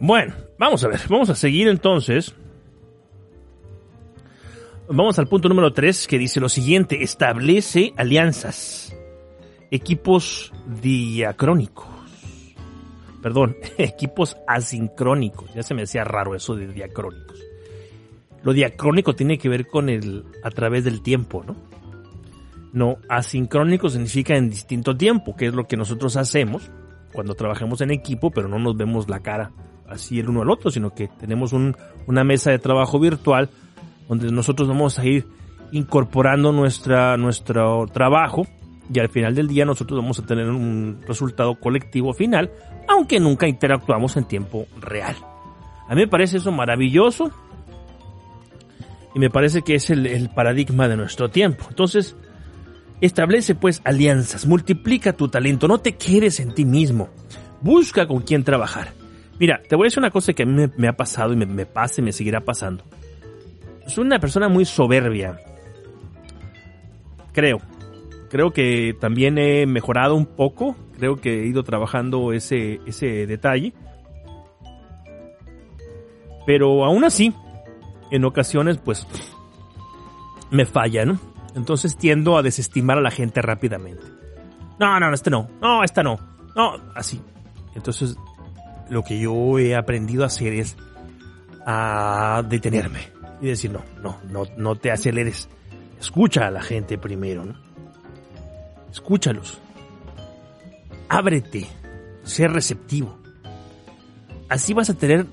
Bueno, 0.07 0.35
vamos 0.57 0.85
a 0.85 0.88
ver, 0.88 1.01
vamos 1.09 1.31
a 1.31 1.35
seguir 1.35 1.66
entonces. 1.66 2.33
Vamos 4.88 5.19
al 5.19 5.27
punto 5.27 5.49
número 5.49 5.73
3 5.73 6.07
que 6.07 6.16
dice 6.16 6.38
lo 6.38 6.49
siguiente, 6.49 7.03
establece 7.03 7.92
alianzas, 7.97 8.97
equipos 9.73 10.53
diacrónicos, 10.81 11.88
perdón, 13.21 13.57
equipos 13.79 14.37
asincrónicos, 14.47 15.53
ya 15.55 15.64
se 15.64 15.75
me 15.75 15.81
decía 15.81 16.05
raro 16.05 16.37
eso 16.37 16.55
de 16.55 16.69
diacrónicos. 16.69 17.42
Lo 18.45 18.53
diacrónico 18.53 19.16
tiene 19.16 19.38
que 19.38 19.49
ver 19.49 19.66
con 19.66 19.88
el 19.88 20.25
a 20.45 20.51
través 20.51 20.85
del 20.85 21.03
tiempo, 21.03 21.42
¿no? 21.45 21.57
No, 22.73 22.99
asincrónico 23.09 23.88
significa 23.88 24.37
en 24.37 24.51
distinto 24.51 24.97
tiempo, 24.97 25.35
que 25.35 25.47
es 25.47 25.53
lo 25.53 25.66
que 25.66 25.77
nosotros 25.77 26.16
hacemos 26.16 26.71
cuando 27.12 27.35
trabajamos 27.35 27.81
en 27.81 27.90
equipo, 27.90 28.31
pero 28.31 28.47
no 28.47 28.61
nos 28.61 28.77
vemos 28.77 29.09
la 29.09 29.19
cara 29.19 29.51
así 29.88 30.18
el 30.18 30.29
uno 30.29 30.42
al 30.42 30.51
otro, 30.51 30.70
sino 30.70 30.94
que 30.94 31.09
tenemos 31.09 31.53
una 31.53 32.25
mesa 32.25 32.51
de 32.51 32.59
trabajo 32.59 32.99
virtual 32.99 33.49
donde 34.09 34.31
nosotros 34.31 34.68
vamos 34.68 34.99
a 34.99 35.05
ir 35.05 35.27
incorporando 35.72 36.53
nuestra, 36.53 37.16
nuestro 37.16 37.87
trabajo 37.92 38.46
y 38.92 39.01
al 39.01 39.09
final 39.09 39.35
del 39.35 39.49
día 39.49 39.64
nosotros 39.64 40.01
vamos 40.01 40.18
a 40.18 40.27
tener 40.27 40.49
un 40.49 41.01
resultado 41.07 41.55
colectivo 41.57 42.12
final, 42.12 42.51
aunque 42.88 43.18
nunca 43.18 43.49
interactuamos 43.49 44.16
en 44.16 44.25
tiempo 44.25 44.66
real. 44.81 45.16
A 45.88 45.94
mí 45.94 46.03
me 46.03 46.09
parece 46.09 46.38
eso 46.38 46.53
maravilloso 46.53 47.31
y 49.14 49.18
me 49.18 49.31
parece 49.31 49.62
que 49.62 49.75
es 49.75 49.90
el, 49.90 50.31
paradigma 50.35 50.88
de 50.88 50.96
nuestro 50.96 51.31
tiempo. 51.31 51.64
Entonces, 51.68 52.16
establece 53.01 53.55
pues 53.55 53.81
alianzas, 53.85 54.46
multiplica 54.46 55.14
tu 55.14 55.29
talento, 55.29 55.66
no 55.68 55.79
te 55.79 55.96
quedes 55.96 56.38
en 56.38 56.55
ti 56.55 56.64
mismo, 56.64 57.09
busca 57.61 58.07
con 58.07 58.22
quién 58.22 58.44
trabajar. 58.44 58.92
Mira, 59.38 59.61
te 59.68 59.77
voy 59.77 59.85
a 59.85 59.88
decir 59.88 59.99
una 59.99 60.11
cosa 60.11 60.33
que 60.33 60.44
a 60.44 60.46
mí 60.46 60.66
me, 60.77 60.88
ha 60.88 60.94
pasado 60.94 61.33
y 61.33 61.37
me, 61.37 61.46
me, 61.46 61.66
pasa 61.66 62.01
y 62.01 62.05
me 62.05 62.12
seguirá 62.12 62.40
pasando. 62.40 62.85
Soy 63.87 64.05
una 64.05 64.18
persona 64.18 64.49
muy 64.49 64.64
soberbia. 64.64 65.38
Creo. 67.33 67.59
Creo 68.31 68.53
que 68.53 68.96
también 68.99 69.38
he 69.38 69.66
mejorado 69.66 70.14
un 70.14 70.27
poco. 70.27 70.77
Creo 70.99 71.16
que 71.16 71.42
he 71.42 71.46
ido 71.46 71.62
trabajando 71.62 72.33
ese, 72.33 72.81
ese 72.87 73.27
detalle. 73.27 73.75
Pero 76.46 76.85
aún 76.85 77.05
así, 77.05 77.35
en 78.11 78.25
ocasiones, 78.25 78.79
pues, 78.79 79.07
me 80.51 80.64
falla, 80.64 81.05
¿no? 81.05 81.18
Entonces 81.55 81.96
tiendo 81.96 82.37
a 82.37 82.42
desestimar 82.42 82.99
a 82.99 83.01
la 83.01 83.11
gente 83.11 83.42
rápidamente. 83.42 84.05
No, 84.79 85.01
no, 85.01 85.12
este 85.12 85.31
no. 85.31 85.49
No, 85.61 85.83
esta 85.83 86.03
no. 86.03 86.18
No, 86.55 86.75
así. 86.94 87.20
Entonces, 87.75 88.16
lo 88.88 89.03
que 89.03 89.18
yo 89.18 89.59
he 89.59 89.75
aprendido 89.75 90.22
a 90.22 90.27
hacer 90.27 90.53
es 90.53 90.77
a 91.66 92.42
detenerme 92.49 93.01
y 93.40 93.49
decir, 93.49 93.70
no, 93.70 93.83
no, 94.03 94.18
no, 94.31 94.44
no 94.57 94.77
te 94.77 94.90
aceleres. 94.90 95.49
Escucha 95.99 96.46
a 96.46 96.51
la 96.51 96.62
gente 96.62 96.99
primero. 96.99 97.44
Escúchalos. 98.90 99.61
Ábrete. 101.09 101.66
Sé 102.25 102.49
receptivo. 102.49 103.18
Así 104.49 104.75
vas 104.75 104.90
a 104.90 104.94
tener 104.94 105.27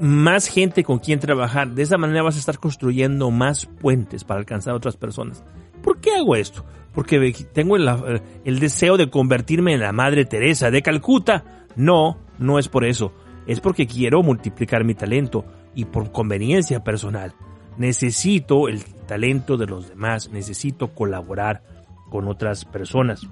más 0.00 0.48
gente 0.48 0.84
con 0.84 0.98
quien 0.98 1.20
trabajar. 1.20 1.68
De 1.68 1.82
esa 1.82 1.98
manera 1.98 2.22
vas 2.22 2.36
a 2.36 2.40
estar 2.40 2.58
construyendo 2.58 3.30
más 3.30 3.66
puentes 3.66 4.24
para 4.24 4.40
alcanzar 4.40 4.74
a 4.74 4.76
otras 4.76 4.96
personas. 4.96 5.44
¿Por 5.82 6.00
qué 6.00 6.14
hago 6.14 6.36
esto? 6.36 6.64
Porque 6.94 7.32
tengo 7.52 7.76
el, 7.76 8.60
deseo 8.60 8.96
de 8.96 9.08
convertirme 9.10 9.74
en 9.74 9.80
la 9.80 9.92
Madre 9.92 10.24
Teresa 10.24 10.70
de 10.70 10.82
Calcuta. 10.82 11.61
No, 11.76 12.18
no 12.38 12.58
es 12.58 12.68
por 12.68 12.84
eso. 12.84 13.12
Es 13.46 13.60
porque 13.60 13.86
quiero 13.86 14.22
multiplicar 14.22 14.84
mi 14.84 14.94
talento 14.94 15.44
y 15.74 15.84
por 15.84 16.12
conveniencia 16.12 16.84
personal. 16.84 17.34
Necesito 17.76 18.68
el 18.68 18.84
talento 19.06 19.56
de 19.56 19.66
los 19.66 19.88
demás, 19.88 20.30
necesito 20.30 20.94
colaborar 20.94 21.62
con 22.10 22.28
otras 22.28 22.64
personas. 22.64 23.26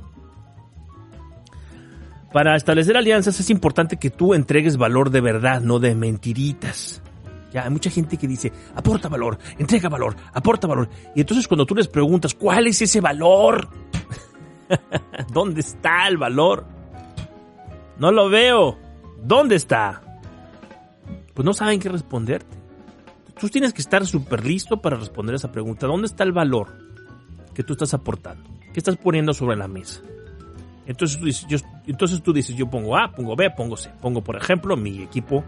Para 2.33 2.57
establecer 2.57 2.96
alianzas 2.96 3.38
es 3.40 3.50
importante 3.50 3.96
que 3.96 4.11
tú 4.11 4.35
entregues 4.35 4.76
valor 4.76 5.11
de 5.11 5.20
verdad, 5.20 5.61
no 5.61 5.81
de 5.81 5.94
mentiritas. 5.94 7.03
Ya 7.53 7.64
hay 7.64 7.70
mucha 7.70 7.90
gente 7.90 8.16
que 8.16 8.29
dice, 8.29 8.53
aporta 8.76 9.09
valor, 9.09 9.38
entrega 9.59 9.88
valor, 9.88 10.14
aporta 10.33 10.68
valor. 10.68 10.88
Y 11.16 11.22
entonces 11.22 11.48
cuando 11.48 11.66
tú 11.66 11.74
les 11.74 11.88
preguntas, 11.88 12.35
¿cuál 12.35 12.68
es 12.68 12.81
ese 12.81 13.00
valor? 13.00 13.68
¿Dónde 15.33 15.61
está 15.61 16.07
el 16.07 16.16
valor? 16.16 16.64
No 18.00 18.10
lo 18.10 18.30
veo. 18.30 18.78
¿Dónde 19.22 19.56
está? 19.56 20.02
Pues 21.34 21.44
no 21.44 21.52
saben 21.52 21.78
qué 21.78 21.90
responderte. 21.90 22.56
Tú 23.38 23.48
tienes 23.48 23.74
que 23.74 23.82
estar 23.82 24.06
súper 24.06 24.44
listo 24.44 24.80
para 24.80 24.96
responder 24.96 25.34
esa 25.34 25.52
pregunta. 25.52 25.86
¿Dónde 25.86 26.06
está 26.06 26.24
el 26.24 26.32
valor 26.32 26.68
que 27.54 27.62
tú 27.62 27.74
estás 27.74 27.92
aportando? 27.92 28.48
¿Qué 28.72 28.80
estás 28.80 28.96
poniendo 28.96 29.34
sobre 29.34 29.56
la 29.56 29.68
mesa? 29.68 30.00
Entonces 30.86 31.18
tú 31.18 31.26
dices, 31.26 31.46
yo, 31.46 31.58
entonces 31.86 32.22
tú 32.22 32.32
dices, 32.32 32.56
yo 32.56 32.68
pongo 32.68 32.96
A, 32.96 33.12
pongo 33.12 33.36
B, 33.36 33.50
pongo 33.50 33.76
C. 33.76 33.90
Pongo, 34.00 34.24
por 34.24 34.36
ejemplo, 34.36 34.76
mi 34.78 35.02
equipo, 35.02 35.44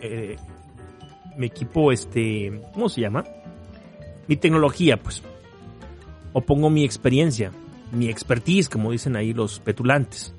eh, 0.00 0.36
mi 1.36 1.46
equipo, 1.46 1.92
este, 1.92 2.62
¿cómo 2.72 2.88
se 2.88 3.02
llama? 3.02 3.24
Mi 4.26 4.36
tecnología, 4.36 4.96
pues. 4.96 5.22
O 6.32 6.40
pongo 6.40 6.70
mi 6.70 6.82
experiencia, 6.82 7.52
mi 7.92 8.08
expertise, 8.08 8.70
como 8.70 8.90
dicen 8.90 9.16
ahí 9.16 9.34
los 9.34 9.60
petulantes. 9.60 10.34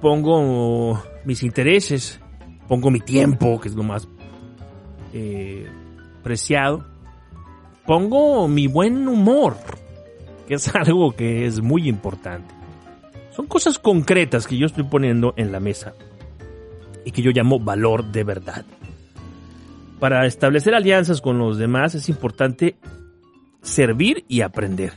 Pongo 0.00 1.02
mis 1.24 1.42
intereses, 1.42 2.20
pongo 2.68 2.90
mi 2.90 3.00
tiempo, 3.00 3.60
que 3.60 3.68
es 3.68 3.74
lo 3.74 3.82
más 3.82 4.08
eh, 5.12 5.66
preciado. 6.22 6.84
Pongo 7.86 8.48
mi 8.48 8.66
buen 8.66 9.06
humor, 9.08 9.56
que 10.46 10.54
es 10.54 10.68
algo 10.74 11.12
que 11.12 11.46
es 11.46 11.60
muy 11.60 11.88
importante. 11.88 12.54
Son 13.30 13.46
cosas 13.46 13.78
concretas 13.78 14.46
que 14.46 14.56
yo 14.56 14.66
estoy 14.66 14.84
poniendo 14.84 15.34
en 15.36 15.52
la 15.52 15.60
mesa 15.60 15.94
y 17.04 17.12
que 17.12 17.22
yo 17.22 17.30
llamo 17.30 17.60
valor 17.60 18.04
de 18.04 18.24
verdad. 18.24 18.64
Para 20.00 20.26
establecer 20.26 20.74
alianzas 20.74 21.20
con 21.20 21.38
los 21.38 21.58
demás 21.58 21.94
es 21.94 22.08
importante 22.08 22.76
servir 23.62 24.24
y 24.28 24.40
aprender. 24.40 24.92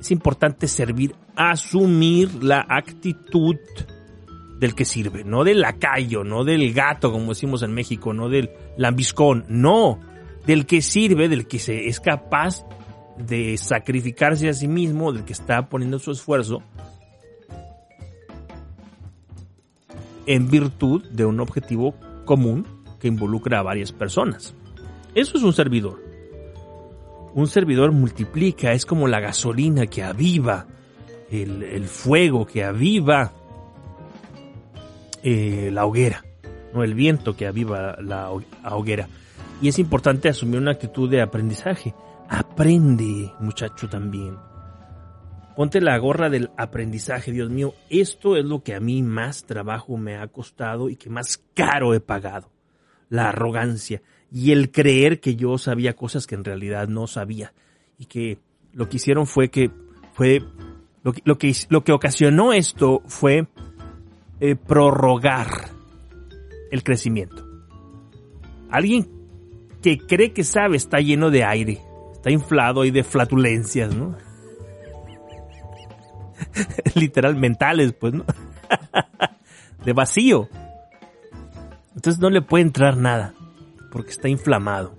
Es 0.00 0.10
importante 0.10 0.66
servir, 0.66 1.14
asumir 1.36 2.42
la 2.42 2.64
actitud 2.68 3.56
del 4.58 4.74
que 4.74 4.84
sirve, 4.84 5.24
no 5.24 5.44
del 5.44 5.60
lacayo, 5.60 6.24
no 6.24 6.44
del 6.44 6.72
gato, 6.72 7.12
como 7.12 7.30
decimos 7.30 7.62
en 7.62 7.72
México, 7.72 8.12
no 8.12 8.28
del 8.28 8.50
lambiscón, 8.76 9.44
no, 9.48 10.00
del 10.46 10.66
que 10.66 10.82
sirve, 10.82 11.28
del 11.28 11.46
que 11.46 11.58
se 11.58 11.86
es 11.86 12.00
capaz 12.00 12.64
de 13.18 13.56
sacrificarse 13.56 14.48
a 14.48 14.54
sí 14.54 14.68
mismo, 14.68 15.12
del 15.12 15.24
que 15.24 15.32
está 15.32 15.68
poniendo 15.68 15.98
su 15.98 16.10
esfuerzo 16.10 16.62
en 20.26 20.48
virtud 20.48 21.02
de 21.10 21.24
un 21.24 21.40
objetivo 21.40 21.94
común 22.24 22.66
que 23.00 23.08
involucra 23.08 23.58
a 23.58 23.62
varias 23.62 23.92
personas. 23.92 24.54
Eso 25.14 25.38
es 25.38 25.42
un 25.42 25.52
servidor. 25.52 26.09
Un 27.34 27.46
servidor 27.46 27.92
multiplica, 27.92 28.72
es 28.72 28.84
como 28.84 29.06
la 29.06 29.20
gasolina 29.20 29.86
que 29.86 30.02
aviva, 30.02 30.66
el, 31.30 31.62
el 31.62 31.84
fuego 31.86 32.44
que 32.44 32.64
aviva 32.64 33.32
eh, 35.22 35.70
la 35.72 35.84
hoguera, 35.84 36.24
no 36.74 36.82
el 36.82 36.94
viento 36.94 37.36
que 37.36 37.46
aviva 37.46 37.96
la 38.00 38.30
hoguera. 38.30 39.08
Y 39.60 39.68
es 39.68 39.78
importante 39.78 40.28
asumir 40.28 40.58
una 40.58 40.72
actitud 40.72 41.10
de 41.10 41.20
aprendizaje. 41.20 41.94
Aprende, 42.28 43.32
muchacho, 43.40 43.88
también. 43.88 44.36
Ponte 45.54 45.80
la 45.82 45.98
gorra 45.98 46.30
del 46.30 46.50
aprendizaje, 46.56 47.32
Dios 47.32 47.50
mío. 47.50 47.74
Esto 47.90 48.36
es 48.36 48.44
lo 48.44 48.62
que 48.62 48.74
a 48.74 48.80
mí 48.80 49.02
más 49.02 49.44
trabajo 49.44 49.98
me 49.98 50.16
ha 50.16 50.26
costado 50.28 50.88
y 50.88 50.96
que 50.96 51.10
más 51.10 51.42
caro 51.52 51.92
he 51.92 52.00
pagado. 52.00 52.50
La 53.10 53.28
arrogancia 53.28 54.00
y 54.32 54.52
el 54.52 54.70
creer 54.70 55.20
que 55.20 55.36
yo 55.36 55.58
sabía 55.58 55.94
cosas 55.94 56.26
que 56.26 56.34
en 56.34 56.44
realidad 56.44 56.88
no 56.88 57.06
sabía. 57.06 57.52
Y 57.98 58.06
que 58.06 58.38
lo 58.72 58.88
que 58.88 58.96
hicieron 58.96 59.26
fue 59.26 59.50
que 59.50 59.70
fue 60.12 60.42
lo 61.02 61.12
que, 61.12 61.22
lo 61.24 61.38
que, 61.38 61.54
lo 61.68 61.82
que 61.82 61.92
ocasionó 61.92 62.52
esto 62.52 63.02
fue 63.06 63.46
eh, 64.40 64.54
prorrogar 64.54 65.70
el 66.70 66.82
crecimiento. 66.82 67.46
Alguien 68.70 69.08
que 69.82 69.98
cree 69.98 70.32
que 70.32 70.44
sabe 70.44 70.76
está 70.76 71.00
lleno 71.00 71.30
de 71.30 71.44
aire, 71.44 71.80
está 72.12 72.30
inflado 72.30 72.84
y 72.84 72.90
de 72.90 73.02
flatulencias, 73.02 73.94
¿no? 73.94 74.16
Literal 76.94 77.36
mentales, 77.36 77.92
pues, 77.92 78.12
¿no? 78.12 78.24
de 79.84 79.92
vacío. 79.92 80.48
Entonces 81.94 82.20
no 82.20 82.30
le 82.30 82.42
puede 82.42 82.62
entrar 82.62 82.96
nada, 82.96 83.34
porque 83.90 84.10
está 84.10 84.28
inflamado. 84.28 84.96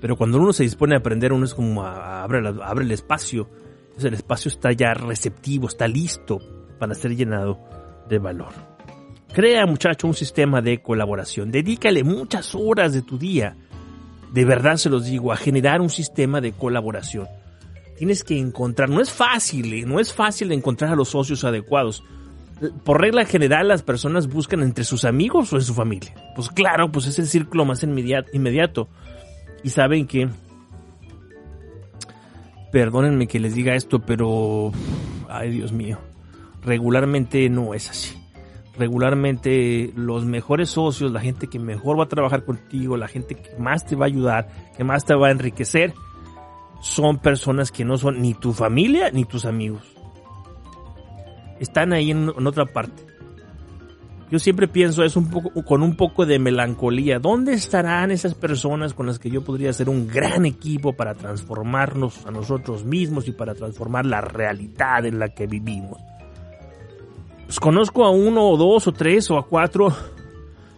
Pero 0.00 0.16
cuando 0.16 0.38
uno 0.38 0.52
se 0.52 0.62
dispone 0.62 0.94
a 0.94 0.98
aprender, 0.98 1.32
uno 1.32 1.44
es 1.44 1.54
como 1.54 1.84
abre, 1.84 2.46
abre 2.62 2.84
el 2.84 2.92
espacio 2.92 3.48
el 4.06 4.14
espacio 4.14 4.48
está 4.48 4.72
ya 4.72 4.94
receptivo, 4.94 5.66
está 5.66 5.88
listo 5.88 6.40
para 6.78 6.94
ser 6.94 7.16
llenado 7.16 7.58
de 8.08 8.18
valor. 8.18 8.52
Crea, 9.32 9.66
muchacho, 9.66 10.06
un 10.06 10.14
sistema 10.14 10.62
de 10.62 10.80
colaboración. 10.80 11.50
Dedícale 11.50 12.04
muchas 12.04 12.54
horas 12.54 12.92
de 12.92 13.02
tu 13.02 13.18
día, 13.18 13.56
de 14.32 14.44
verdad 14.44 14.76
se 14.76 14.90
los 14.90 15.06
digo, 15.06 15.32
a 15.32 15.36
generar 15.36 15.80
un 15.80 15.90
sistema 15.90 16.40
de 16.40 16.52
colaboración. 16.52 17.26
Tienes 17.96 18.22
que 18.22 18.38
encontrar, 18.38 18.88
no 18.88 19.00
es 19.00 19.10
fácil, 19.10 19.72
¿eh? 19.74 19.84
no 19.84 19.98
es 19.98 20.14
fácil 20.14 20.52
encontrar 20.52 20.92
a 20.92 20.96
los 20.96 21.08
socios 21.08 21.44
adecuados. 21.44 22.04
Por 22.84 23.00
regla 23.00 23.24
general, 23.24 23.68
las 23.68 23.82
personas 23.82 24.28
buscan 24.28 24.62
entre 24.62 24.84
sus 24.84 25.04
amigos 25.04 25.52
o 25.52 25.56
en 25.56 25.62
su 25.62 25.74
familia. 25.74 26.14
Pues 26.34 26.48
claro, 26.48 26.90
pues 26.90 27.06
es 27.06 27.18
el 27.18 27.26
círculo 27.26 27.64
más 27.64 27.82
inmediato. 27.82 28.88
Y 29.62 29.70
saben 29.70 30.06
que 30.06 30.28
Perdónenme 32.70 33.26
que 33.26 33.40
les 33.40 33.54
diga 33.54 33.74
esto, 33.74 34.00
pero... 34.00 34.72
Ay, 35.28 35.50
Dios 35.50 35.72
mío. 35.72 35.98
Regularmente 36.62 37.48
no 37.48 37.72
es 37.72 37.88
así. 37.88 38.14
Regularmente 38.76 39.92
los 39.96 40.24
mejores 40.24 40.70
socios, 40.70 41.10
la 41.10 41.20
gente 41.20 41.48
que 41.48 41.58
mejor 41.58 41.98
va 41.98 42.04
a 42.04 42.08
trabajar 42.08 42.44
contigo, 42.44 42.96
la 42.96 43.08
gente 43.08 43.34
que 43.34 43.56
más 43.58 43.86
te 43.86 43.96
va 43.96 44.04
a 44.04 44.08
ayudar, 44.08 44.48
que 44.76 44.84
más 44.84 45.04
te 45.04 45.14
va 45.14 45.28
a 45.28 45.30
enriquecer, 45.30 45.94
son 46.80 47.18
personas 47.18 47.72
que 47.72 47.84
no 47.84 47.96
son 47.96 48.20
ni 48.20 48.34
tu 48.34 48.52
familia 48.52 49.10
ni 49.10 49.24
tus 49.24 49.46
amigos. 49.46 49.97
Están 51.60 51.92
ahí 51.92 52.10
en, 52.10 52.28
otra 52.28 52.66
parte. 52.66 53.06
Yo 54.30 54.38
siempre 54.38 54.68
pienso 54.68 55.02
eso 55.04 55.18
un 55.20 55.30
poco, 55.30 55.64
con 55.64 55.82
un 55.82 55.96
poco 55.96 56.26
de 56.26 56.38
melancolía. 56.38 57.18
¿Dónde 57.18 57.54
estarán 57.54 58.10
esas 58.10 58.34
personas 58.34 58.92
con 58.92 59.06
las 59.06 59.18
que 59.18 59.30
yo 59.30 59.42
podría 59.42 59.70
hacer 59.70 59.88
un 59.88 60.06
gran 60.06 60.44
equipo 60.44 60.92
para 60.92 61.14
transformarnos 61.14 62.26
a 62.26 62.30
nosotros 62.30 62.84
mismos 62.84 63.26
y 63.26 63.32
para 63.32 63.54
transformar 63.54 64.04
la 64.04 64.20
realidad 64.20 65.06
en 65.06 65.18
la 65.18 65.30
que 65.30 65.46
vivimos? 65.46 65.98
Pues 67.46 67.58
conozco 67.58 68.04
a 68.04 68.10
uno 68.10 68.46
o 68.46 68.58
dos 68.58 68.86
o 68.86 68.92
tres 68.92 69.30
o 69.30 69.38
a 69.38 69.46
cuatro, 69.46 69.88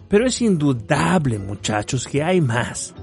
pero 0.07 0.25
es 0.25 0.41
indudable, 0.41 1.37
muchachos, 1.37 2.07
que 2.07 2.23
hay 2.23 2.39
más. 2.39 2.95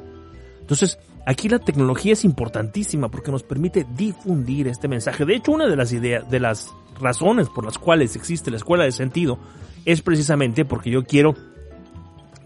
Entonces, 0.61 0.99
Aquí 1.29 1.51
la 1.51 1.59
tecnología 1.59 2.15
es 2.15 2.25
importantísima 2.25 3.11
porque 3.11 3.31
nos 3.31 3.43
permite 3.43 3.87
difundir 3.95 4.67
este 4.67 4.89
mensaje. 4.89 5.27
De 5.27 5.35
hecho, 5.35 5.53
una 5.53 5.67
de 5.67 5.77
las 5.77 5.93
ideas, 5.93 6.27
de 6.31 6.41
las 6.41 6.73
razones 6.99 7.51
por 7.51 7.67
las 7.67 7.77
cuales 7.77 8.17
existe 8.17 8.51
la 8.51 8.57
escuela 8.57 8.85
de 8.85 8.93
sentido 8.93 9.39
es 9.85 10.01
precisamente 10.01 10.65
porque 10.65 10.89
yo 10.91 11.05
quiero 11.05 11.35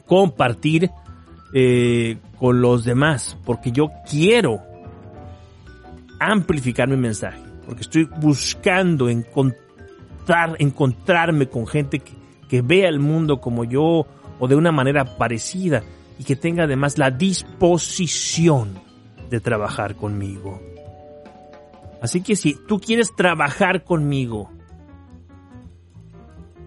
compartir 0.05 0.91
eh, 1.55 2.19
con 2.41 2.61
los 2.61 2.83
demás, 2.83 3.39
porque 3.45 3.71
yo 3.71 3.89
quiero 4.11 4.59
amplificar 6.19 6.89
mi 6.89 6.97
mensaje, 6.97 7.41
porque 7.65 7.83
estoy 7.83 8.09
buscando 8.21 9.09
encontrar, 9.09 10.57
encontrarme 10.59 11.47
con 11.47 11.69
gente 11.69 12.01
que, 12.01 12.15
que 12.49 12.63
vea 12.63 12.89
el 12.89 12.99
mundo 12.99 13.41
como 13.41 13.63
yo 13.63 14.09
o 14.41 14.49
de 14.49 14.57
una 14.57 14.73
manera 14.73 15.05
parecida 15.05 15.85
y 16.19 16.25
que 16.25 16.37
tenga 16.37 16.65
además 16.65 16.99
la 16.99 17.11
disposición 17.11 18.79
de 19.31 19.41
trabajar 19.41 19.97
conmigo. 19.97 20.61
Así 22.01 22.21
que 22.21 22.37
si 22.37 22.55
tú 22.67 22.81
quieres 22.81 23.15
trabajar 23.15 23.85
conmigo 23.85 24.51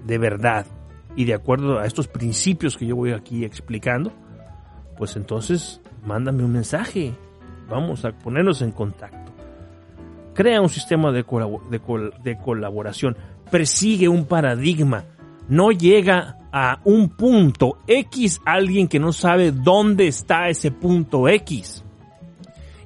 de 0.05 0.17
verdad 0.17 0.65
y 1.15 1.25
de 1.25 1.33
acuerdo 1.33 1.79
a 1.79 1.85
estos 1.85 2.07
principios 2.07 2.77
que 2.77 2.85
yo 2.85 2.95
voy 2.95 3.11
aquí 3.11 3.43
explicando, 3.43 4.11
pues 4.97 5.15
entonces 5.15 5.81
mándame 6.05 6.43
un 6.43 6.53
mensaje. 6.53 7.13
Vamos 7.69 8.05
a 8.05 8.11
ponernos 8.11 8.61
en 8.61 8.71
contacto. 8.71 9.31
Crea 10.33 10.61
un 10.61 10.69
sistema 10.69 11.11
de, 11.11 11.23
colaboración. 11.23 13.17
Persigue 13.49 14.09
un 14.09 14.25
paradigma. 14.25 15.05
No 15.47 15.71
llega 15.71 16.37
a 16.51 16.79
un 16.85 17.09
punto 17.09 17.79
X 17.85 18.41
alguien 18.45 18.87
que 18.87 18.99
no 18.99 19.11
sabe 19.11 19.51
dónde 19.51 20.07
está 20.07 20.49
ese 20.49 20.71
punto 20.71 21.27
X. 21.27 21.83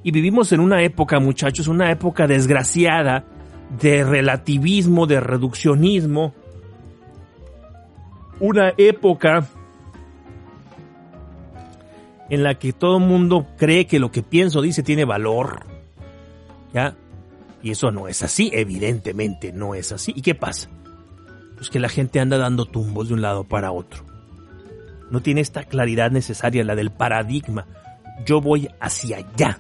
Y 0.02 0.12
vivimos 0.12 0.52
en 0.52 0.60
una 0.60 0.82
época, 0.82 1.20
muchachos, 1.20 1.68
una 1.68 1.92
época 1.92 2.26
desgraciada 2.26 3.26
de 3.80 4.04
relativismo, 4.04 5.06
de 5.06 5.20
reduccionismo, 5.20 6.34
una 8.40 8.74
época 8.78 9.48
en 12.30 12.44
la 12.44 12.56
que 12.56 12.74
todo 12.74 12.98
el 12.98 13.06
mundo 13.06 13.48
cree 13.58 13.86
que 13.86 14.00
lo 14.00 14.12
que 14.12 14.24
pienso 14.24 14.62
dice 14.62 14.84
tiene 14.84 15.06
valor. 15.06 15.66
¿Ya? 16.74 16.96
Y 17.62 17.72
eso 17.72 17.92
no 17.92 18.08
es 18.08 18.24
así, 18.24 18.50
evidentemente 18.54 19.52
no 19.52 19.76
es 19.76 19.92
así. 19.92 20.14
¿Y 20.16 20.22
qué 20.22 20.36
pasa? 20.36 20.70
Pues 21.60 21.70
que 21.70 21.80
la 21.80 21.90
gente 21.90 22.20
anda 22.20 22.40
dando 22.40 22.66
tumbos 22.66 23.10
de 23.10 23.14
un 23.14 23.22
lado 23.22 23.44
para 23.44 23.72
otro. 23.72 24.04
No 25.12 25.22
tiene 25.22 25.42
esta 25.42 25.66
claridad 25.66 26.10
necesaria, 26.10 26.64
la 26.64 26.76
del 26.76 26.90
paradigma. 26.90 27.68
Yo 28.26 28.42
voy 28.42 28.68
hacia 28.80 29.18
allá. 29.18 29.60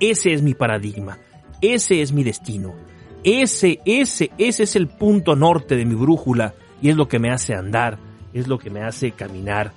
Ese 0.00 0.32
es 0.32 0.40
mi 0.40 0.54
paradigma. 0.54 1.18
Ese 1.60 2.00
es 2.00 2.12
mi 2.12 2.24
destino. 2.24 2.74
Ese, 3.22 3.80
ese, 3.84 4.30
ese 4.38 4.62
es 4.62 4.76
el 4.76 4.88
punto 4.88 5.36
norte 5.36 5.76
de 5.76 5.84
mi 5.84 5.94
brújula 5.94 6.54
y 6.80 6.88
es 6.88 6.96
lo 6.96 7.06
que 7.06 7.18
me 7.18 7.30
hace 7.30 7.54
andar 7.54 7.98
es 8.32 8.48
lo 8.48 8.58
que 8.58 8.70
me 8.70 8.82
hace 8.82 9.12
caminar 9.12 9.72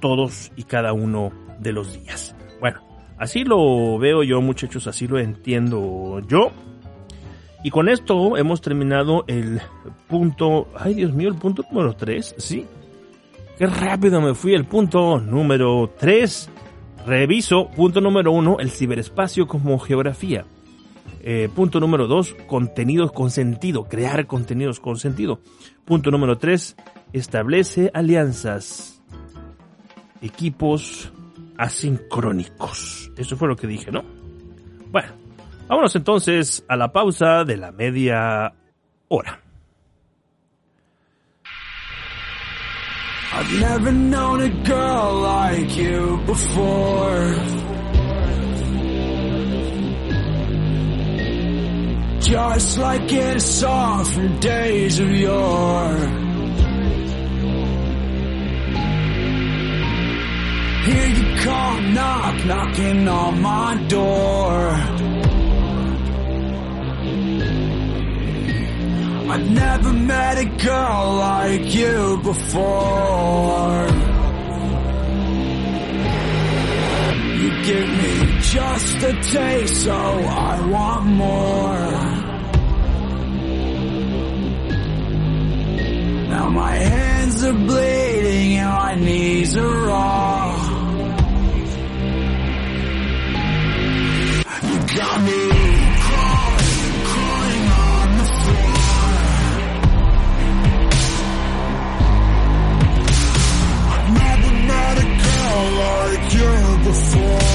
todos 0.00 0.52
y 0.56 0.64
cada 0.64 0.92
uno 0.92 1.32
de 1.58 1.72
los 1.72 1.92
días. 1.92 2.34
Bueno, 2.60 2.80
así 3.18 3.44
lo 3.44 3.98
veo 3.98 4.22
yo 4.22 4.40
muchachos, 4.40 4.86
así 4.86 5.06
lo 5.06 5.18
entiendo 5.18 6.20
yo. 6.28 6.52
Y 7.68 7.70
con 7.70 7.90
esto 7.90 8.38
hemos 8.38 8.62
terminado 8.62 9.24
el 9.26 9.60
punto, 10.08 10.68
ay 10.74 10.94
Dios 10.94 11.12
mío, 11.12 11.28
el 11.28 11.34
punto 11.34 11.66
número 11.70 11.94
3, 11.94 12.36
¿sí? 12.38 12.64
Qué 13.58 13.66
rápido 13.66 14.22
me 14.22 14.34
fui, 14.34 14.54
el 14.54 14.64
punto 14.64 15.20
número 15.20 15.92
3. 15.98 16.48
Reviso, 17.04 17.68
punto 17.68 18.00
número 18.00 18.32
1, 18.32 18.60
el 18.60 18.70
ciberespacio 18.70 19.46
como 19.46 19.78
geografía. 19.78 20.46
Eh, 21.20 21.50
punto 21.54 21.78
número 21.78 22.06
2, 22.06 22.36
contenidos 22.46 23.12
con 23.12 23.30
sentido, 23.30 23.84
crear 23.84 24.26
contenidos 24.26 24.80
con 24.80 24.96
sentido. 24.96 25.40
Punto 25.84 26.10
número 26.10 26.38
3, 26.38 26.74
establece 27.12 27.90
alianzas, 27.92 29.02
equipos 30.22 31.12
asincrónicos. 31.58 33.12
Eso 33.18 33.36
fue 33.36 33.46
lo 33.46 33.56
que 33.56 33.66
dije, 33.66 33.92
¿no? 33.92 34.04
Bueno, 34.90 35.17
vámonos 35.68 35.94
entonces 35.94 36.64
a 36.68 36.76
la 36.76 36.92
pausa 36.92 37.44
de 37.44 37.56
la 37.56 37.72
media 37.72 38.52
hora. 39.08 39.40
I've 43.30 43.60
never 43.60 43.92
known 43.92 44.40
a 44.40 44.48
girl 44.64 45.20
like 45.20 45.76
you 45.76 46.20
before. 46.26 47.34
Just 52.20 52.78
like 52.78 53.12
in 53.12 53.38
from 53.38 54.40
days 54.40 54.98
of 54.98 55.10
yore. 55.10 55.96
Hear 60.84 61.08
you 61.08 61.36
come 61.36 61.94
knock, 61.94 62.44
knocking 62.46 63.08
on 63.08 63.42
my 63.42 63.76
door. 63.88 65.07
I've 69.30 69.50
never 69.50 69.92
met 69.92 70.38
a 70.38 70.46
girl 70.46 71.16
like 71.16 71.74
you 71.74 72.18
before. 72.22 73.86
You 77.36 77.62
give 77.62 77.88
me 78.00 78.40
just 78.40 78.96
a 79.02 79.12
taste, 79.30 79.84
so 79.84 79.92
I 79.92 80.66
want 80.70 81.06
more. 81.06 82.28
Now 86.30 86.48
my 86.48 86.74
hands 86.74 87.44
are 87.44 87.52
bleeding 87.52 88.56
and 88.56 88.70
my 88.70 88.94
knees 88.94 89.56
are 89.58 89.86
raw. 89.88 90.56
You 94.62 94.96
got 94.96 95.22
me 95.22 95.67
like 105.82 106.24
you 106.38 106.52
before. 106.88 107.46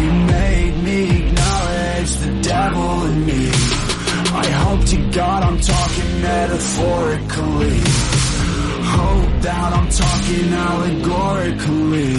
You 0.00 0.10
made 0.36 0.74
me 0.86 0.98
acknowledge 1.20 2.12
the 2.24 2.30
devil 2.42 3.04
in 3.06 3.26
me. 3.26 3.50
I 4.44 4.46
hope 4.62 4.84
to 4.86 5.10
God 5.10 5.42
I'm 5.42 5.60
talking 5.60 6.20
metaphorically 6.22 8.16
hope 8.86 9.42
that 9.42 9.72
I'm 9.78 9.88
talking 10.04 10.48
allegorically. 10.68 12.12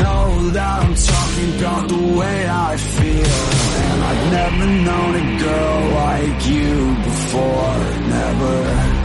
Know 0.00 0.48
that 0.56 0.76
I'm 0.84 0.94
talking 0.94 1.50
about 1.58 1.88
the 1.88 2.02
way 2.18 2.48
I 2.48 2.76
feel. 2.76 3.38
And 3.82 3.98
I've 4.08 4.24
never 4.38 4.66
known 4.86 5.12
a 5.22 5.26
girl 5.44 5.80
like 6.04 6.46
you 6.46 6.94
before. 7.08 7.78
Never. 8.16 8.99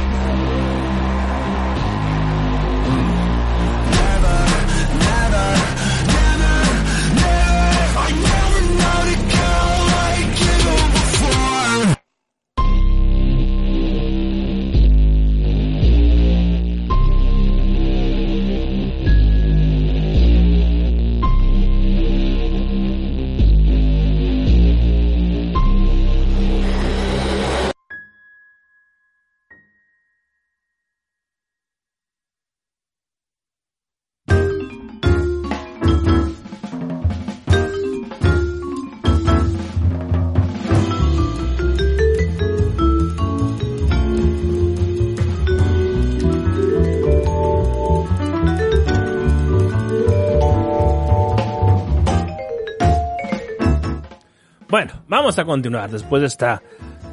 Vamos 55.26 55.40
a 55.40 55.46
continuar 55.46 55.90
después 55.90 56.22
de 56.22 56.28
esta, 56.28 56.62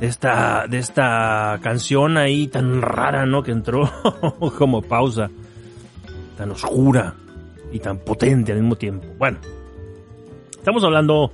esta, 0.03 0.67
de 0.69 0.77
esta 0.77 1.59
canción 1.63 2.19
ahí 2.19 2.47
tan 2.47 2.83
rara, 2.83 3.25
¿no? 3.25 3.43
Que 3.43 3.53
entró 3.53 3.91
como 4.59 4.83
pausa. 4.83 5.31
tan 6.37 6.51
oscura 6.51 7.15
y 7.73 7.79
tan 7.79 7.97
potente 7.97 8.53
al 8.53 8.59
mismo 8.59 8.77
tiempo. 8.77 9.07
Bueno, 9.17 9.39
estamos 10.51 10.85
hablando 10.85 11.33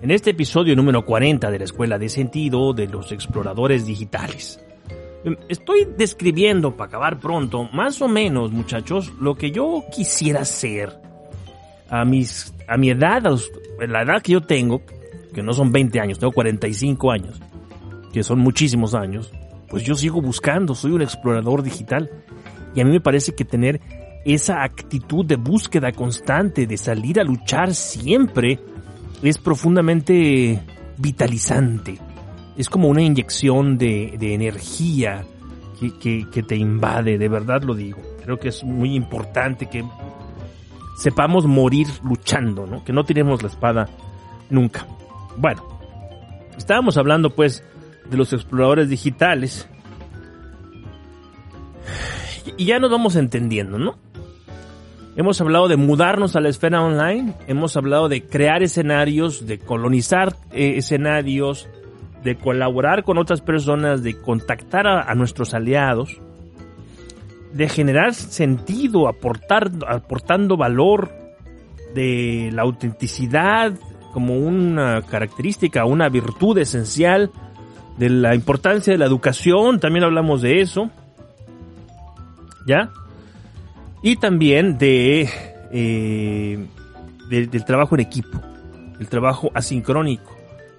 en 0.00 0.12
este 0.12 0.30
episodio 0.30 0.76
número 0.76 1.04
40 1.04 1.50
de 1.50 1.58
la 1.58 1.64
Escuela 1.64 1.98
de 1.98 2.08
Sentido 2.08 2.72
de 2.74 2.86
los 2.86 3.10
Exploradores 3.10 3.84
Digitales. 3.84 4.64
Em, 5.24 5.36
estoy 5.48 5.88
describiendo, 5.98 6.76
para 6.76 6.90
acabar 6.90 7.18
pronto, 7.18 7.68
más 7.72 8.00
o 8.02 8.06
menos, 8.06 8.52
muchachos, 8.52 9.12
lo 9.20 9.34
que 9.34 9.50
yo 9.50 9.82
quisiera 9.92 10.44
ser 10.44 10.96
a, 11.88 12.04
mis, 12.04 12.54
a 12.68 12.76
mi 12.76 12.90
edad, 12.90 13.26
a 13.26 13.36
la 13.88 14.02
edad 14.02 14.22
que 14.22 14.30
yo 14.30 14.42
tengo, 14.42 14.80
que 15.30 15.42
no 15.42 15.52
son 15.52 15.72
20 15.72 16.00
años, 16.00 16.18
tengo 16.18 16.32
45 16.32 17.10
años, 17.10 17.40
que 18.12 18.22
son 18.22 18.40
muchísimos 18.40 18.94
años, 18.94 19.32
pues 19.70 19.84
yo 19.84 19.94
sigo 19.94 20.20
buscando, 20.20 20.74
soy 20.74 20.92
un 20.92 21.02
explorador 21.02 21.62
digital. 21.62 22.10
Y 22.74 22.80
a 22.80 22.84
mí 22.84 22.90
me 22.90 23.00
parece 23.00 23.34
que 23.34 23.44
tener 23.44 23.80
esa 24.24 24.62
actitud 24.62 25.24
de 25.24 25.36
búsqueda 25.36 25.92
constante, 25.92 26.66
de 26.66 26.76
salir 26.76 27.20
a 27.20 27.24
luchar 27.24 27.74
siempre, 27.74 28.58
es 29.22 29.38
profundamente 29.38 30.60
vitalizante. 30.98 31.98
Es 32.56 32.68
como 32.68 32.88
una 32.88 33.02
inyección 33.02 33.78
de, 33.78 34.16
energía 34.20 35.24
que, 36.00 36.26
que 36.30 36.42
te 36.42 36.56
invade, 36.56 37.16
de 37.16 37.28
verdad 37.28 37.62
lo 37.62 37.74
digo. 37.74 38.00
Creo 38.24 38.38
que 38.38 38.48
es 38.48 38.64
muy 38.64 38.94
importante 38.94 39.66
que 39.66 39.84
sepamos 40.98 41.46
morir 41.46 41.86
luchando, 42.04 42.66
¿no? 42.66 42.84
Que 42.84 42.92
no 42.92 43.04
tiremos 43.04 43.42
la 43.42 43.48
espada 43.48 43.88
nunca. 44.50 44.86
Bueno, 45.40 45.62
estábamos 46.58 46.98
hablando 46.98 47.30
pues 47.30 47.64
de 48.10 48.18
los 48.18 48.34
exploradores 48.34 48.90
digitales. 48.90 49.66
Y 52.58 52.66
ya 52.66 52.78
nos 52.78 52.90
vamos 52.90 53.16
entendiendo, 53.16 53.78
¿no? 53.78 53.96
Hemos 55.16 55.40
hablado 55.40 55.66
de 55.68 55.76
mudarnos 55.76 56.36
a 56.36 56.40
la 56.40 56.50
esfera 56.50 56.82
online, 56.82 57.32
hemos 57.46 57.74
hablado 57.78 58.10
de 58.10 58.22
crear 58.26 58.62
escenarios, 58.62 59.46
de 59.46 59.58
colonizar 59.58 60.36
eh, 60.52 60.74
escenarios, 60.76 61.70
de 62.22 62.36
colaborar 62.36 63.02
con 63.02 63.16
otras 63.16 63.40
personas, 63.40 64.02
de 64.02 64.20
contactar 64.20 64.86
a, 64.86 65.14
nuestros 65.14 65.54
aliados, 65.54 66.20
de 67.54 67.66
generar 67.68 68.12
sentido, 68.12 69.08
aportar, 69.08 69.70
aportando 69.88 70.58
valor, 70.58 71.10
de 71.94 72.50
la 72.52 72.62
autenticidad 72.62 73.72
como 74.12 74.36
una 74.36 75.02
característica, 75.02 75.84
una 75.84 76.08
virtud 76.08 76.58
esencial 76.58 77.30
de 77.96 78.08
la 78.08 78.34
importancia 78.34 78.92
de 78.92 78.98
la 78.98 79.06
educación, 79.06 79.80
también 79.80 80.04
hablamos 80.04 80.42
de 80.42 80.60
eso. 80.60 80.90
¿Ya? 82.66 82.90
Y 84.02 84.16
también 84.16 84.78
de, 84.78 85.28
eh, 85.72 86.66
del 87.28 87.64
trabajo 87.64 87.94
en 87.94 88.00
equipo, 88.00 88.40
el 88.98 89.08
trabajo 89.08 89.50
asincrónico, 89.54 90.36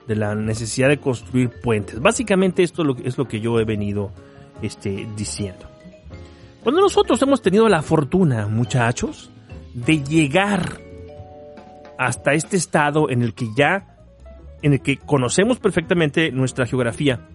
de 0.07 0.15
la 0.15 0.35
necesidad 0.35 0.89
de 0.89 0.97
construir 0.97 1.49
puentes. 1.61 2.01
Básicamente 2.01 2.63
esto 2.63 2.83
es 3.03 3.17
lo 3.17 3.27
que 3.27 3.39
yo 3.39 3.59
he 3.59 3.65
venido 3.65 4.11
este, 4.61 5.07
diciendo. 5.15 5.67
Cuando 6.63 6.81
nosotros 6.81 7.21
hemos 7.21 7.41
tenido 7.41 7.67
la 7.69 7.81
fortuna, 7.81 8.47
muchachos, 8.47 9.31
de 9.73 10.03
llegar 10.03 10.79
hasta 12.01 12.33
este 12.33 12.57
estado 12.57 13.11
en 13.11 13.21
el 13.21 13.35
que 13.35 13.49
ya 13.55 13.85
en 14.63 14.73
el 14.73 14.81
que 14.81 14.97
conocemos 14.97 15.59
perfectamente 15.59 16.31
nuestra 16.31 16.65
geografía 16.65 17.27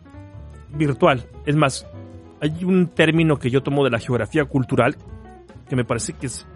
virtual. 0.75 1.25
Es 1.47 1.55
más, 1.55 1.87
hay 2.41 2.65
un 2.65 2.89
término 2.89 3.37
que 3.37 3.49
yo 3.49 3.63
tomo 3.63 3.85
de 3.85 3.91
la 3.91 4.01
geografía 4.01 4.45
cultural 4.45 4.97
que 5.69 5.77
me 5.77 5.85
parece 5.85 6.15
que 6.15 6.27
es 6.27 6.49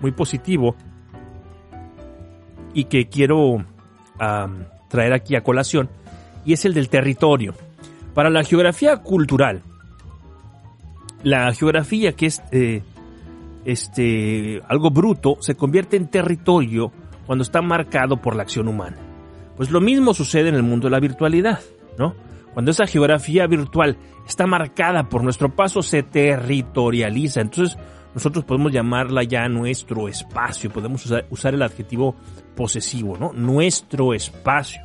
muy 0.00 0.10
positivo 0.10 0.74
y 2.74 2.84
que 2.84 3.06
quiero 3.06 3.64
traer 4.88 5.12
aquí 5.12 5.36
a 5.36 5.44
colación 5.44 5.88
y 6.44 6.54
es 6.54 6.64
el 6.64 6.74
del 6.74 6.88
territorio. 6.88 7.54
Para 8.12 8.28
la 8.28 8.42
geografía 8.42 8.96
cultural, 8.96 9.62
la 11.22 11.52
geografía 11.54 12.12
que 12.14 12.26
es 12.26 12.42
eh, 12.50 12.82
este, 13.64 14.60
algo 14.66 14.90
bruto 14.90 15.36
se 15.38 15.54
convierte 15.54 15.96
en 15.96 16.08
territorio 16.08 16.90
cuando 17.32 17.44
está 17.44 17.62
marcado 17.62 18.18
por 18.18 18.36
la 18.36 18.42
acción 18.42 18.68
humana. 18.68 18.98
Pues 19.56 19.70
lo 19.70 19.80
mismo 19.80 20.12
sucede 20.12 20.50
en 20.50 20.54
el 20.54 20.62
mundo 20.62 20.88
de 20.88 20.90
la 20.90 21.00
virtualidad, 21.00 21.60
¿no? 21.96 22.14
Cuando 22.52 22.72
esa 22.72 22.86
geografía 22.86 23.46
virtual 23.46 23.96
está 24.28 24.46
marcada 24.46 25.08
por 25.08 25.24
nuestro 25.24 25.48
paso, 25.48 25.80
se 25.80 26.02
territorializa. 26.02 27.40
Entonces, 27.40 27.78
nosotros 28.14 28.44
podemos 28.44 28.70
llamarla 28.70 29.22
ya 29.22 29.48
nuestro 29.48 30.08
espacio, 30.08 30.68
podemos 30.68 31.10
usar, 31.30 31.54
el 31.54 31.62
adjetivo 31.62 32.16
posesivo, 32.54 33.16
¿no? 33.16 33.32
Nuestro 33.32 34.12
espacio. 34.12 34.82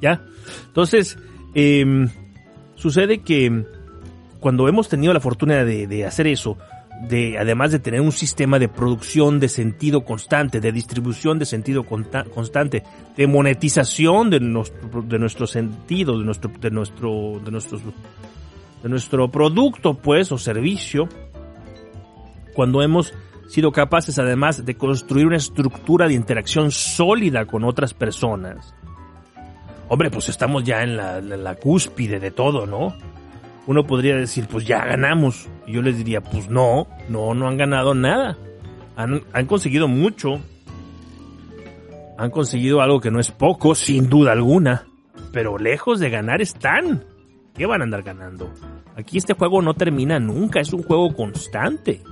¿Ya? 0.00 0.22
Entonces, 0.68 1.18
em, 1.52 2.08
sucede 2.76 3.18
que 3.18 3.66
cuando 4.40 4.68
hemos 4.68 4.88
tenido 4.88 5.12
la 5.12 5.20
fortuna 5.20 5.64
de 5.64 6.06
hacer 6.06 6.28
eso, 6.28 6.56
de, 7.08 7.36
además 7.38 7.72
de 7.72 7.78
tener 7.78 8.00
un 8.00 8.12
sistema 8.12 8.58
de 8.58 8.68
producción 8.68 9.40
de 9.40 9.48
sentido 9.48 10.04
constante, 10.04 10.60
de 10.60 10.72
distribución 10.72 11.38
de 11.38 11.46
sentido 11.46 11.84
constante, 11.84 12.84
de 13.16 13.26
monetización 13.26 14.30
de 14.30 14.40
nuestro, 14.40 15.02
de 15.02 15.18
nuestro 15.18 15.46
sentido, 15.46 16.18
de 16.18 16.24
nuestro, 16.24 16.50
de 16.60 16.70
nuestro, 16.70 17.40
de 17.44 17.50
nuestros, 17.50 17.82
de 18.82 18.88
nuestro 18.88 19.30
producto, 19.30 19.94
pues, 19.94 20.30
o 20.30 20.38
servicio, 20.38 21.08
cuando 22.54 22.82
hemos 22.82 23.12
sido 23.48 23.72
capaces 23.72 24.18
además 24.18 24.64
de 24.64 24.76
construir 24.76 25.26
una 25.26 25.36
estructura 25.36 26.06
de 26.06 26.14
interacción 26.14 26.70
sólida 26.70 27.46
con 27.46 27.64
otras 27.64 27.94
personas, 27.94 28.74
hombre, 29.88 30.10
pues 30.10 30.28
estamos 30.28 30.62
ya 30.62 30.82
en 30.82 30.96
la, 30.96 31.20
la 31.20 31.56
cúspide 31.56 32.20
de 32.20 32.30
todo, 32.30 32.66
¿no? 32.66 32.94
Uno 33.66 33.86
podría 33.86 34.16
decir, 34.16 34.48
pues 34.48 34.66
ya 34.66 34.84
ganamos. 34.84 35.48
Y 35.66 35.72
yo 35.72 35.82
les 35.82 35.96
diría, 35.96 36.20
pues 36.20 36.48
no, 36.48 36.86
no, 37.08 37.34
no 37.34 37.48
han 37.48 37.56
ganado 37.56 37.94
nada. 37.94 38.36
Han, 38.96 39.22
han 39.32 39.46
conseguido 39.46 39.88
mucho. 39.88 40.40
Han 42.18 42.30
conseguido 42.30 42.80
algo 42.80 43.00
que 43.00 43.10
no 43.10 43.20
es 43.20 43.30
poco, 43.30 43.74
sin 43.74 44.08
duda 44.08 44.32
alguna. 44.32 44.86
Pero 45.32 45.58
lejos 45.58 46.00
de 46.00 46.10
ganar 46.10 46.42
están. 46.42 47.04
¿Qué 47.54 47.66
van 47.66 47.82
a 47.82 47.84
andar 47.84 48.02
ganando? 48.02 48.52
Aquí 48.96 49.18
este 49.18 49.34
juego 49.34 49.62
no 49.62 49.74
termina 49.74 50.18
nunca, 50.18 50.60
es 50.60 50.72
un 50.72 50.82
juego 50.82 51.14
constante. 51.14 52.02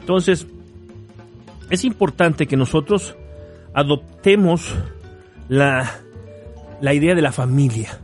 Entonces, 0.00 0.46
es 1.70 1.84
importante 1.84 2.46
que 2.46 2.56
nosotros 2.56 3.16
adoptemos 3.72 4.74
la, 5.48 6.00
la 6.80 6.94
idea 6.94 7.14
de 7.14 7.22
la 7.22 7.32
familia. 7.32 7.98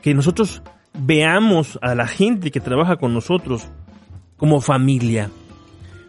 Que 0.00 0.14
nosotros 0.14 0.62
veamos 0.98 1.78
a 1.82 1.94
la 1.94 2.06
gente 2.06 2.50
que 2.50 2.60
trabaja 2.60 2.96
con 2.96 3.12
nosotros 3.12 3.68
como 4.36 4.60
familia. 4.60 5.30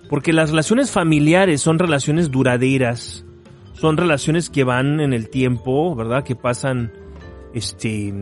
Porque 0.09 0.33
las 0.33 0.51
relaciones 0.51 0.91
familiares 0.91 1.61
son 1.61 1.79
relaciones 1.79 2.29
duraderas, 2.29 3.25
son 3.73 3.97
relaciones 3.97 4.49
que 4.49 4.63
van 4.63 4.99
en 4.99 5.13
el 5.13 5.29
tiempo, 5.29 5.95
¿verdad? 5.95 6.23
Que 6.23 6.35
pasan, 6.35 6.93
este, 7.53 8.13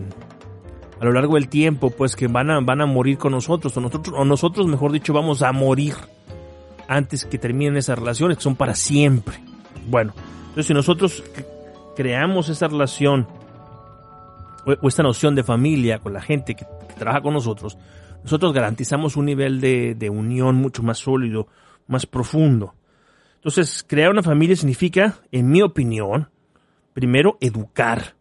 a 1.00 1.06
lo 1.06 1.12
largo 1.12 1.36
del 1.36 1.50
tiempo, 1.50 1.90
pues 1.90 2.16
que 2.16 2.28
van 2.28 2.50
a, 2.50 2.60
van 2.62 2.82
a 2.82 2.86
morir 2.86 3.18
con 3.18 3.34
nosotros, 3.34 3.76
o 3.76 3.82
nosotros, 3.82 4.16
o 4.18 4.24
nosotros, 4.24 4.68
mejor 4.68 4.94
dicho, 4.94 5.14
vamos 5.14 5.42
a 5.42 5.52
morir 5.52 5.96
antes 6.88 7.26
que 7.26 7.38
terminen 7.38 7.76
esas 7.76 8.00
relaciones, 8.00 8.38
que 8.38 8.44
son 8.44 8.56
para 8.56 8.76
siempre. 8.76 9.36
Bueno, 9.90 10.14
entonces 10.42 10.68
si 10.68 10.74
nosotros 10.74 11.24
creamos 11.96 12.48
esa 12.48 12.68
relación 12.68 13.28
o 14.66 14.88
esta 14.88 15.04
noción 15.04 15.36
de 15.36 15.44
familia 15.44 16.00
con 16.00 16.14
la 16.14 16.22
gente 16.22 16.56
que, 16.56 16.66
trabaja 16.98 17.22
con 17.22 17.34
nosotros, 17.34 17.78
nosotros 18.24 18.54
garantizamos 18.54 19.18
un 19.18 19.26
nivel 19.26 19.60
de, 19.60 19.96
de 19.96 20.10
unión 20.10 20.56
mucho 20.56 20.84
más 20.84 21.00
sólido, 21.00 21.48
más 21.88 22.06
profundo. 22.06 22.74
Entonces, 23.36 23.84
crear 23.86 24.12
una 24.12 24.24
familia 24.24 24.56
significa, 24.56 25.16
en 25.32 25.50
mi 25.50 25.62
opinión, 25.62 26.30
primero 26.94 27.38
educar. 27.42 28.16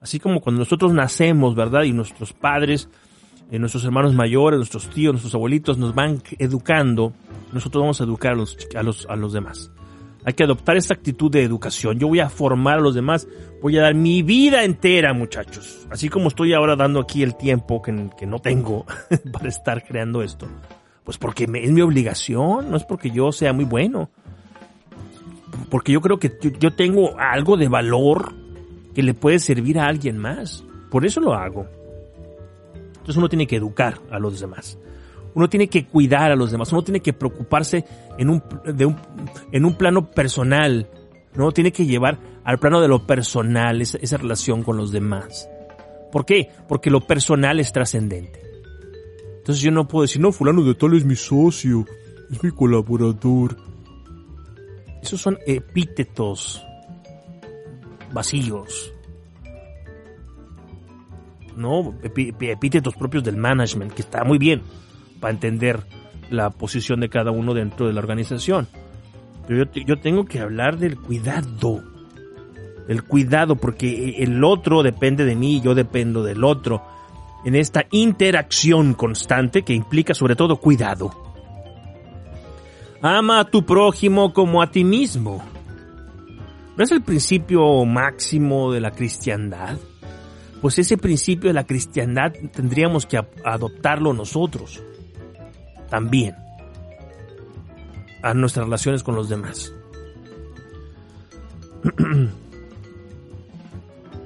Así 0.00 0.18
como 0.18 0.40
cuando 0.40 0.60
nosotros 0.60 0.92
nacemos, 0.92 1.54
¿verdad? 1.54 1.82
Y 1.82 1.92
nuestros 1.92 2.32
padres, 2.32 2.88
eh, 3.50 3.58
nuestros 3.58 3.84
hermanos 3.84 4.14
mayores, 4.14 4.56
nuestros 4.56 4.88
tíos, 4.88 5.12
nuestros 5.12 5.34
abuelitos 5.34 5.76
nos 5.76 5.94
van 5.94 6.22
educando, 6.38 7.12
nosotros 7.52 7.82
vamos 7.82 8.00
a 8.00 8.04
educar 8.04 8.32
a 8.32 8.36
los, 8.36 8.56
a 8.74 8.82
los, 8.82 9.06
a 9.06 9.16
los 9.16 9.32
demás. 9.34 9.70
Hay 10.24 10.34
que 10.34 10.44
adoptar 10.44 10.76
esta 10.76 10.94
actitud 10.94 11.30
de 11.30 11.42
educación. 11.42 11.98
Yo 11.98 12.08
voy 12.08 12.20
a 12.20 12.28
formar 12.28 12.78
a 12.78 12.80
los 12.80 12.94
demás, 12.94 13.26
voy 13.60 13.76
a 13.78 13.82
dar 13.82 13.94
mi 13.94 14.22
vida 14.22 14.64
entera, 14.64 15.12
muchachos. 15.12 15.86
Así 15.90 16.08
como 16.08 16.28
estoy 16.28 16.52
ahora 16.52 16.76
dando 16.76 17.00
aquí 17.00 17.22
el 17.22 17.36
tiempo 17.36 17.82
que, 17.82 17.92
no 17.92 18.38
tengo 18.38 18.86
para 19.32 19.48
estar 19.48 19.84
creando 19.84 20.22
esto. 20.22 20.46
Pues 21.04 21.18
porque 21.18 21.44
es 21.44 21.70
mi 21.72 21.80
obligación, 21.80 22.70
no 22.70 22.76
es 22.76 22.84
porque 22.84 23.10
yo 23.10 23.32
sea 23.32 23.52
muy 23.52 23.64
bueno. 23.64 24.10
Porque 25.68 25.92
yo 25.92 26.00
creo 26.00 26.18
que 26.18 26.32
yo 26.58 26.74
tengo 26.74 27.18
algo 27.18 27.56
de 27.56 27.68
valor 27.68 28.32
que 28.94 29.02
le 29.02 29.14
puede 29.14 29.40
servir 29.40 29.80
a 29.80 29.86
alguien 29.86 30.18
más. 30.18 30.64
Por 30.90 31.04
eso 31.04 31.20
lo 31.20 31.34
hago. 31.34 31.66
Entonces 32.92 33.16
uno 33.16 33.28
tiene 33.28 33.48
que 33.48 33.56
educar 33.56 33.98
a 34.10 34.20
los 34.20 34.38
demás. 34.38 34.78
Uno 35.34 35.48
tiene 35.48 35.68
que 35.68 35.86
cuidar 35.86 36.30
a 36.30 36.36
los 36.36 36.50
demás, 36.50 36.72
uno 36.72 36.82
tiene 36.82 37.00
que 37.00 37.12
preocuparse 37.12 37.84
en 38.18 38.28
un, 38.28 38.42
de 38.64 38.86
un, 38.86 38.96
en 39.50 39.64
un 39.64 39.74
plano 39.76 40.10
personal, 40.10 40.88
¿no? 41.34 41.52
Tiene 41.52 41.72
que 41.72 41.86
llevar 41.86 42.18
al 42.44 42.58
plano 42.58 42.80
de 42.80 42.88
lo 42.88 43.06
personal 43.06 43.80
esa, 43.80 43.98
esa 43.98 44.18
relación 44.18 44.62
con 44.62 44.76
los 44.76 44.92
demás. 44.92 45.48
¿Por 46.10 46.26
qué? 46.26 46.48
Porque 46.68 46.90
lo 46.90 47.00
personal 47.00 47.58
es 47.60 47.72
trascendente. 47.72 48.40
Entonces 49.38 49.62
yo 49.62 49.70
no 49.70 49.88
puedo 49.88 50.02
decir, 50.02 50.20
no, 50.20 50.32
fulano 50.32 50.62
de 50.62 50.74
tal 50.74 50.94
es 50.94 51.04
mi 51.04 51.16
socio, 51.16 51.86
es 52.30 52.44
mi 52.44 52.50
colaborador. 52.50 53.56
Esos 55.02 55.20
son 55.20 55.38
epítetos 55.46 56.64
vacíos. 58.12 58.92
¿No? 61.56 61.94
Epítetos 62.02 62.94
propios 62.94 63.24
del 63.24 63.36
management, 63.36 63.92
que 63.92 64.02
está 64.02 64.24
muy 64.24 64.38
bien 64.38 64.62
para 65.22 65.32
entender 65.32 65.84
la 66.30 66.50
posición 66.50 66.98
de 66.98 67.08
cada 67.08 67.30
uno 67.30 67.54
dentro 67.54 67.86
de 67.86 67.92
la 67.92 68.00
organización. 68.00 68.66
Pero 69.46 69.64
yo, 69.64 69.82
yo 69.86 70.00
tengo 70.00 70.24
que 70.24 70.40
hablar 70.40 70.78
del 70.78 70.98
cuidado. 70.98 71.80
Del 72.88 73.04
cuidado, 73.04 73.54
porque 73.54 74.16
el 74.18 74.42
otro 74.42 74.82
depende 74.82 75.24
de 75.24 75.36
mí, 75.36 75.60
yo 75.60 75.76
dependo 75.76 76.24
del 76.24 76.42
otro. 76.42 76.82
En 77.44 77.54
esta 77.54 77.84
interacción 77.92 78.94
constante 78.94 79.62
que 79.62 79.74
implica 79.74 80.12
sobre 80.12 80.34
todo 80.34 80.56
cuidado. 80.56 81.12
Ama 83.00 83.38
a 83.38 83.44
tu 83.44 83.64
prójimo 83.64 84.32
como 84.32 84.60
a 84.60 84.70
ti 84.72 84.82
mismo. 84.82 85.44
¿No 86.76 86.82
es 86.82 86.90
el 86.90 87.02
principio 87.02 87.84
máximo 87.84 88.72
de 88.72 88.80
la 88.80 88.90
cristiandad? 88.90 89.78
Pues 90.60 90.78
ese 90.80 90.96
principio 90.96 91.50
de 91.50 91.54
la 91.54 91.64
cristiandad 91.64 92.32
tendríamos 92.52 93.06
que 93.06 93.20
adoptarlo 93.44 94.12
nosotros 94.12 94.82
también 95.92 96.34
a 98.22 98.32
nuestras 98.32 98.64
relaciones 98.64 99.02
con 99.02 99.14
los 99.14 99.28
demás. 99.28 99.74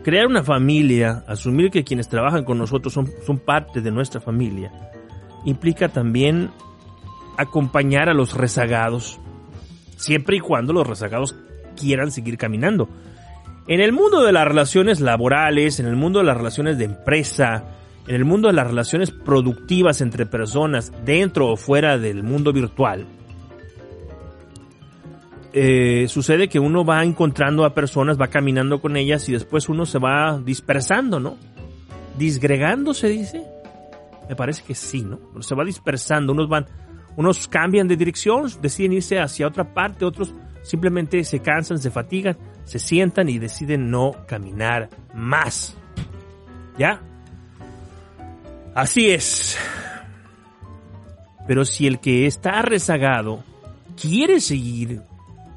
Crear 0.04 0.28
una 0.28 0.44
familia, 0.44 1.24
asumir 1.26 1.72
que 1.72 1.82
quienes 1.82 2.08
trabajan 2.08 2.44
con 2.44 2.58
nosotros 2.58 2.92
son, 2.92 3.10
son 3.26 3.40
parte 3.40 3.80
de 3.80 3.90
nuestra 3.90 4.20
familia, 4.20 4.70
implica 5.44 5.88
también 5.88 6.52
acompañar 7.36 8.08
a 8.08 8.14
los 8.14 8.34
rezagados, 8.34 9.18
siempre 9.96 10.36
y 10.36 10.40
cuando 10.40 10.72
los 10.72 10.86
rezagados 10.86 11.34
quieran 11.74 12.12
seguir 12.12 12.38
caminando. 12.38 12.88
En 13.66 13.80
el 13.80 13.90
mundo 13.90 14.22
de 14.22 14.30
las 14.30 14.46
relaciones 14.46 15.00
laborales, 15.00 15.80
en 15.80 15.86
el 15.86 15.96
mundo 15.96 16.20
de 16.20 16.26
las 16.26 16.36
relaciones 16.36 16.78
de 16.78 16.84
empresa, 16.84 17.64
en 18.06 18.14
el 18.14 18.24
mundo 18.24 18.48
de 18.48 18.54
las 18.54 18.66
relaciones 18.66 19.10
productivas 19.10 20.00
entre 20.00 20.26
personas, 20.26 20.92
dentro 21.04 21.48
o 21.48 21.56
fuera 21.56 21.98
del 21.98 22.22
mundo 22.22 22.52
virtual, 22.52 23.06
eh, 25.52 26.06
sucede 26.08 26.48
que 26.48 26.58
uno 26.58 26.84
va 26.84 27.02
encontrando 27.02 27.64
a 27.64 27.72
personas, 27.72 28.20
va 28.20 28.28
caminando 28.28 28.80
con 28.80 28.96
ellas 28.96 29.26
y 29.28 29.32
después 29.32 29.70
uno 29.70 29.86
se 29.86 29.98
va 29.98 30.38
dispersando, 30.38 31.18
¿no? 31.18 31.38
Disgregando 32.18 32.92
se 32.92 33.08
dice. 33.08 33.42
Me 34.28 34.36
parece 34.36 34.62
que 34.64 34.74
sí, 34.74 35.02
¿no? 35.02 35.18
Se 35.42 35.54
va 35.54 35.64
dispersando, 35.64 36.32
unos 36.32 36.48
van, 36.48 36.66
unos 37.16 37.48
cambian 37.48 37.88
de 37.88 37.96
dirección, 37.96 38.44
deciden 38.60 38.92
irse 38.92 39.18
hacia 39.18 39.46
otra 39.46 39.72
parte, 39.72 40.04
otros 40.04 40.34
simplemente 40.62 41.24
se 41.24 41.40
cansan, 41.40 41.78
se 41.78 41.90
fatigan, 41.90 42.36
se 42.64 42.78
sientan 42.78 43.30
y 43.30 43.38
deciden 43.38 43.90
no 43.90 44.12
caminar 44.28 44.90
más. 45.14 45.74
¿Ya? 46.76 47.00
Así 48.76 49.08
es. 49.08 49.56
Pero 51.48 51.64
si 51.64 51.86
el 51.86 51.98
que 51.98 52.26
está 52.26 52.60
rezagado 52.60 53.42
quiere 53.98 54.38
seguir 54.38 55.00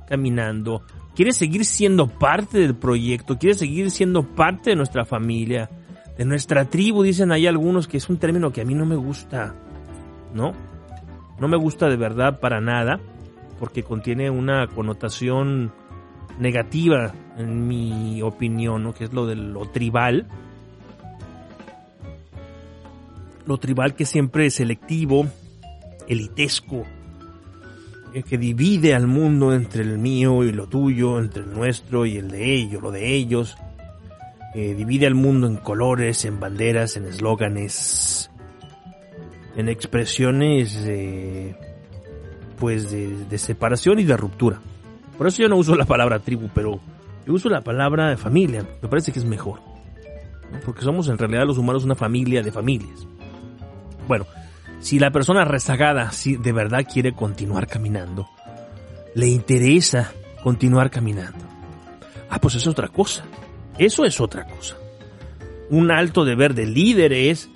caminando, 0.07 0.83
quiere 1.17 1.33
seguir 1.33 1.65
siendo 1.65 2.07
parte 2.07 2.59
del 2.59 2.75
proyecto, 2.75 3.37
quiere 3.37 3.55
seguir 3.55 3.91
siendo 3.91 4.23
parte 4.23 4.69
de 4.69 4.77
nuestra 4.77 5.03
familia, 5.03 5.69
de 6.17 6.23
nuestra 6.23 6.69
tribu, 6.69 7.03
dicen 7.03 7.33
ahí 7.33 7.45
algunos 7.45 7.89
que 7.89 7.97
es 7.97 8.07
un 8.07 8.19
término 8.19 8.53
que 8.53 8.61
a 8.61 8.65
mí 8.65 8.73
no 8.73 8.85
me 8.85 8.95
gusta, 8.95 9.53
¿no? 10.33 10.53
No 11.41 11.49
me 11.49 11.57
gusta 11.57 11.89
de 11.89 11.97
verdad 11.97 12.39
para 12.39 12.61
nada, 12.61 13.01
porque 13.59 13.83
contiene 13.83 14.29
una 14.29 14.67
connotación 14.67 15.73
negativa, 16.39 17.13
en 17.37 17.67
mi 17.67 18.21
opinión, 18.21 18.83
¿no? 18.83 18.93
Que 18.93 19.03
es 19.03 19.11
lo 19.11 19.25
de 19.25 19.35
lo 19.35 19.65
tribal 19.65 20.25
lo 23.45 23.57
tribal 23.57 23.95
que 23.95 24.05
siempre 24.05 24.45
es 24.45 24.55
selectivo, 24.55 25.27
elitesco, 26.07 26.85
eh, 28.13 28.23
que 28.23 28.37
divide 28.37 28.95
al 28.95 29.07
mundo 29.07 29.53
entre 29.53 29.83
el 29.83 29.97
mío 29.97 30.43
y 30.43 30.51
lo 30.51 30.67
tuyo, 30.67 31.19
entre 31.19 31.43
el 31.43 31.53
nuestro 31.53 32.05
y 32.05 32.17
el 32.17 32.31
de 32.31 32.55
ellos, 32.55 32.81
lo 32.81 32.91
de 32.91 33.15
ellos. 33.15 33.57
Eh, 34.55 34.73
divide 34.75 35.05
al 35.05 35.15
mundo 35.15 35.47
en 35.47 35.57
colores, 35.57 36.25
en 36.25 36.39
banderas, 36.39 36.97
en 36.97 37.05
eslóganes, 37.05 38.31
en 39.55 39.69
expresiones 39.69 40.75
pues 42.59 42.91
de, 42.91 43.37
separación 43.37 43.99
y 43.99 44.03
de 44.03 44.17
ruptura. 44.17 44.59
Por 45.17 45.27
eso 45.27 45.41
yo 45.41 45.49
no 45.49 45.55
uso 45.55 45.75
la 45.75 45.85
palabra 45.85 46.19
tribu, 46.19 46.49
pero 46.53 46.79
yo 47.25 47.33
uso 47.33 47.49
la 47.49 47.61
palabra 47.61 48.15
familia. 48.17 48.65
Me 48.81 48.89
parece 48.89 49.11
que 49.11 49.19
es 49.19 49.25
mejor. 49.25 49.59
Porque 50.65 50.81
somos 50.81 51.07
en 51.07 51.17
realidad 51.17 51.45
los 51.45 51.57
humanos 51.57 51.83
una 51.83 51.95
familia 51.95 52.43
de 52.43 52.51
familias. 52.51 53.07
Bueno, 54.09 54.25
si 54.79 54.97
la 54.97 55.11
persona 55.11 55.45
rezagada 55.45 56.11
si 56.11 56.35
de 56.35 56.51
verdad 56.51 56.83
quiere 56.91 57.13
continuar 57.13 57.67
caminando, 57.67 58.27
le 59.13 59.27
interesa 59.27 60.11
continuar 60.41 60.89
caminando. 60.89 61.45
Ah, 62.27 62.39
pues 62.41 62.55
es 62.55 62.65
otra 62.65 62.87
cosa. 62.87 63.23
Eso 63.77 64.05
es 64.05 64.19
otra 64.19 64.47
cosa. 64.47 64.77
Un 65.69 65.91
alto 65.91 66.25
deber 66.25 66.55
de 66.55 66.65
líder 66.65 67.13
es 67.13 67.51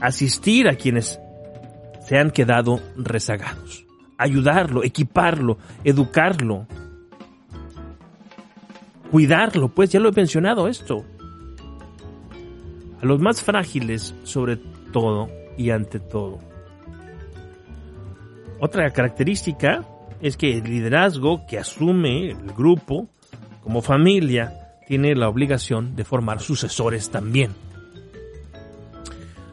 asistir 0.00 0.68
a 0.68 0.76
quienes 0.76 1.18
se 2.06 2.18
han 2.18 2.30
quedado 2.30 2.80
rezagados. 2.96 3.84
Ayudarlo, 4.16 4.84
equiparlo, 4.84 5.58
educarlo. 5.82 6.68
Cuidarlo, 9.10 9.70
pues 9.70 9.90
ya 9.90 9.98
lo 9.98 10.10
he 10.10 10.12
mencionado 10.12 10.68
esto. 10.68 11.04
A 13.02 13.04
los 13.04 13.20
más 13.20 13.42
frágiles, 13.42 14.14
sobre 14.22 14.56
todo, 14.92 15.28
y 15.56 15.70
ante 15.70 16.00
todo. 16.00 16.38
Otra 18.60 18.90
característica 18.90 19.84
es 20.20 20.36
que 20.36 20.58
el 20.58 20.64
liderazgo 20.64 21.46
que 21.46 21.58
asume 21.58 22.30
el 22.30 22.52
grupo 22.52 23.08
como 23.62 23.82
familia 23.82 24.76
tiene 24.86 25.14
la 25.14 25.28
obligación 25.28 25.96
de 25.96 26.04
formar 26.04 26.40
sucesores 26.40 27.10
también. 27.10 27.52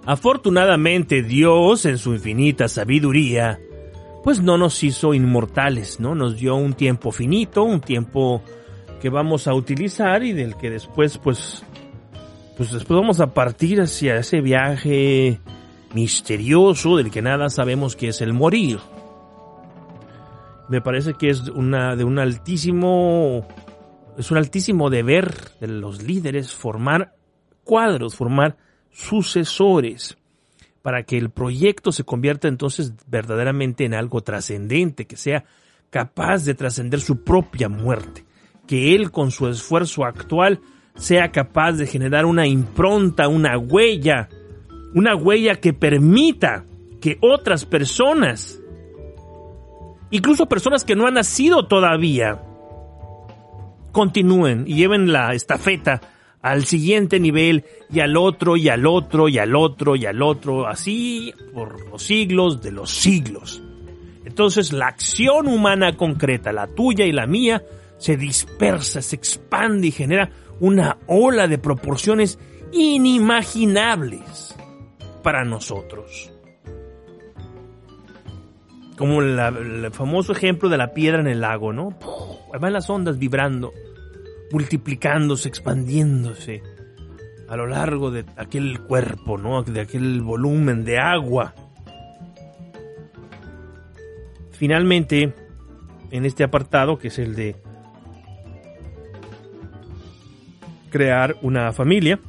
Afortunadamente 0.05 1.23
Dios 1.23 1.85
en 1.85 1.97
su 1.97 2.13
infinita 2.13 2.67
sabiduría 2.67 3.59
pues 4.23 4.41
no 4.41 4.57
nos 4.57 4.83
hizo 4.83 5.13
inmortales, 5.13 5.99
¿no? 5.99 6.15
Nos 6.15 6.37
dio 6.37 6.55
un 6.55 6.73
tiempo 6.73 7.11
finito, 7.11 7.63
un 7.63 7.81
tiempo 7.81 8.41
que 9.01 9.09
vamos 9.09 9.47
a 9.47 9.53
utilizar 9.53 10.23
y 10.23 10.33
del 10.33 10.55
que 10.55 10.69
después 10.69 11.17
pues 11.17 11.63
pues 12.57 12.71
después 12.71 12.99
vamos 12.99 13.19
a 13.19 13.33
partir 13.33 13.81
hacia 13.81 14.17
ese 14.17 14.41
viaje 14.41 15.39
misterioso 15.93 16.97
del 16.97 17.11
que 17.11 17.21
nada 17.21 17.49
sabemos 17.49 17.95
que 17.95 18.09
es 18.09 18.21
el 18.21 18.33
morir. 18.33 18.79
Me 20.69 20.81
parece 20.81 21.13
que 21.13 21.29
es 21.29 21.49
una 21.49 21.95
de 21.95 22.03
un 22.03 22.19
altísimo 22.19 23.45
es 24.17 24.31
un 24.31 24.37
altísimo 24.37 24.89
deber 24.89 25.33
de 25.59 25.67
los 25.67 26.03
líderes 26.03 26.53
formar 26.53 27.15
cuadros, 27.63 28.15
formar 28.15 28.57
sucesores 28.91 30.17
para 30.81 31.03
que 31.03 31.17
el 31.17 31.29
proyecto 31.29 31.91
se 31.91 32.03
convierta 32.03 32.47
entonces 32.47 32.93
verdaderamente 33.07 33.85
en 33.85 33.93
algo 33.93 34.21
trascendente, 34.21 35.05
que 35.05 35.15
sea 35.15 35.45
capaz 35.89 36.45
de 36.45 36.55
trascender 36.55 36.99
su 36.99 37.23
propia 37.23 37.69
muerte, 37.69 38.25
que 38.67 38.95
él 38.95 39.11
con 39.11 39.31
su 39.31 39.47
esfuerzo 39.47 40.05
actual 40.05 40.59
sea 40.95 41.31
capaz 41.31 41.73
de 41.73 41.87
generar 41.87 42.25
una 42.25 42.47
impronta, 42.47 43.27
una 43.27 43.57
huella 43.57 44.29
una 44.93 45.15
huella 45.15 45.55
que 45.55 45.73
permita 45.73 46.65
que 46.99 47.17
otras 47.21 47.65
personas, 47.65 48.61
incluso 50.11 50.47
personas 50.47 50.83
que 50.83 50.95
no 50.95 51.07
han 51.07 51.15
nacido 51.15 51.67
todavía, 51.67 52.43
continúen 53.91 54.65
y 54.67 54.75
lleven 54.75 55.11
la 55.11 55.33
estafeta 55.33 56.01
al 56.41 56.65
siguiente 56.65 57.19
nivel 57.19 57.65
y 57.91 57.99
al 57.99 58.17
otro 58.17 58.57
y 58.57 58.69
al 58.69 58.85
otro 58.85 59.27
y 59.29 59.37
al 59.37 59.55
otro 59.55 59.95
y 59.95 60.05
al 60.05 60.21
otro, 60.21 60.67
así 60.67 61.33
por 61.53 61.89
los 61.89 62.03
siglos 62.03 62.61
de 62.61 62.71
los 62.71 62.89
siglos. 62.91 63.61
Entonces 64.25 64.73
la 64.73 64.87
acción 64.87 65.47
humana 65.47 65.97
concreta, 65.97 66.51
la 66.51 66.67
tuya 66.67 67.05
y 67.05 67.11
la 67.11 67.27
mía, 67.27 67.63
se 67.97 68.17
dispersa, 68.17 69.01
se 69.01 69.15
expande 69.15 69.87
y 69.87 69.91
genera 69.91 70.31
una 70.59 70.97
ola 71.07 71.47
de 71.47 71.57
proporciones 71.57 72.39
inimaginables 72.71 74.55
para 75.21 75.43
nosotros. 75.43 76.31
como 78.97 79.21
el 79.21 79.91
famoso 79.91 80.31
ejemplo 80.31 80.69
de 80.69 80.77
la 80.77 80.93
piedra 80.93 81.21
en 81.21 81.27
el 81.27 81.41
lago, 81.41 81.73
¿no? 81.73 81.97
Van 82.59 82.71
las 82.71 82.87
ondas 82.87 83.17
vibrando, 83.17 83.73
multiplicándose, 84.51 85.49
expandiéndose 85.49 86.61
a 87.49 87.55
lo 87.55 87.65
largo 87.65 88.11
de 88.11 88.25
aquel 88.37 88.79
cuerpo, 88.81 89.37
¿no? 89.37 89.63
De 89.63 89.81
aquel 89.81 90.21
volumen 90.21 90.85
de 90.85 90.99
agua. 90.99 91.55
Finalmente, 94.51 95.33
en 96.11 96.25
este 96.25 96.43
apartado, 96.43 96.99
que 96.99 97.07
es 97.07 97.17
el 97.17 97.35
de 97.35 97.55
crear 100.91 101.35
una 101.41 101.73
familia, 101.73 102.19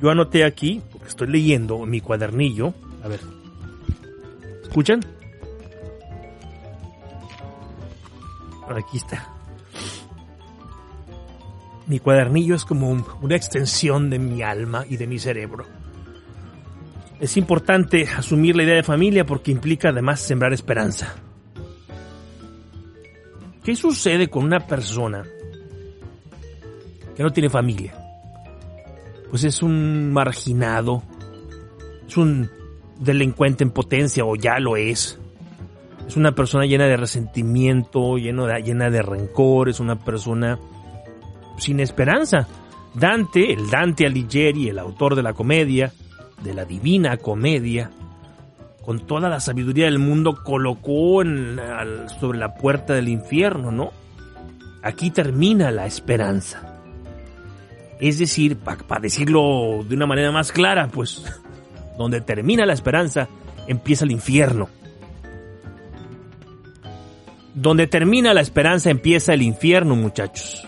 yo 0.00 0.10
anoté 0.10 0.44
aquí, 0.44 0.82
estoy 1.08 1.28
leyendo 1.28 1.84
mi 1.86 2.00
cuadernillo, 2.00 2.74
a 3.02 3.08
ver, 3.08 3.20
¿escuchan? 4.62 5.00
Aquí 8.68 8.96
está. 8.96 9.32
Mi 11.86 12.00
cuadernillo 12.00 12.56
es 12.56 12.64
como 12.64 12.90
una 13.22 13.36
extensión 13.36 14.10
de 14.10 14.18
mi 14.18 14.42
alma 14.42 14.84
y 14.88 14.96
de 14.96 15.06
mi 15.06 15.18
cerebro. 15.18 15.64
Es 17.20 17.36
importante 17.36 18.08
asumir 18.08 18.56
la 18.56 18.64
idea 18.64 18.74
de 18.74 18.82
familia 18.82 19.24
porque 19.24 19.52
implica 19.52 19.90
además 19.90 20.20
sembrar 20.20 20.52
esperanza. 20.52 21.14
¿Qué 23.64 23.74
sucede 23.74 24.28
con 24.28 24.44
una 24.44 24.66
persona 24.66 25.24
que 27.16 27.22
no 27.22 27.32
tiene 27.32 27.48
familia? 27.48 28.05
Pues 29.30 29.44
es 29.44 29.62
un 29.62 30.12
marginado, 30.12 31.02
es 32.06 32.16
un 32.16 32.50
delincuente 32.98 33.64
en 33.64 33.70
potencia 33.70 34.24
o 34.24 34.36
ya 34.36 34.58
lo 34.58 34.76
es. 34.76 35.18
Es 36.06 36.16
una 36.16 36.32
persona 36.32 36.66
llena 36.66 36.86
de 36.86 36.96
resentimiento, 36.96 38.16
llena 38.16 38.90
de 38.90 39.02
rencor, 39.02 39.68
es 39.68 39.80
una 39.80 39.96
persona 39.96 40.58
sin 41.58 41.80
esperanza. 41.80 42.46
Dante, 42.94 43.52
el 43.52 43.68
Dante 43.68 44.06
Alighieri, 44.06 44.68
el 44.68 44.78
autor 44.78 45.16
de 45.16 45.22
la 45.22 45.32
comedia, 45.32 45.92
de 46.42 46.54
la 46.54 46.64
divina 46.64 47.16
comedia, 47.16 47.90
con 48.84 49.00
toda 49.00 49.28
la 49.28 49.40
sabiduría 49.40 49.86
del 49.86 49.98
mundo, 49.98 50.44
colocó 50.44 51.22
en, 51.22 51.58
sobre 52.20 52.38
la 52.38 52.54
puerta 52.54 52.94
del 52.94 53.08
infierno, 53.08 53.72
¿no? 53.72 53.90
Aquí 54.82 55.10
termina 55.10 55.72
la 55.72 55.86
esperanza. 55.86 56.75
Es 57.98 58.18
decir, 58.18 58.58
para 58.58 59.00
decirlo 59.00 59.84
de 59.88 59.94
una 59.94 60.06
manera 60.06 60.30
más 60.30 60.52
clara, 60.52 60.88
pues 60.88 61.24
donde 61.96 62.20
termina 62.20 62.66
la 62.66 62.74
esperanza, 62.74 63.28
empieza 63.66 64.04
el 64.04 64.10
infierno. 64.10 64.68
Donde 67.54 67.86
termina 67.86 68.34
la 68.34 68.42
esperanza 68.42 68.90
empieza 68.90 69.32
el 69.32 69.40
infierno, 69.40 69.96
muchachos. 69.96 70.66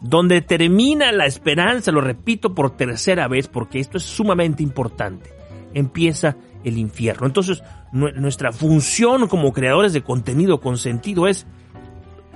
Donde 0.00 0.40
termina 0.40 1.10
la 1.10 1.26
esperanza, 1.26 1.90
lo 1.90 2.00
repito 2.00 2.54
por 2.54 2.76
tercera 2.76 3.26
vez 3.26 3.48
porque 3.48 3.80
esto 3.80 3.96
es 3.96 4.04
sumamente 4.04 4.62
importante, 4.62 5.32
empieza 5.74 6.36
el 6.62 6.78
infierno. 6.78 7.26
Entonces, 7.26 7.64
nuestra 7.90 8.52
función 8.52 9.26
como 9.26 9.52
creadores 9.52 9.92
de 9.92 10.02
contenido 10.02 10.60
con 10.60 10.78
sentido 10.78 11.26
es 11.26 11.46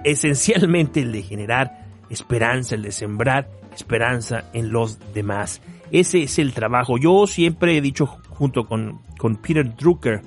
esencialmente 0.02 1.02
el 1.02 1.12
de 1.12 1.22
generar 1.22 1.81
esperanza, 2.12 2.74
el 2.74 2.82
de 2.82 2.92
sembrar 2.92 3.48
esperanza 3.74 4.44
en 4.52 4.70
los 4.70 4.98
demás. 5.14 5.60
Ese 5.90 6.22
es 6.22 6.38
el 6.38 6.52
trabajo. 6.52 6.98
Yo 6.98 7.26
siempre 7.26 7.76
he 7.76 7.80
dicho 7.80 8.06
junto 8.06 8.66
con, 8.66 9.00
con 9.18 9.36
Peter 9.36 9.74
Drucker, 9.74 10.22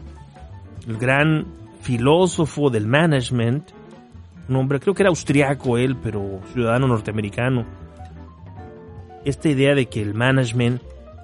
el 0.88 0.98
gran 0.98 1.46
filósofo 1.82 2.70
del 2.70 2.88
management, 2.88 3.70
un 4.48 4.56
hombre, 4.58 4.80
creo 4.80 4.94
que 4.94 5.04
era 5.04 5.10
austriaco 5.10 5.78
él, 5.78 5.96
pero 5.96 6.42
ciudadano 6.54 6.88
norteamericano. 6.88 7.66
Esta 9.24 9.50
idea 9.50 9.74
de 9.74 9.88
que 9.88 10.02
el 10.02 10.14
management 10.14 10.82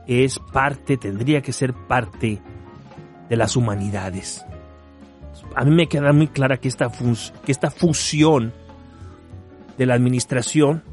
es 0.08 0.40
parte, 0.40 0.98
tendría 0.98 1.42
que 1.42 1.54
ser 1.54 1.74
parte 1.74 2.42
de 3.30 3.36
las 3.36 3.56
humanidades. 3.56 4.44
A 5.56 5.64
mí 5.66 5.76
me 5.76 5.88
queda 5.88 6.14
muy 6.14 6.28
clara 6.28 6.58
que 6.58 6.68
esta, 6.68 6.90
que 7.46 7.52
esta 7.52 7.70
fusión 7.70 8.54
de 9.78 9.86
la 9.86 9.94
administración 9.96 10.84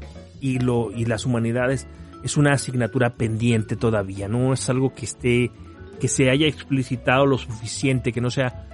y, 0.41 0.59
lo, 0.59 0.91
y 0.91 1.05
las 1.05 1.25
humanidades 1.25 1.87
es 2.23 2.37
una 2.37 2.53
asignatura 2.53 3.11
pendiente 3.11 3.75
todavía, 3.75 4.27
no 4.27 4.53
es 4.53 4.69
algo 4.69 4.93
que 4.93 5.05
esté, 5.05 5.51
que 5.99 6.07
se 6.07 6.29
haya 6.29 6.47
explicitado 6.47 7.25
lo 7.25 7.37
suficiente, 7.37 8.11
que 8.11 8.21
no 8.21 8.29
sea 8.29 8.65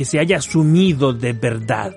que 0.00 0.06
se 0.06 0.18
haya 0.18 0.38
asumido 0.38 1.12
de 1.12 1.34
verdad 1.34 1.94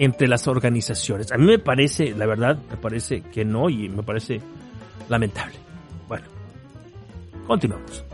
entre 0.00 0.26
las 0.26 0.48
organizaciones. 0.48 1.30
A 1.30 1.36
mí 1.36 1.46
me 1.46 1.60
parece, 1.60 2.12
la 2.12 2.26
verdad, 2.26 2.58
me 2.68 2.76
parece 2.76 3.22
que 3.22 3.44
no 3.44 3.70
y 3.70 3.88
me 3.88 4.02
parece 4.02 4.40
lamentable. 5.08 5.54
Bueno, 6.08 6.26
continuamos. 7.46 8.04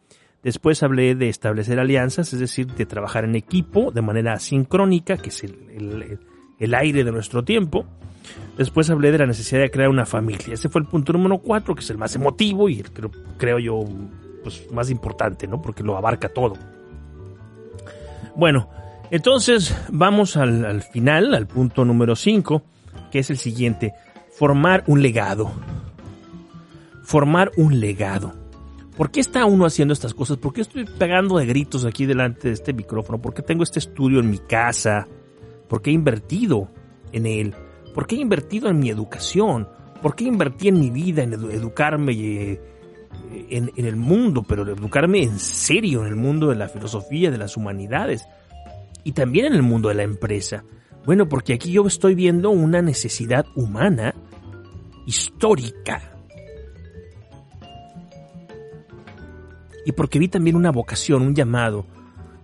Después 0.45 0.85
hablé 0.85 1.17
de 1.17 1.29
establecer 1.29 1.81
alianzas, 1.81 2.33
es 2.33 2.39
decir, 2.39 2.69
de 2.69 2.87
trabajar 2.87 3.25
en 3.25 3.35
equipo 3.35 3.91
de 3.91 4.01
manera 4.03 4.39
sincrónica, 4.39 5.17
que 5.17 5.31
es 5.31 5.43
el, 5.43 6.75
aire 6.75 7.03
de 7.03 7.11
nuestro 7.11 7.43
tiempo. 7.43 7.85
Después 8.57 8.89
hablé 8.91 9.11
de 9.11 9.19
la 9.19 9.27
necesidad 9.27 9.63
de 9.63 9.71
crear 9.71 9.89
una 9.89 10.07
familia. 10.07 10.55
Ese 10.55 10.69
fue 10.69 10.83
el 10.83 10.87
punto 10.87 11.13
número 11.13 11.39
cuatro, 11.39 11.75
que 11.75 11.81
es 11.81 11.91
el 11.91 11.99
más 11.99 12.15
emotivo 12.15 12.69
y 12.69 12.79
el 12.79 12.91
creo 13.37 13.59
yo 13.59 13.85
pues, 14.45 14.71
más 14.71 14.91
importante, 14.91 15.49
¿no? 15.49 15.61
Porque 15.61 15.83
lo 15.83 15.97
abarca 15.97 16.29
todo. 16.29 16.55
Bueno, 18.37 18.69
entonces 19.11 19.77
vamos 19.91 20.37
al, 20.37 20.83
final, 20.83 21.35
al 21.35 21.47
punto 21.47 21.85
número 21.85 22.15
5, 22.15 22.63
que 23.11 23.21
es 23.21 23.31
el 23.31 23.39
siguiente, 23.39 23.95
formar 24.31 24.85
un 24.87 25.03
legado. 25.03 25.51
Formar 27.03 27.51
un 27.57 27.81
legado. 27.81 28.35
¿Por 28.97 29.11
qué 29.11 29.21
está 29.21 29.45
uno 29.45 29.67
haciendo 29.67 29.93
estas 29.93 30.15
cosas? 30.15 30.37
¿Por 30.37 30.53
qué 30.53 30.61
estoy 30.61 30.85
pegando 30.85 31.39
de 31.39 31.47
gritos 31.47 31.85
aquí 31.85 32.07
delante 32.07 32.49
de 32.49 32.55
este 32.55 32.73
micrófono? 32.73 33.21
¿Por 33.21 33.35
qué 33.35 33.43
tengo 33.43 33.65
este 33.65 33.81
estudio 33.81 34.21
en 34.21 34.31
mi 34.31 34.39
casa? 34.39 35.09
¿Por 35.69 35.83
qué 35.83 35.91
he 35.91 35.95
invertido 35.95 36.69
en 37.13 37.27
él? 37.27 37.55
¿Por 37.95 38.07
qué 38.07 38.17
he 38.17 38.21
invertido 38.21 38.69
en 38.69 38.79
mi 38.79 38.91
educación? 38.91 39.69
¿Por 40.01 40.15
qué 40.15 40.25
invertí 40.25 40.69
en 40.69 40.79
mi 40.79 40.91
vida, 40.91 41.23
en 41.23 41.33
educarme 41.33 42.13
y 42.13 42.61
en, 43.51 43.71
el 43.77 43.97
mundo, 43.97 44.43
pero 44.43 44.63
educarme 44.67 45.23
en 45.23 45.39
serio 45.39 46.03
en 46.03 46.09
el 46.09 46.17
mundo 46.17 46.49
de 46.49 46.57
la 46.57 46.69
filosofía, 46.69 47.31
de 47.31 47.39
las 47.39 47.57
humanidades 47.57 48.27
y 49.05 49.13
también 49.13 49.47
en 49.47 49.55
el 49.55 49.63
mundo 49.63 49.89
de 49.89 49.95
la 49.95 50.03
empresa. 50.03 50.65
Bueno, 51.05 51.29
porque 51.29 51.55
aquí 51.55 51.71
yo 51.71 51.87
estoy 51.87 52.15
viendo 52.15 52.51
una 52.51 52.81
necesidad 52.81 53.45
humana, 53.55 54.15
histórica. 55.07 56.17
Y 59.85 59.93
porque 59.93 60.19
vi 60.19 60.29
también 60.29 60.57
una 60.57 60.71
vocación, 60.71 61.23
un 61.23 61.35
llamado. 61.35 61.87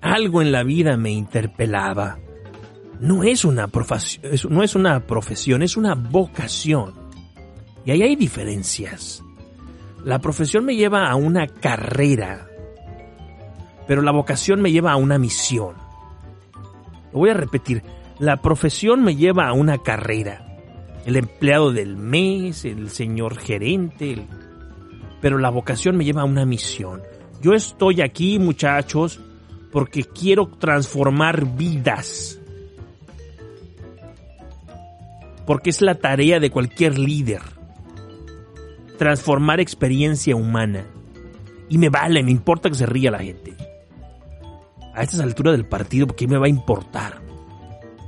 Algo 0.03 0.43
en 0.43 0.53
la 0.53 0.63
vida 0.63 0.97
me 0.99 1.11
interpelaba. 1.11 2.19
No 3.01 3.25
es 3.25 3.47
una 3.47 3.69
profesión, 3.69 4.33
no 4.51 4.63
es 4.63 4.75
una 4.75 5.07
profesión, 5.07 5.63
es 5.63 5.79
una 5.79 5.95
vocación. 5.95 6.93
Y 7.87 7.93
ahí 7.93 8.03
hay 8.03 8.17
diferencias. 8.17 9.25
La 10.05 10.19
profesión 10.19 10.65
me 10.65 10.77
lleva 10.77 11.11
a 11.11 11.15
una 11.15 11.47
carrera, 11.47 12.49
pero 13.87 14.01
la 14.01 14.13
vocación 14.13 14.63
me 14.63 14.73
lleva 14.73 14.93
a 14.93 14.97
una 14.97 15.19
misión. 15.19 15.75
Lo 17.13 17.19
voy 17.19 17.31
a 17.31 17.35
repetir, 17.35 17.83
la 18.19 18.39
profesión 18.39 19.05
me 19.05 19.17
lleva 19.17 19.47
a 19.47 19.53
una 19.53 19.79
carrera. 19.79 20.47
El 21.05 21.17
empleado 21.17 21.73
del 21.73 21.97
mes, 21.97 22.65
el 22.65 22.89
señor 22.89 23.39
gerente, 23.39 24.27
pero 25.21 25.39
la 25.39 25.51
vocación 25.51 25.97
me 25.97 26.05
lleva 26.05 26.23
a 26.23 26.27
una 26.27 26.47
misión. 26.47 27.03
Yo 27.43 27.53
estoy 27.53 28.01
aquí, 28.01 28.39
muchachos, 28.39 29.21
porque 29.71 30.05
quiero 30.05 30.47
transformar 30.47 31.57
vidas. 31.57 32.39
Porque 35.47 35.71
es 35.71 35.83
la 35.83 35.97
tarea 35.97 36.41
de 36.41 36.51
cualquier 36.51 36.99
líder. 36.99 37.60
Transformar 39.01 39.59
experiencia 39.59 40.37
humana. 40.37 40.85
Y 41.69 41.79
me 41.79 41.89
vale, 41.89 42.23
me 42.23 42.31
importa 42.31 42.69
que 42.69 42.77
se 42.77 42.87
ría 42.87 43.11
la 43.11 43.19
gente 43.19 43.57
a 44.95 45.03
estas 45.03 45.21
alturas 45.21 45.53
del 45.53 45.65
partido, 45.65 46.09
¿qué 46.09 46.29
me 46.29 46.37
va 46.37 46.45
a 46.45 46.51
importar? 46.51 47.23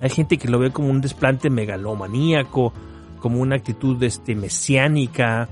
Hay 0.02 0.10
gente 0.10 0.36
que 0.36 0.48
lo 0.48 0.58
ve 0.58 0.72
como 0.72 0.90
un 0.90 1.00
desplante 1.00 1.48
megalomaníaco, 1.48 2.72
como 3.18 3.40
una 3.40 3.56
actitud 3.56 4.02
este, 4.02 4.34
mesiánica 4.34 5.48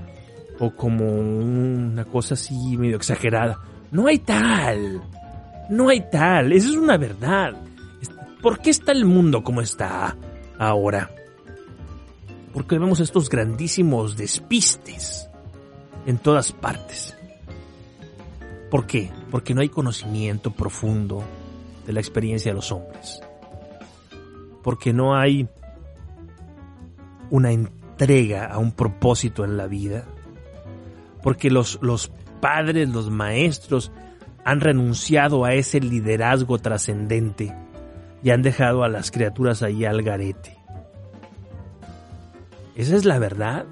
o 0.59 0.75
como 0.75 1.05
una 1.09 2.05
cosa 2.05 2.35
así 2.35 2.77
medio 2.77 2.97
exagerada. 2.97 3.57
No 3.91 4.05
hay 4.07 4.19
tal. 4.19 5.01
No 5.69 5.89
hay 5.89 6.01
tal. 6.11 6.51
Esa 6.51 6.69
es 6.69 6.75
una 6.75 6.97
verdad. 6.97 7.53
¿Por 8.41 8.59
qué 8.59 8.69
está 8.69 8.91
el 8.91 9.05
mundo 9.05 9.43
como 9.43 9.61
está 9.61 10.15
ahora? 10.59 11.09
Porque 12.53 12.77
vemos 12.77 12.99
estos 12.99 13.29
grandísimos 13.29 14.15
despistes 14.15 15.29
en 16.05 16.17
todas 16.17 16.51
partes. 16.51 17.17
¿Por 18.69 18.87
qué? 18.87 19.11
Porque 19.29 19.53
no 19.53 19.61
hay 19.61 19.69
conocimiento 19.69 20.51
profundo 20.51 21.23
de 21.85 21.93
la 21.93 21.99
experiencia 21.99 22.51
de 22.51 22.55
los 22.55 22.71
hombres. 22.71 23.21
Porque 24.63 24.93
no 24.93 25.15
hay 25.15 25.49
una 27.29 27.51
entrega 27.51 28.45
a 28.45 28.57
un 28.57 28.71
propósito 28.71 29.43
en 29.43 29.57
la 29.57 29.67
vida. 29.67 30.05
Porque 31.21 31.49
los, 31.49 31.79
los 31.81 32.11
padres, 32.39 32.89
los 32.89 33.09
maestros 33.09 33.91
han 34.43 34.59
renunciado 34.59 35.45
a 35.45 35.53
ese 35.53 35.79
liderazgo 35.79 36.57
trascendente 36.57 37.55
y 38.23 38.29
han 38.29 38.41
dejado 38.41 38.83
a 38.83 38.89
las 38.89 39.11
criaturas 39.11 39.63
ahí 39.63 39.85
al 39.85 40.01
garete. 40.01 40.57
Esa 42.75 42.95
es 42.95 43.05
la 43.05 43.19
verdad. 43.19 43.65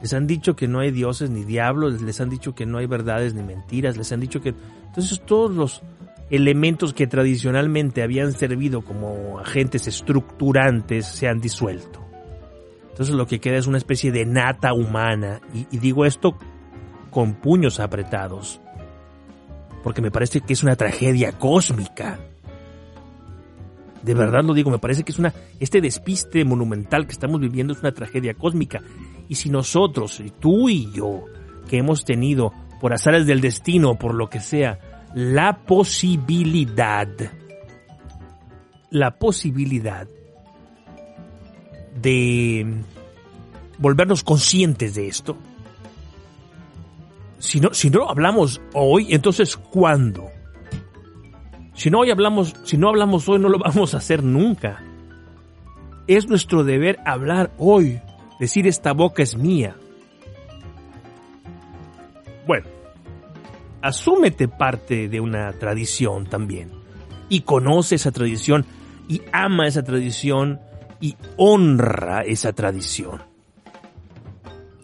Les 0.00 0.12
han 0.12 0.26
dicho 0.26 0.56
que 0.56 0.68
no 0.68 0.80
hay 0.80 0.90
dioses 0.90 1.30
ni 1.30 1.44
diablos, 1.44 2.02
les 2.02 2.20
han 2.20 2.28
dicho 2.28 2.54
que 2.54 2.66
no 2.66 2.78
hay 2.78 2.86
verdades 2.86 3.34
ni 3.34 3.42
mentiras, 3.42 3.96
les 3.96 4.12
han 4.12 4.20
dicho 4.20 4.40
que... 4.40 4.54
Entonces 4.88 5.20
todos 5.24 5.54
los 5.54 5.82
elementos 6.30 6.92
que 6.92 7.06
tradicionalmente 7.06 8.02
habían 8.02 8.32
servido 8.32 8.82
como 8.82 9.38
agentes 9.38 9.86
estructurantes 9.86 11.06
se 11.06 11.28
han 11.28 11.40
disuelto. 11.40 12.06
Entonces 12.96 13.14
lo 13.14 13.26
que 13.26 13.40
queda 13.40 13.58
es 13.58 13.66
una 13.66 13.78
especie 13.78 14.10
de 14.10 14.24
nata 14.24 14.72
humana. 14.72 15.40
Y, 15.52 15.76
digo 15.76 16.06
esto 16.06 16.38
con 17.10 17.34
puños 17.34 17.78
apretados. 17.78 18.60
Porque 19.82 20.00
me 20.00 20.10
parece 20.10 20.40
que 20.40 20.54
es 20.54 20.62
una 20.62 20.76
tragedia 20.76 21.32
cósmica. 21.32 22.18
De 24.02 24.14
verdad 24.14 24.44
lo 24.44 24.54
digo, 24.54 24.70
me 24.70 24.78
parece 24.78 25.04
que 25.04 25.12
es 25.12 25.18
una, 25.18 25.34
este 25.60 25.80
despiste 25.80 26.44
monumental 26.44 27.06
que 27.06 27.12
estamos 27.12 27.40
viviendo 27.40 27.74
es 27.74 27.80
una 27.80 27.92
tragedia 27.92 28.34
cósmica. 28.34 28.80
Y 29.28 29.34
si 29.34 29.50
nosotros, 29.50 30.22
tú 30.40 30.68
y 30.68 30.90
yo, 30.92 31.24
que 31.68 31.78
hemos 31.78 32.04
tenido, 32.04 32.52
por 32.80 32.92
azares 32.92 33.26
del 33.26 33.40
destino, 33.40 33.96
por 33.96 34.14
lo 34.14 34.28
que 34.28 34.40
sea, 34.40 34.78
la 35.14 35.64
posibilidad, 35.64 37.08
la 38.90 39.18
posibilidad 39.18 40.06
de 42.00 42.82
volvernos 43.78 44.22
conscientes 44.22 44.94
de 44.94 45.08
esto, 45.08 45.36
si 47.38 47.60
no, 47.60 47.72
si 47.74 47.90
no 47.90 48.08
hablamos 48.08 48.60
hoy, 48.74 49.14
entonces 49.14 49.56
¿cuándo? 49.56 50.30
Si 51.74 51.90
no 51.90 52.00
hoy 52.00 52.10
hablamos, 52.10 52.54
si 52.64 52.78
no 52.78 52.88
hablamos 52.88 53.28
hoy, 53.28 53.38
no 53.38 53.48
lo 53.48 53.58
vamos 53.64 53.94
a 53.94 53.98
hacer 53.98 54.22
nunca. 54.22 54.82
Es 56.06 56.28
nuestro 56.28 56.64
deber 56.64 56.98
hablar 57.04 57.52
hoy, 57.58 58.00
decir 58.38 58.66
esta 58.66 58.92
boca 58.92 59.22
es 59.22 59.36
mía. 59.36 59.76
Bueno, 62.46 62.66
asúmete 63.82 64.48
parte 64.48 65.08
de 65.08 65.20
una 65.20 65.52
tradición 65.52 66.26
también 66.26 66.70
y 67.28 67.40
conoce 67.40 67.96
esa 67.96 68.12
tradición 68.12 68.64
y 69.08 69.22
ama 69.32 69.66
esa 69.66 69.82
tradición 69.82 70.60
y 71.00 71.16
honra 71.36 72.22
esa 72.22 72.52
tradición. 72.52 73.22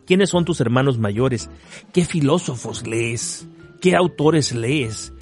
¿Quiénes 0.07 0.31
son 0.31 0.45
tus 0.45 0.61
hermanos 0.61 0.99
mayores? 0.99 1.49
¿Qué 1.93 2.05
filósofos 2.05 2.87
lees? 2.87 3.47
¿Qué 3.81 3.95
autores 3.95 4.53
lees? 4.53 5.13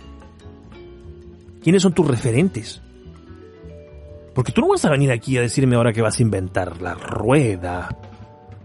¿Quiénes 1.62 1.82
son 1.82 1.92
tus 1.92 2.06
referentes? 2.06 2.80
Porque 4.34 4.52
tú 4.52 4.62
no 4.62 4.68
vas 4.68 4.84
a 4.84 4.90
venir 4.90 5.12
aquí 5.12 5.36
a 5.36 5.42
decirme 5.42 5.76
ahora 5.76 5.92
que 5.92 6.00
vas 6.00 6.18
a 6.18 6.22
inventar 6.22 6.80
la 6.80 6.94
rueda 6.94 7.88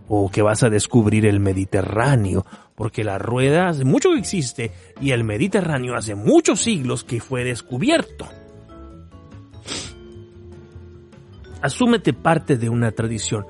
o 0.07 0.29
que 0.29 0.41
vas 0.41 0.63
a 0.63 0.69
descubrir 0.69 1.25
el 1.25 1.39
Mediterráneo, 1.39 2.45
porque 2.75 3.03
la 3.03 3.17
rueda 3.17 3.69
hace 3.69 3.85
mucho 3.85 4.11
que 4.11 4.19
existe 4.19 4.71
y 5.01 5.11
el 5.11 5.23
Mediterráneo 5.23 5.95
hace 5.95 6.15
muchos 6.15 6.61
siglos 6.61 7.03
que 7.03 7.21
fue 7.21 7.43
descubierto. 7.43 8.27
Asúmete 11.61 12.13
parte 12.13 12.57
de 12.57 12.69
una 12.69 12.91
tradición. 12.91 13.45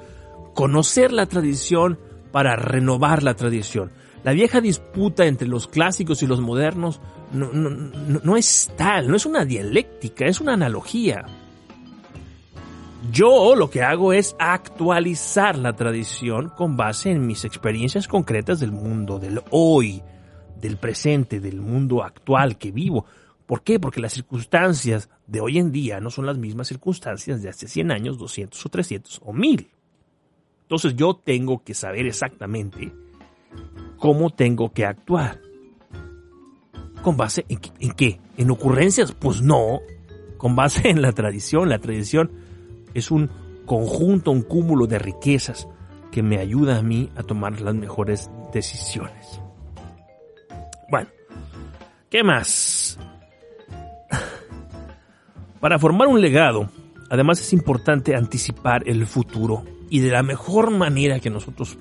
Conocer 0.53 1.11
la 1.11 1.25
tradición 1.25 1.99
para 2.31 2.55
renovar 2.55 3.23
la 3.23 3.33
tradición. 3.33 3.91
La 4.23 4.31
vieja 4.31 4.61
disputa 4.61 5.25
entre 5.25 5.47
los 5.47 5.67
clásicos 5.67 6.23
y 6.23 6.27
los 6.27 6.41
modernos 6.41 7.01
no, 7.31 7.51
no, 7.51 7.69
no, 7.69 8.37
es 8.37 8.71
tal, 8.77 9.07
no 9.09 9.15
es 9.15 9.25
una 9.25 9.45
dialéctica, 9.45 10.25
es 10.25 10.39
una 10.39 10.53
analogía. 10.53 11.25
Yo 13.11 13.55
lo 13.55 13.69
que 13.69 13.81
hago 13.81 14.13
es 14.13 14.35
actualizar 14.39 15.57
la 15.57 15.73
tradición 15.73 16.49
con 16.49 16.77
base 16.77 17.11
en 17.11 17.25
mis 17.25 17.45
experiencias 17.45 18.07
concretas 18.07 18.59
del 18.59 18.71
mundo, 18.71 19.19
del 19.19 19.41
hoy, 19.51 20.01
del 20.59 20.77
presente, 20.77 21.39
del 21.39 21.61
mundo 21.61 22.03
actual 22.03 22.57
que 22.57 22.71
vivo. 22.71 23.05
¿Por 23.45 23.63
qué? 23.63 23.79
Porque 23.79 24.01
las 24.01 24.13
circunstancias 24.13 25.09
de 25.27 25.41
hoy 25.41 25.59
en 25.59 25.71
día 25.71 25.99
no 25.99 26.09
son 26.09 26.25
las 26.25 26.37
mismas 26.37 26.67
circunstancias 26.67 27.41
de 27.41 27.49
hace 27.49 27.67
100 27.67 27.91
años, 27.91 28.17
200 28.17 28.65
o 28.65 28.69
300 28.69 29.21
o 29.23 29.33
1000. 29.33 29.69
Entonces 30.63 30.95
yo 30.95 31.15
tengo 31.15 31.63
que 31.63 31.73
saber 31.73 32.07
exactamente 32.07 32.91
cómo 33.97 34.29
tengo 34.31 34.71
que 34.71 34.85
actuar. 34.85 35.41
¿Con 37.01 37.17
base 37.17 37.45
en, 37.49 37.59
en 37.79 37.91
qué? 37.91 38.19
¿En 38.37 38.49
ocurrencias? 38.49 39.11
Pues 39.11 39.41
no. 39.41 39.79
Con 40.37 40.55
base 40.55 40.89
en 40.89 41.01
la 41.01 41.11
tradición. 41.11 41.69
La 41.69 41.77
tradición 41.77 42.31
es 42.95 43.11
un 43.11 43.29
conjunto, 43.65 44.31
un 44.31 44.41
cúmulo 44.41 44.87
de 44.87 44.97
riquezas 44.97 45.67
que 46.11 46.23
me 46.23 46.39
ayuda 46.39 46.77
a 46.77 46.81
mí 46.81 47.11
a 47.15 47.23
tomar 47.23 47.61
las 47.61 47.75
mejores 47.75 48.31
decisiones. 48.53 49.41
Bueno, 50.89 51.09
¿qué 52.09 52.23
más? 52.23 52.97
Para 55.59 55.77
formar 55.77 56.07
un 56.07 56.21
legado, 56.21 56.69
además 57.09 57.41
es 57.41 57.53
importante 57.53 58.15
anticipar 58.15 58.87
el 58.87 59.05
futuro 59.05 59.63
y 59.89 59.99
de 59.99 60.11
la 60.11 60.23
mejor 60.23 60.71
manera 60.71 61.19
que 61.19 61.29
nosotros 61.29 61.77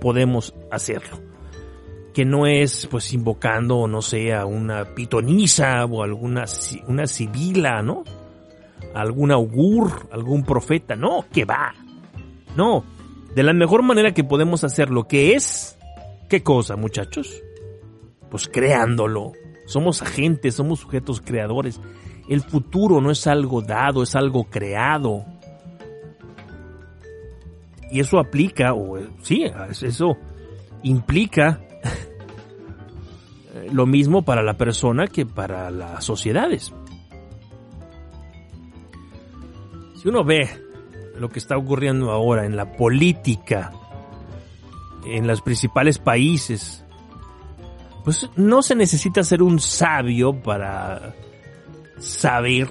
podemos 0.00 0.54
hacerlo. 0.70 1.18
Que 2.14 2.24
no 2.24 2.46
es 2.46 2.86
pues 2.90 3.12
invocando, 3.12 3.88
no 3.88 4.02
sé, 4.02 4.34
a 4.34 4.44
una 4.44 4.94
pitonisa 4.94 5.84
o 5.86 6.02
alguna 6.02 6.44
una 6.86 7.06
sibila, 7.06 7.82
¿no? 7.82 8.04
Algún 8.94 9.32
augur, 9.32 10.08
algún 10.10 10.44
profeta, 10.44 10.96
no, 10.96 11.24
que 11.32 11.44
va. 11.44 11.74
No, 12.56 12.84
de 13.34 13.42
la 13.42 13.52
mejor 13.52 13.82
manera 13.82 14.12
que 14.12 14.24
podemos 14.24 14.62
hacer 14.64 14.90
lo 14.90 15.04
que 15.04 15.34
es, 15.34 15.78
¿qué 16.28 16.42
cosa, 16.42 16.76
muchachos? 16.76 17.42
Pues 18.30 18.48
creándolo. 18.48 19.32
Somos 19.66 20.02
agentes, 20.02 20.54
somos 20.54 20.80
sujetos 20.80 21.20
creadores. 21.20 21.80
El 22.28 22.40
futuro 22.42 23.00
no 23.00 23.10
es 23.10 23.26
algo 23.26 23.62
dado, 23.62 24.02
es 24.02 24.14
algo 24.16 24.44
creado. 24.44 25.24
Y 27.90 28.00
eso 28.00 28.18
aplica, 28.18 28.74
o 28.74 28.98
sí, 29.22 29.44
eso 29.82 30.16
implica 30.82 31.60
lo 33.72 33.86
mismo 33.86 34.22
para 34.22 34.42
la 34.42 34.56
persona 34.56 35.06
que 35.06 35.24
para 35.24 35.70
las 35.70 36.04
sociedades. 36.04 36.72
Si 40.02 40.08
uno 40.08 40.24
ve 40.24 40.50
lo 41.16 41.28
que 41.28 41.38
está 41.38 41.56
ocurriendo 41.56 42.10
ahora 42.10 42.44
en 42.44 42.56
la 42.56 42.72
política, 42.72 43.70
en 45.06 45.28
los 45.28 45.42
principales 45.42 45.98
países, 45.98 46.84
pues 48.02 48.28
no 48.34 48.62
se 48.62 48.74
necesita 48.74 49.22
ser 49.22 49.44
un 49.44 49.60
sabio 49.60 50.42
para 50.42 51.14
saber 51.98 52.68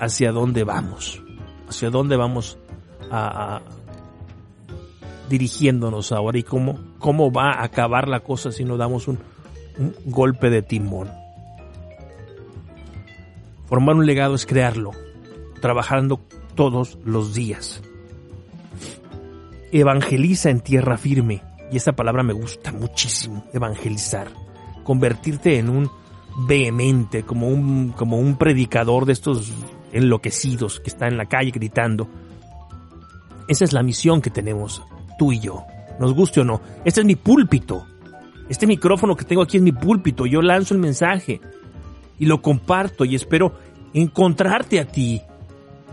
hacia 0.00 0.32
dónde 0.32 0.64
vamos, 0.64 1.22
hacia 1.68 1.90
dónde 1.90 2.16
vamos 2.16 2.56
a, 3.10 3.60
dirigiéndonos 5.28 6.12
ahora 6.12 6.38
y 6.38 6.44
cómo, 6.44 6.78
cómo 6.98 7.30
va 7.30 7.50
a 7.50 7.64
acabar 7.64 8.08
la 8.08 8.20
cosa 8.20 8.50
si 8.50 8.64
no 8.64 8.78
damos 8.78 9.06
un, 9.06 9.18
un 9.76 9.94
golpe 10.06 10.48
de 10.48 10.62
timón. 10.62 11.10
Formar 13.66 13.96
un 13.96 14.06
legado 14.06 14.34
es 14.34 14.46
crearlo, 14.46 14.92
trabajando 15.60 16.22
todos 16.54 16.98
los 17.04 17.34
días. 17.34 17.82
Evangeliza 19.72 20.50
en 20.50 20.60
tierra 20.60 20.96
firme. 20.96 21.42
Y 21.72 21.76
esta 21.76 21.96
palabra 21.96 22.22
me 22.22 22.32
gusta 22.32 22.72
muchísimo, 22.72 23.44
evangelizar. 23.52 24.28
Convertirte 24.84 25.58
en 25.58 25.70
un 25.70 25.90
vehemente, 26.46 27.22
como 27.22 27.48
un, 27.48 27.92
como 27.92 28.18
un 28.18 28.36
predicador 28.36 29.06
de 29.06 29.12
estos 29.12 29.52
enloquecidos 29.92 30.80
que 30.80 30.90
está 30.90 31.06
en 31.06 31.16
la 31.16 31.26
calle 31.26 31.50
gritando. 31.50 32.08
Esa 33.48 33.64
es 33.64 33.72
la 33.72 33.82
misión 33.82 34.20
que 34.20 34.30
tenemos, 34.30 34.82
tú 35.18 35.32
y 35.32 35.40
yo. 35.40 35.64
Nos 35.98 36.12
guste 36.12 36.40
o 36.40 36.44
no. 36.44 36.60
Este 36.84 37.00
es 37.00 37.06
mi 37.06 37.16
púlpito. 37.16 37.86
Este 38.48 38.66
micrófono 38.66 39.16
que 39.16 39.24
tengo 39.24 39.42
aquí 39.42 39.56
es 39.56 39.62
mi 39.62 39.72
púlpito. 39.72 40.26
Yo 40.26 40.42
lanzo 40.42 40.74
el 40.74 40.80
mensaje 40.80 41.40
y 42.18 42.26
lo 42.26 42.42
comparto 42.42 43.04
y 43.04 43.14
espero 43.14 43.54
encontrarte 43.92 44.80
a 44.80 44.86
ti, 44.86 45.22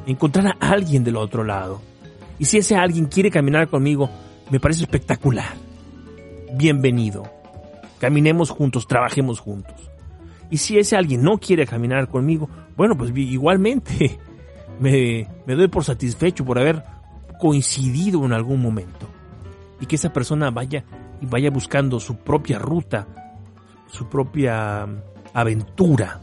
encontrar 0.06 0.58
a 0.60 0.70
alguien 0.72 1.04
del 1.04 1.18
otro 1.18 1.44
lado. 1.44 1.82
Y 2.40 2.46
si 2.46 2.58
ese 2.58 2.76
alguien 2.76 3.06
quiere 3.06 3.30
caminar 3.30 3.68
conmigo, 3.68 4.10
me 4.50 4.60
parece 4.60 4.84
espectacular. 4.84 5.54
Bienvenido. 6.54 7.24
Caminemos 8.00 8.50
juntos, 8.50 8.88
trabajemos 8.88 9.40
juntos. 9.40 9.76
Y 10.50 10.58
si 10.58 10.78
ese 10.78 10.98
alguien 10.98 11.24
no 11.24 11.38
quiere 11.38 11.66
caminar 11.66 12.10
conmigo, 12.10 12.50
bueno, 12.76 12.98
pues 12.98 13.12
igualmente 13.16 14.20
me, 14.80 15.28
me 15.46 15.56
doy 15.56 15.68
por 15.68 15.84
satisfecho 15.84 16.44
por 16.44 16.60
haber 16.60 16.84
coincidido 17.40 18.26
en 18.26 18.34
algún 18.34 18.62
momento. 18.62 19.08
Y 19.80 19.86
que 19.86 19.96
esa 19.96 20.12
persona 20.12 20.52
vaya 20.52 20.84
y 21.22 21.26
vaya 21.26 21.50
buscando 21.50 22.00
su 22.00 22.18
propia 22.18 22.60
ruta, 22.60 23.08
su 23.88 24.08
propia 24.10 24.88
aventura. 25.34 26.20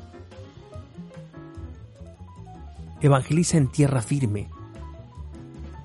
Evangeliza 3.00 3.56
en 3.56 3.68
tierra 3.68 4.02
firme. 4.02 4.48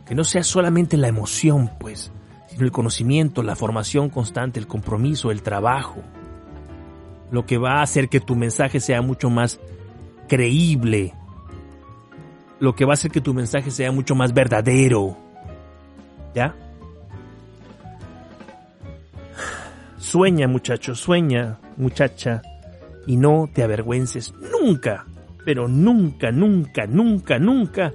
Que 0.06 0.16
no 0.16 0.24
sea 0.24 0.44
solamente 0.44 0.98
la 0.98 1.08
emoción, 1.08 1.72
pues, 1.80 2.12
sino 2.48 2.66
el 2.66 2.72
conocimiento, 2.72 3.44
la 3.44 3.56
formación 3.56 4.10
constante, 4.10 4.60
el 4.60 4.68
compromiso, 4.68 5.32
el 5.32 5.42
trabajo. 5.42 6.02
Lo 7.32 7.46
que 7.46 7.58
va 7.58 7.80
a 7.80 7.84
hacer 7.84 8.10
que 8.10 8.20
tu 8.20 8.36
mensaje 8.36 8.80
sea 8.80 9.02
mucho 9.02 9.30
más 9.30 9.60
creíble. 10.28 11.14
Lo 12.60 12.76
que 12.76 12.86
va 12.86 12.92
a 12.92 12.96
hacer 12.96 13.12
que 13.12 13.22
tu 13.22 13.34
mensaje 13.34 13.72
sea 13.72 13.92
mucho 13.92 14.16
más 14.16 14.34
verdadero. 14.34 15.18
¿Ya? 16.36 16.56
Sueña, 19.98 20.48
muchacho, 20.48 20.96
sueña, 20.96 21.60
muchacha, 21.78 22.42
y 23.08 23.16
no 23.18 23.50
te 23.52 23.64
avergüences 23.64 24.34
nunca, 24.34 25.06
pero 25.46 25.68
nunca, 25.68 26.32
nunca, 26.32 26.86
nunca, 26.88 27.40
nunca 27.40 27.94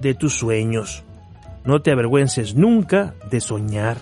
de 0.00 0.14
tus 0.14 0.34
sueños. 0.34 1.02
No 1.64 1.82
te 1.82 1.92
avergüences 1.92 2.54
nunca 2.54 3.14
de 3.30 3.40
soñar. 3.40 3.98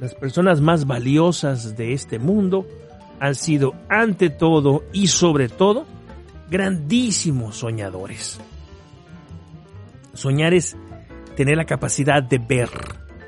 Las 0.00 0.14
personas 0.14 0.60
más 0.60 0.86
valiosas 0.86 1.76
de 1.76 1.92
este 1.92 2.18
mundo 2.18 2.66
han 3.20 3.34
sido 3.34 3.74
ante 3.88 4.30
todo 4.30 4.84
y 4.92 5.08
sobre 5.08 5.48
todo 5.48 5.86
grandísimos 6.50 7.56
soñadores. 7.56 8.40
Soñar 10.14 10.54
es 10.54 10.76
tener 11.36 11.56
la 11.56 11.64
capacidad 11.64 12.22
de 12.22 12.38
ver 12.38 12.70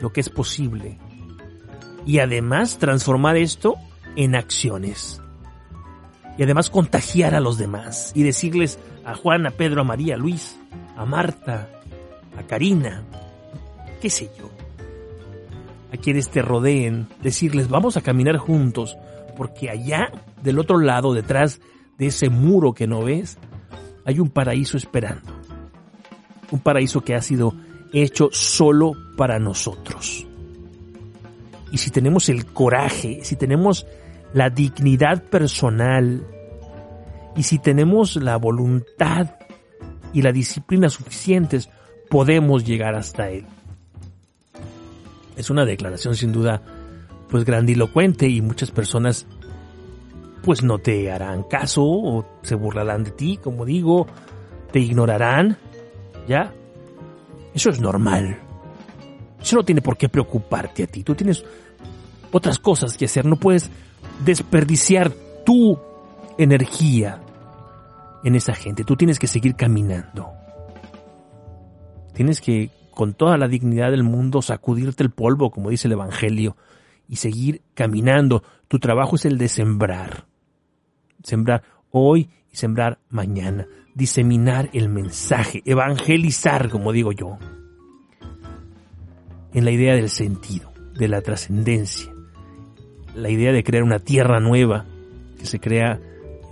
lo 0.01 0.12
que 0.12 0.20
es 0.20 0.28
posible, 0.28 0.98
y 2.07 2.18
además 2.18 2.78
transformar 2.78 3.36
esto 3.36 3.76
en 4.16 4.34
acciones. 4.34 5.22
Y 6.41 6.43
además 6.43 6.70
contagiar 6.70 7.34
a 7.34 7.41
los 7.41 7.59
demás 7.59 8.12
y 8.14 8.22
decirles 8.22 8.78
a 9.05 9.14
Juan, 9.14 9.47
a 9.47 9.51
Pedro, 9.51 9.82
a 9.82 9.84
María, 9.84 10.14
a 10.14 10.16
Luis, 10.16 10.59
a 10.97 11.05
Marta, 11.05 11.68
a 12.34 12.43
Karina, 12.45 13.03
qué 14.01 14.09
sé 14.09 14.30
yo, 14.38 14.49
a 15.93 15.99
quienes 15.99 16.30
te 16.30 16.41
rodeen, 16.41 17.09
decirles 17.22 17.68
vamos 17.68 17.99
a 17.99 18.01
caminar 18.01 18.38
juntos, 18.38 18.97
porque 19.36 19.68
allá, 19.68 20.12
del 20.43 20.59
otro 20.59 20.78
lado, 20.78 21.12
detrás 21.12 21.61
de 21.99 22.07
ese 22.07 22.30
muro 22.30 22.72
que 22.72 22.86
no 22.86 23.05
ves, 23.05 23.36
hay 24.07 24.18
un 24.18 24.30
paraíso 24.30 24.78
esperando. 24.78 25.30
Un 26.51 26.61
paraíso 26.61 27.03
que 27.03 27.14
ha 27.14 27.20
sido 27.20 27.53
hecho 27.93 28.30
solo 28.32 28.95
para 29.14 29.38
nosotros 29.38 30.26
y 31.72 31.78
si 31.78 31.91
tenemos 31.91 32.28
el 32.28 32.47
coraje, 32.47 33.20
si 33.22 33.36
tenemos 33.36 33.86
la 34.33 34.51
dignidad 34.51 35.22
personal 35.24 36.26
y 37.37 37.43
si 37.43 37.59
tenemos 37.59 38.16
la 38.16 38.37
voluntad 38.37 39.37
y 40.12 40.22
la 40.22 40.33
disciplina 40.33 40.89
suficientes, 40.89 41.70
podemos 42.09 42.64
llegar 42.64 42.95
hasta 42.95 43.31
él. 43.31 43.47
Es 45.37 45.51
una 45.51 45.64
declaración 45.64 46.14
sin 46.14 46.33
duda 46.33 46.62
pues 47.28 47.45
grandilocuente 47.45 48.28
y 48.28 48.41
muchas 48.41 48.72
personas 48.72 49.26
pues 50.43 50.62
no 50.62 50.78
te 50.78 51.11
harán 51.11 51.45
caso 51.45 51.83
o 51.85 52.26
se 52.43 52.55
burlarán 52.55 53.05
de 53.05 53.11
ti, 53.12 53.37
como 53.37 53.64
digo, 53.64 54.07
te 54.72 54.81
ignorarán, 54.81 55.57
¿ya? 56.26 56.53
Eso 57.55 57.70
es 57.70 57.81
normal. 57.81 58.39
Eso 59.41 59.57
no 59.57 59.64
tiene 59.64 59.83
por 59.83 59.97
qué 59.97 60.09
preocuparte 60.09 60.85
a 60.85 60.87
ti. 60.87 61.03
Tú 61.03 61.14
tienes 61.14 61.45
otras 62.33 62.59
cosas 62.59 62.97
que 62.97 63.07
hacer. 63.07 63.24
No 63.24 63.37
puedes 63.37 63.70
desperdiciar 64.25 65.12
tu 65.45 65.79
energía 66.39 67.21
en 68.25 68.35
esa 68.35 68.55
gente. 68.55 68.85
Tú 68.85 68.97
tienes 68.97 69.18
que 69.18 69.27
seguir 69.27 69.55
caminando. 69.55 70.31
Tienes 72.14 72.41
que, 72.41 72.71
con 72.91 73.14
toda 73.14 73.39
la 73.39 73.49
dignidad 73.49 73.91
del 73.91 74.03
mundo, 74.03 74.43
sacudirte 74.43 75.03
el 75.03 75.11
polvo, 75.11 75.51
como 75.51 75.71
dice 75.71 75.89
el 75.89 75.93
Evangelio, 75.93 76.57
y 77.09 77.16
seguir 77.16 77.62
caminando. 77.75 78.43
Tu 78.68 78.79
trabajo 78.79 79.16
es 79.16 79.25
el 79.25 79.39
de 79.39 79.49
sembrar. 79.49 80.27
Sembrar 81.23 81.62
hoy 81.91 82.31
y 82.53 82.57
sembrar 82.57 82.99
mañana. 83.09 83.66
Diseminar 83.95 84.71
el 84.73 84.89
mensaje. 84.89 85.62
Evangelizar, 85.64 86.68
como 86.68 86.93
digo 86.93 87.12
yo 87.12 87.39
en 89.53 89.64
la 89.64 89.71
idea 89.71 89.95
del 89.95 90.09
sentido, 90.09 90.73
de 90.95 91.09
la 91.09 91.23
trascendencia, 91.23 92.09
la 93.14 93.30
idea 93.30 93.52
de 93.52 93.64
crear 93.64 93.82
una 93.82 93.98
tierra 93.98 94.40
nueva 94.40 94.84
que 95.38 95.46
se 95.46 95.61
crea 95.61 96.00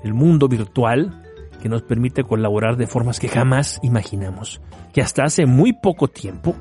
el 0.05 0.15
mundo 0.15 0.49
virtual 0.49 1.25
que 1.61 1.69
nos 1.69 1.83
permite 1.83 2.25
colaborar 2.25 2.77
de 2.77 2.87
formas 2.87 3.19
que 3.19 3.29
jamás 3.29 3.81
imaginamos, 3.83 4.61
que 4.93 5.03
hasta 5.03 5.25
hace 5.25 5.47
muy 5.47 5.73
poco 5.73 6.09
tiempo 6.09 6.55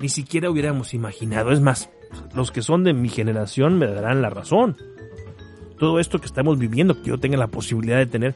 ni 0.00 0.08
siquiera 0.08 0.50
hubiéramos 0.50 0.94
imaginado. 0.94 1.52
Es 1.52 1.60
más, 1.60 1.90
los 2.34 2.50
que 2.50 2.62
son 2.62 2.84
de 2.84 2.94
mi 2.94 3.08
generación 3.08 3.78
me 3.78 3.86
darán 3.86 4.22
la 4.22 4.30
razón. 4.30 4.76
Todo 5.78 5.98
esto 5.98 6.18
que 6.18 6.26
estamos 6.26 6.58
viviendo, 6.58 7.00
que 7.00 7.10
yo 7.10 7.18
tenga 7.18 7.36
la 7.36 7.48
posibilidad 7.48 7.98
de 7.98 8.06
tener 8.06 8.34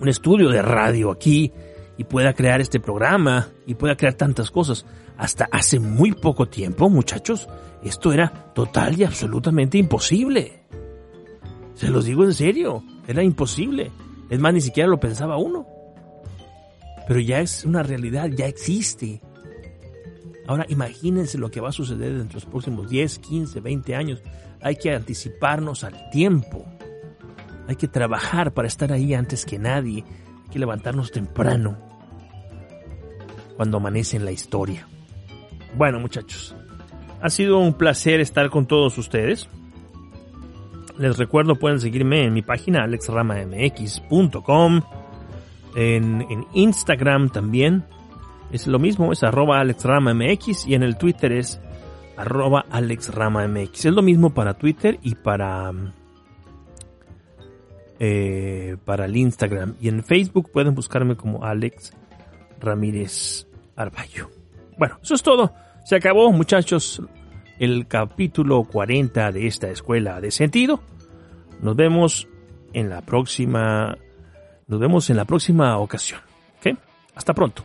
un 0.00 0.08
estudio 0.08 0.48
de 0.48 0.62
radio 0.62 1.10
aquí 1.10 1.52
y 2.00 2.04
pueda 2.04 2.32
crear 2.32 2.62
este 2.62 2.80
programa 2.80 3.48
y 3.66 3.74
pueda 3.74 3.94
crear 3.94 4.14
tantas 4.14 4.50
cosas. 4.50 4.86
Hasta 5.18 5.50
hace 5.52 5.78
muy 5.78 6.12
poco 6.12 6.48
tiempo, 6.48 6.88
muchachos, 6.88 7.46
esto 7.84 8.10
era 8.10 8.30
total 8.54 8.98
y 8.98 9.04
absolutamente 9.04 9.76
imposible. 9.76 10.62
Se 11.74 11.90
los 11.90 12.06
digo 12.06 12.24
en 12.24 12.32
serio, 12.32 12.82
era 13.06 13.22
imposible. 13.22 13.92
Es 14.30 14.40
más, 14.40 14.54
ni 14.54 14.62
siquiera 14.62 14.88
lo 14.88 14.98
pensaba 14.98 15.36
uno. 15.36 15.66
Pero 17.06 17.20
ya 17.20 17.40
es 17.40 17.66
una 17.66 17.82
realidad, 17.82 18.30
ya 18.30 18.46
existe. 18.46 19.20
Ahora 20.46 20.64
imagínense 20.70 21.36
lo 21.36 21.50
que 21.50 21.60
va 21.60 21.68
a 21.68 21.72
suceder 21.72 22.16
dentro 22.16 22.40
de 22.40 22.46
los 22.46 22.50
próximos 22.50 22.88
10, 22.88 23.18
15, 23.18 23.60
20 23.60 23.94
años. 23.94 24.22
Hay 24.62 24.76
que 24.76 24.94
anticiparnos 24.94 25.84
al 25.84 26.08
tiempo. 26.08 26.64
Hay 27.68 27.76
que 27.76 27.88
trabajar 27.88 28.54
para 28.54 28.68
estar 28.68 28.90
ahí 28.90 29.12
antes 29.12 29.44
que 29.44 29.58
nadie. 29.58 30.02
Hay 30.44 30.50
que 30.50 30.58
levantarnos 30.58 31.10
temprano. 31.10 31.89
Cuando 33.60 33.76
amanece 33.76 34.16
en 34.16 34.24
la 34.24 34.32
historia. 34.32 34.88
Bueno, 35.76 36.00
muchachos. 36.00 36.56
Ha 37.20 37.28
sido 37.28 37.58
un 37.58 37.74
placer 37.74 38.18
estar 38.18 38.48
con 38.48 38.64
todos 38.64 38.96
ustedes. 38.96 39.50
Les 40.96 41.18
recuerdo, 41.18 41.56
pueden 41.56 41.78
seguirme 41.78 42.24
en 42.24 42.32
mi 42.32 42.40
página 42.40 42.84
alexramamx.com. 42.84 44.80
En, 45.76 46.22
en 46.30 46.46
Instagram 46.54 47.28
también. 47.28 47.84
Es 48.50 48.66
lo 48.66 48.78
mismo, 48.78 49.12
es 49.12 49.22
arroba 49.24 49.60
alexramamx 49.60 50.66
y 50.66 50.72
en 50.72 50.82
el 50.82 50.96
Twitter 50.96 51.32
es 51.32 51.60
arroba 52.16 52.64
alexramamx. 52.70 53.84
Es 53.84 53.92
lo 53.92 54.00
mismo 54.00 54.32
para 54.32 54.54
Twitter 54.54 54.98
y 55.02 55.16
para, 55.16 55.70
eh, 57.98 58.78
para 58.86 59.04
el 59.04 59.18
Instagram. 59.18 59.74
Y 59.82 59.88
en 59.88 60.02
Facebook 60.02 60.50
pueden 60.50 60.74
buscarme 60.74 61.14
como 61.14 61.44
Alex 61.44 61.92
Ramírez 62.58 63.49
Bueno, 64.76 64.98
eso 65.02 65.14
es 65.14 65.22
todo. 65.22 65.54
Se 65.84 65.96
acabó, 65.96 66.30
muchachos, 66.32 67.02
el 67.58 67.86
capítulo 67.86 68.64
40 68.64 69.32
de 69.32 69.46
esta 69.46 69.70
escuela 69.70 70.20
de 70.20 70.30
sentido. 70.30 70.80
Nos 71.60 71.76
vemos 71.76 72.28
en 72.72 72.88
la 72.88 73.02
próxima. 73.02 73.96
Nos 74.66 74.80
vemos 74.80 75.10
en 75.10 75.16
la 75.16 75.24
próxima 75.24 75.78
ocasión. 75.78 76.20
¿Ok? 76.58 76.76
Hasta 77.14 77.34
pronto. 77.34 77.64